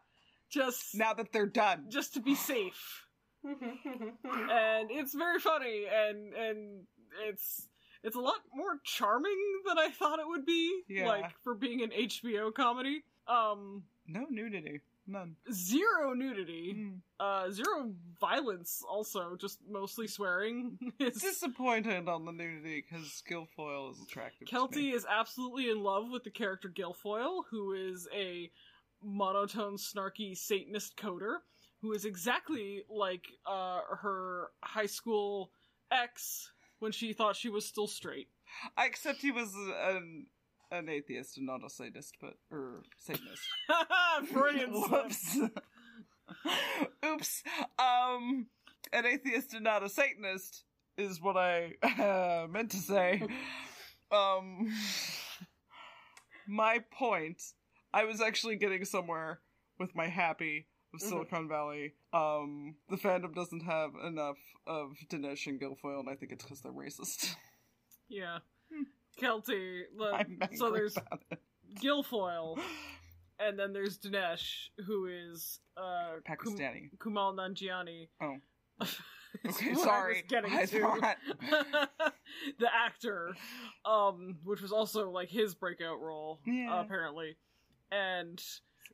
just 0.49 0.95
now 0.95 1.13
that 1.13 1.31
they're 1.31 1.45
done. 1.45 1.85
just 1.89 2.13
to 2.15 2.19
be 2.21 2.35
safe 2.35 3.05
and 3.43 4.91
it's 4.91 5.13
very 5.13 5.39
funny 5.39 5.85
and 5.91 6.33
and 6.33 6.81
it's 7.27 7.67
it's 8.03 8.15
a 8.15 8.19
lot 8.19 8.35
more 8.53 8.79
charming 8.83 9.37
than 9.67 9.77
I 9.77 9.89
thought 9.89 10.19
it 10.19 10.27
would 10.27 10.45
be. 10.45 10.81
Yeah. 10.87 11.07
Like 11.07 11.31
for 11.43 11.53
being 11.55 11.81
an 11.81 11.89
HBO 11.91 12.53
comedy. 12.53 13.03
Um 13.27 13.83
No 14.07 14.25
nudity. 14.29 14.81
None. 15.09 15.35
zero 15.51 16.13
nudity. 16.13 16.75
Mm. 16.77 16.99
Uh 17.19 17.49
zero 17.51 17.91
violence 18.21 18.83
also, 18.87 19.35
just 19.35 19.59
mostly 19.69 20.07
swearing. 20.07 20.77
It's 20.99 21.21
Disappointed 21.21 22.07
on 22.07 22.25
the 22.25 22.31
nudity 22.31 22.83
because 22.87 23.23
Gilfoyle 23.29 23.91
is 23.91 24.01
attractive. 24.03 24.47
Kelty 24.47 24.93
is 24.93 25.05
absolutely 25.09 25.69
in 25.69 25.81
love 25.81 26.11
with 26.11 26.23
the 26.23 26.29
character 26.29 26.69
Gilfoyle, 26.69 27.43
who 27.49 27.73
is 27.73 28.07
a 28.15 28.51
monotone, 29.03 29.77
snarky 29.77 30.37
Satanist 30.37 30.95
coder, 30.97 31.37
who 31.81 31.93
is 31.93 32.05
exactly 32.05 32.83
like 32.89 33.25
uh, 33.47 33.79
her 34.01 34.49
high 34.63 34.85
school 34.85 35.51
ex 35.91 36.51
when 36.79 36.91
she 36.91 37.13
thought 37.13 37.35
she 37.35 37.49
was 37.49 37.65
still 37.65 37.87
straight. 37.87 38.27
I 38.77 38.85
accept 38.85 39.21
he 39.21 39.31
was 39.31 39.53
an 39.55 40.27
an 40.71 40.89
atheist 40.89 41.37
and 41.37 41.45
not 41.47 41.63
a 41.65 41.69
sadist, 41.69 42.15
but 42.21 42.33
or 42.51 42.83
Satanist. 42.97 43.41
Freudian. 44.31 44.71
Whoops. 44.73 45.37
Oops. 47.05 47.43
Um, 47.79 48.47
an 48.93 49.05
atheist 49.05 49.53
and 49.53 49.63
not 49.63 49.83
a 49.83 49.89
Satanist 49.89 50.63
is 50.97 51.21
what 51.21 51.37
I 51.37 51.73
uh, 51.83 52.47
meant 52.49 52.71
to 52.71 52.77
say. 52.77 53.21
Um, 54.11 54.71
my 56.47 56.79
point. 56.91 57.41
I 57.93 58.05
was 58.05 58.21
actually 58.21 58.55
getting 58.57 58.85
somewhere 58.85 59.39
with 59.79 59.95
my 59.95 60.07
happy 60.07 60.67
of 60.93 60.99
Mhm. 60.99 61.09
Silicon 61.09 61.47
Valley. 61.47 61.93
Um, 62.13 62.75
the 62.89 62.97
fandom 62.97 63.33
doesn't 63.33 63.61
have 63.63 63.91
enough 64.03 64.37
of 64.67 64.91
Dinesh 65.09 65.47
and 65.47 65.59
Gilfoyle, 65.59 65.99
and 66.01 66.09
I 66.09 66.15
think 66.15 66.31
it's 66.31 66.43
because 66.43 66.61
they're 66.61 66.71
racist. 66.71 67.35
Yeah. 68.07 68.39
Kelty. 69.19 69.81
angry 70.13 70.57
so 70.57 70.71
there's. 70.71 70.95
Gilfoyle, 71.81 72.59
and 73.39 73.57
then 73.59 73.73
there's 73.73 73.99
Dinesh, 73.99 74.69
who 74.85 75.05
is 75.07 75.59
uh, 75.77 76.15
Kum- 76.25 76.55
Pakistani. 76.57 76.89
Kumail 76.97 77.35
Nanjiani. 77.35 78.09
Oh. 78.21 78.35
Okay, 79.47 79.67
what 79.67 79.67
I 79.67 79.69
was 79.75 79.83
sorry. 79.83 80.23
getting 80.27 80.51
I 80.51 80.65
to. 80.65 80.79
the 82.59 82.67
actor, 82.73 83.35
um, 83.85 84.37
which 84.43 84.59
was 84.59 84.71
also 84.71 85.11
like 85.11 85.29
his 85.29 85.53
breakout 85.53 86.01
role, 86.01 86.39
Yeah. 86.47 86.81
apparently, 86.81 87.37
and 87.91 88.43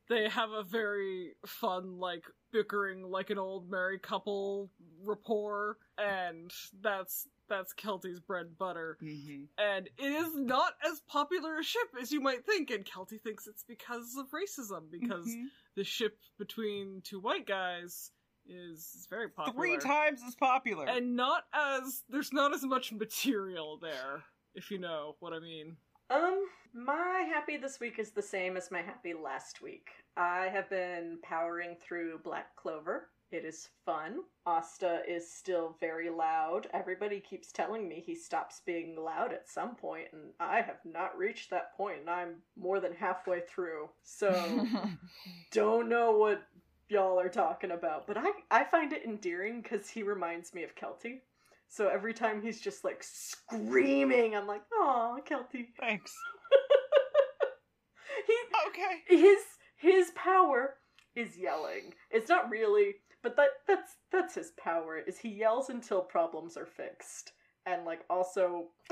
they 0.09 0.27
have 0.27 0.49
a 0.51 0.61
very 0.63 1.35
fun, 1.45 1.99
like 1.99 2.23
bickering 2.51 3.03
like 3.03 3.29
an 3.29 3.39
old 3.39 3.69
married 3.71 4.01
couple 4.01 4.69
rapport, 5.05 5.77
and 5.97 6.51
that's 6.81 7.29
that's 7.47 7.73
Kelty's 7.73 8.19
bread 8.19 8.47
and 8.47 8.57
butter. 8.57 8.97
Mhm. 9.01 9.47
And 9.57 9.87
it 9.97 10.11
is 10.11 10.35
not 10.35 10.73
as 10.83 11.01
popular 11.01 11.59
a 11.59 11.63
ship 11.63 11.89
as 11.99 12.11
you 12.11 12.21
might 12.21 12.45
think, 12.45 12.71
and 12.71 12.85
Kelty 12.85 13.21
thinks 13.21 13.47
it's 13.47 13.63
because 13.63 14.15
of 14.17 14.29
racism, 14.31 14.89
because 14.91 15.27
Mhm. 15.27 15.45
the 15.75 15.83
ship 15.83 16.19
between 16.37 17.01
two 17.01 17.19
white 17.19 17.45
guys 17.47 18.11
is, 18.47 18.93
is 18.95 19.07
very 19.09 19.29
popular. 19.29 19.59
three 19.59 19.77
times 19.77 20.21
as 20.27 20.35
popular. 20.35 20.85
And 20.87 21.15
not 21.15 21.47
as 21.53 22.03
there's 22.09 22.31
not 22.31 22.53
as 22.53 22.63
much 22.63 22.91
material 22.91 23.77
there, 23.77 24.23
if 24.53 24.69
you 24.69 24.77
know 24.77 25.15
what 25.19 25.33
I 25.33 25.39
mean. 25.39 25.77
Um, 26.11 26.47
my 26.73 27.25
happy 27.27 27.57
this 27.57 27.79
week 27.79 27.97
is 27.97 28.11
the 28.11 28.21
same 28.21 28.55
as 28.57 28.69
my 28.69 28.81
happy 28.83 29.15
last 29.15 29.61
week. 29.61 29.89
I 30.15 30.49
have 30.49 30.69
been 30.69 31.19
powering 31.23 31.75
through 31.77 32.19
Black 32.19 32.55
Clover. 32.55 33.09
It 33.31 33.43
is 33.43 33.69
fun. 33.85 34.19
Asta 34.45 35.01
is 35.07 35.29
still 35.31 35.75
very 35.79 36.09
loud. 36.09 36.67
Everybody 36.73 37.19
keeps 37.19 37.51
telling 37.51 37.87
me 37.87 38.03
he 38.05 38.15
stops 38.15 38.61
being 38.65 38.95
loud 38.95 39.33
at 39.33 39.49
some 39.49 39.75
point, 39.75 40.07
and 40.13 40.31
I 40.39 40.61
have 40.61 40.79
not 40.85 41.17
reached 41.17 41.49
that 41.49 41.75
point, 41.75 42.01
and 42.01 42.09
I'm 42.09 42.35
more 42.55 42.79
than 42.79 42.93
halfway 42.93 43.41
through. 43.41 43.89
So, 44.03 44.65
don't 45.51 45.89
know 45.89 46.11
what 46.11 46.43
y'all 46.87 47.19
are 47.19 47.29
talking 47.29 47.71
about, 47.71 48.05
but 48.07 48.17
I, 48.17 48.27
I 48.51 48.63
find 48.63 48.93
it 48.93 49.03
endearing 49.05 49.61
because 49.61 49.89
he 49.89 50.03
reminds 50.03 50.53
me 50.53 50.63
of 50.63 50.75
Kelty. 50.75 51.21
So 51.67 51.87
every 51.87 52.13
time 52.13 52.41
he's 52.41 52.61
just 52.61 52.83
like 52.83 53.03
screaming, 53.03 54.35
I'm 54.35 54.47
like, 54.47 54.61
"Oh, 54.71 55.17
Kelty." 55.27 55.67
Thanks. 55.79 56.13
he 58.27 58.33
Okay. 58.67 59.01
his 59.07 59.39
his 59.75 60.11
power 60.11 60.75
is 61.15 61.37
yelling. 61.37 61.93
It's 62.11 62.29
not 62.29 62.49
really, 62.49 62.95
but 63.25 63.35
that 63.37 63.49
that's 63.67 63.95
that's 64.11 64.35
his 64.35 64.51
power. 64.51 64.97
Is 64.99 65.17
he 65.17 65.29
yells 65.29 65.69
until 65.69 66.01
problems 66.01 66.55
are 66.57 66.65
fixed, 66.65 67.31
and 67.65 67.83
like 67.83 68.05
also, 68.09 68.67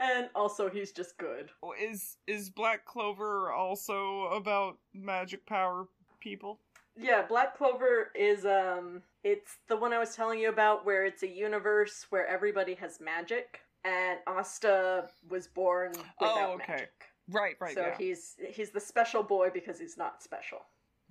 and 0.00 0.28
also 0.34 0.68
he's 0.68 0.92
just 0.92 1.16
good. 1.16 1.50
Is 1.80 2.18
is 2.26 2.50
Black 2.50 2.84
Clover 2.84 3.50
also 3.50 4.26
about 4.26 4.76
magic 4.92 5.46
power 5.46 5.88
people? 6.20 6.60
Yeah, 6.96 7.22
Black 7.26 7.56
Clover 7.56 8.12
is 8.14 8.44
um 8.44 9.02
it's 9.24 9.56
the 9.68 9.76
one 9.76 9.92
I 9.94 9.98
was 9.98 10.14
telling 10.14 10.38
you 10.38 10.50
about 10.50 10.84
where 10.84 11.06
it's 11.06 11.22
a 11.22 11.28
universe 11.28 12.06
where 12.10 12.26
everybody 12.26 12.74
has 12.74 13.00
magic 13.00 13.60
and 13.84 14.18
Asta 14.26 15.08
was 15.28 15.46
born 15.46 15.92
without 16.20 16.48
Oh, 16.50 16.52
okay. 16.56 16.64
magic. 16.68 16.90
Right, 17.30 17.56
right, 17.58 17.74
so 17.74 17.80
yeah. 17.86 17.96
he's 17.98 18.36
he's 18.50 18.70
the 18.70 18.80
special 18.80 19.22
boy 19.22 19.48
because 19.52 19.78
he's 19.80 19.96
not 19.96 20.22
special. 20.22 20.58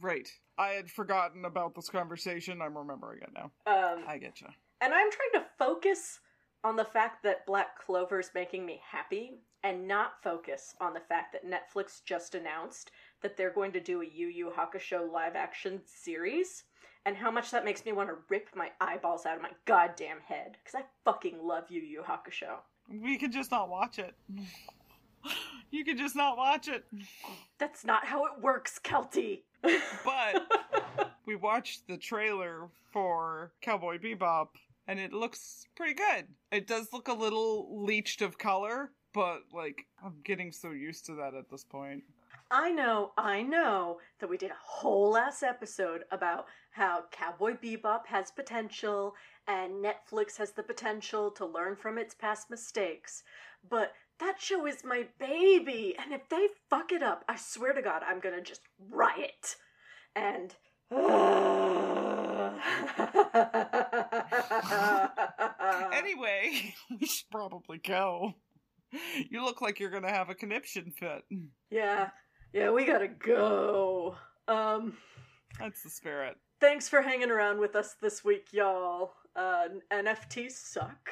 Right. 0.01 0.27
I 0.57 0.69
had 0.69 0.89
forgotten 0.89 1.45
about 1.45 1.75
this 1.75 1.89
conversation. 1.89 2.61
I'm 2.61 2.77
remembering 2.77 3.21
it 3.21 3.29
now. 3.33 3.51
Um 3.65 4.03
I 4.07 4.17
get 4.17 4.41
you. 4.41 4.47
and 4.81 4.93
I'm 4.93 5.09
trying 5.11 5.43
to 5.43 5.49
focus 5.57 6.19
on 6.63 6.75
the 6.75 6.85
fact 6.85 7.23
that 7.23 7.45
Black 7.45 7.77
Clover 7.79 8.19
is 8.19 8.31
making 8.33 8.65
me 8.65 8.79
happy 8.89 9.39
and 9.63 9.87
not 9.87 10.21
focus 10.23 10.75
on 10.79 10.93
the 10.93 10.99
fact 10.99 11.33
that 11.33 11.45
Netflix 11.45 12.01
just 12.05 12.35
announced 12.35 12.91
that 13.21 13.35
they're 13.37 13.51
going 13.53 13.71
to 13.73 13.79
do 13.81 14.01
a 14.01 14.05
Yu 14.05 14.27
Yu 14.27 14.51
Hakusho 14.57 15.11
live 15.11 15.35
action 15.35 15.81
series 15.85 16.63
and 17.05 17.17
how 17.17 17.29
much 17.31 17.51
that 17.51 17.65
makes 17.65 17.85
me 17.85 17.91
want 17.91 18.07
to 18.09 18.15
rip 18.29 18.47
my 18.55 18.69
eyeballs 18.79 19.25
out 19.25 19.35
of 19.35 19.41
my 19.41 19.51
goddamn 19.65 20.19
head 20.25 20.57
because 20.63 20.75
I 20.79 20.85
fucking 21.03 21.37
love 21.41 21.65
Yu 21.69 21.81
Yu 21.81 22.01
Hakusho. 22.01 22.55
We 22.89 23.17
could 23.17 23.31
just 23.33 23.51
not 23.51 23.69
watch 23.69 23.99
it. 23.99 24.13
You 25.71 25.83
can 25.83 25.97
just 25.97 26.15
not 26.15 26.37
watch 26.37 26.67
it. 26.67 26.85
That's 27.59 27.85
not 27.85 28.05
how 28.05 28.25
it 28.25 28.41
works, 28.41 28.79
Kelty. 28.83 29.41
But 30.05 30.47
we 31.25 31.35
watched 31.35 31.87
the 31.87 31.97
trailer 31.97 32.69
for 32.91 33.51
Cowboy 33.61 33.97
Bebop 33.97 34.47
and 34.87 34.99
it 34.99 35.13
looks 35.13 35.65
pretty 35.75 35.93
good. 35.93 36.27
It 36.51 36.67
does 36.67 36.91
look 36.91 37.07
a 37.07 37.13
little 37.13 37.83
leached 37.83 38.21
of 38.21 38.37
color, 38.37 38.91
but 39.13 39.43
like 39.53 39.85
I'm 40.03 40.15
getting 40.23 40.51
so 40.51 40.71
used 40.71 41.05
to 41.05 41.15
that 41.15 41.33
at 41.33 41.49
this 41.49 41.63
point. 41.63 42.03
I 42.51 42.71
know, 42.71 43.13
I 43.17 43.41
know 43.41 43.99
that 44.19 44.29
we 44.29 44.37
did 44.37 44.51
a 44.51 44.57
whole 44.61 45.17
ass 45.17 45.41
episode 45.41 46.03
about 46.11 46.45
how 46.71 47.05
Cowboy 47.11 47.53
Bebop 47.53 48.05
has 48.05 48.29
potential 48.29 49.15
and 49.47 49.83
Netflix 49.83 50.37
has 50.37 50.51
the 50.51 50.63
potential 50.63 51.31
to 51.31 51.45
learn 51.45 51.75
from 51.75 51.97
its 51.97 52.13
past 52.13 52.49
mistakes. 52.49 53.23
But 53.69 53.93
that 54.19 54.35
show 54.39 54.65
is 54.65 54.83
my 54.83 55.07
baby, 55.19 55.95
and 56.01 56.13
if 56.13 56.27
they 56.29 56.47
fuck 56.69 56.91
it 56.91 57.03
up, 57.03 57.23
I 57.27 57.35
swear 57.35 57.73
to 57.73 57.81
God, 57.81 58.03
I'm 58.07 58.19
gonna 58.19 58.41
just 58.41 58.61
riot. 58.89 59.55
And. 60.15 60.55
Anyway, 65.93 66.75
we 66.99 67.07
should 67.07 67.29
probably 67.31 67.77
go. 67.77 68.33
You 69.29 69.43
look 69.43 69.61
like 69.61 69.79
you're 69.79 69.89
gonna 69.89 70.11
have 70.11 70.29
a 70.29 70.35
conniption 70.35 70.91
fit. 70.91 71.23
yeah, 71.71 72.09
yeah, 72.51 72.71
we 72.71 72.85
gotta 72.85 73.07
go. 73.07 74.15
Um. 74.47 74.97
That's 75.59 75.83
the 75.83 75.89
spirit. 75.89 76.35
Thanks 76.59 76.89
for 76.89 77.01
hanging 77.01 77.29
around 77.31 77.59
with 77.59 77.75
us 77.75 77.95
this 78.01 78.23
week, 78.23 78.47
y'all. 78.51 79.13
Uh, 79.35 79.67
NFTs 79.91 80.51
suck. 80.51 81.09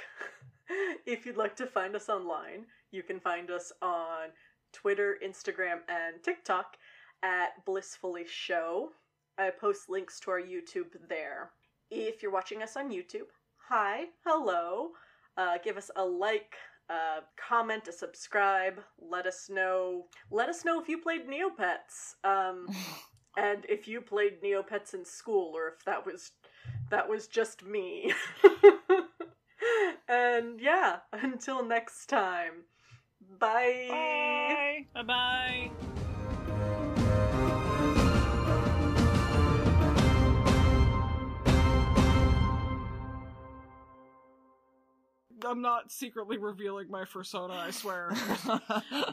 if 1.05 1.25
you'd 1.25 1.37
like 1.37 1.55
to 1.57 1.67
find 1.67 1.95
us 1.95 2.09
online, 2.09 2.65
you 2.91 3.03
can 3.03 3.19
find 3.19 3.49
us 3.49 3.71
on 3.81 4.29
Twitter, 4.73 5.17
Instagram, 5.25 5.79
and 5.89 6.21
TikTok 6.23 6.77
at 7.23 7.65
Blissfully 7.65 8.25
Show. 8.27 8.89
I 9.37 9.49
post 9.49 9.89
links 9.89 10.19
to 10.21 10.31
our 10.31 10.41
YouTube 10.41 10.91
there. 11.09 11.51
If 11.89 12.21
you're 12.21 12.31
watching 12.31 12.61
us 12.61 12.77
on 12.77 12.91
YouTube, 12.91 13.29
hi, 13.57 14.05
hello. 14.25 14.89
Uh, 15.37 15.57
give 15.63 15.77
us 15.77 15.89
a 15.95 16.03
like, 16.03 16.55
a 16.89 17.19
comment, 17.37 17.87
a 17.87 17.91
subscribe. 17.91 18.79
Let 18.99 19.25
us 19.25 19.49
know. 19.49 20.05
Let 20.29 20.49
us 20.49 20.65
know 20.65 20.79
if 20.81 20.89
you 20.89 20.97
played 20.97 21.27
Neopets. 21.27 22.15
Um, 22.23 22.67
and 23.37 23.65
if 23.69 23.87
you 23.87 24.01
played 24.01 24.41
Neopets 24.41 24.93
in 24.93 25.05
school 25.05 25.53
or 25.55 25.69
if 25.69 25.85
that 25.85 26.05
was 26.05 26.31
that 26.89 27.09
was 27.09 27.27
just 27.27 27.63
me. 27.63 28.13
and 30.07 30.59
yeah, 30.59 30.97
until 31.13 31.65
next 31.65 32.07
time. 32.07 32.65
Bye. 33.39 33.87
Bye. 33.89 34.85
Bye 34.93 35.03
bye. 35.03 35.71
I'm 45.43 45.61
not 45.61 45.91
secretly 45.91 46.37
revealing 46.37 46.89
my 46.89 47.03
persona, 47.05 47.53
I 47.53 47.71
swear. 47.71 48.11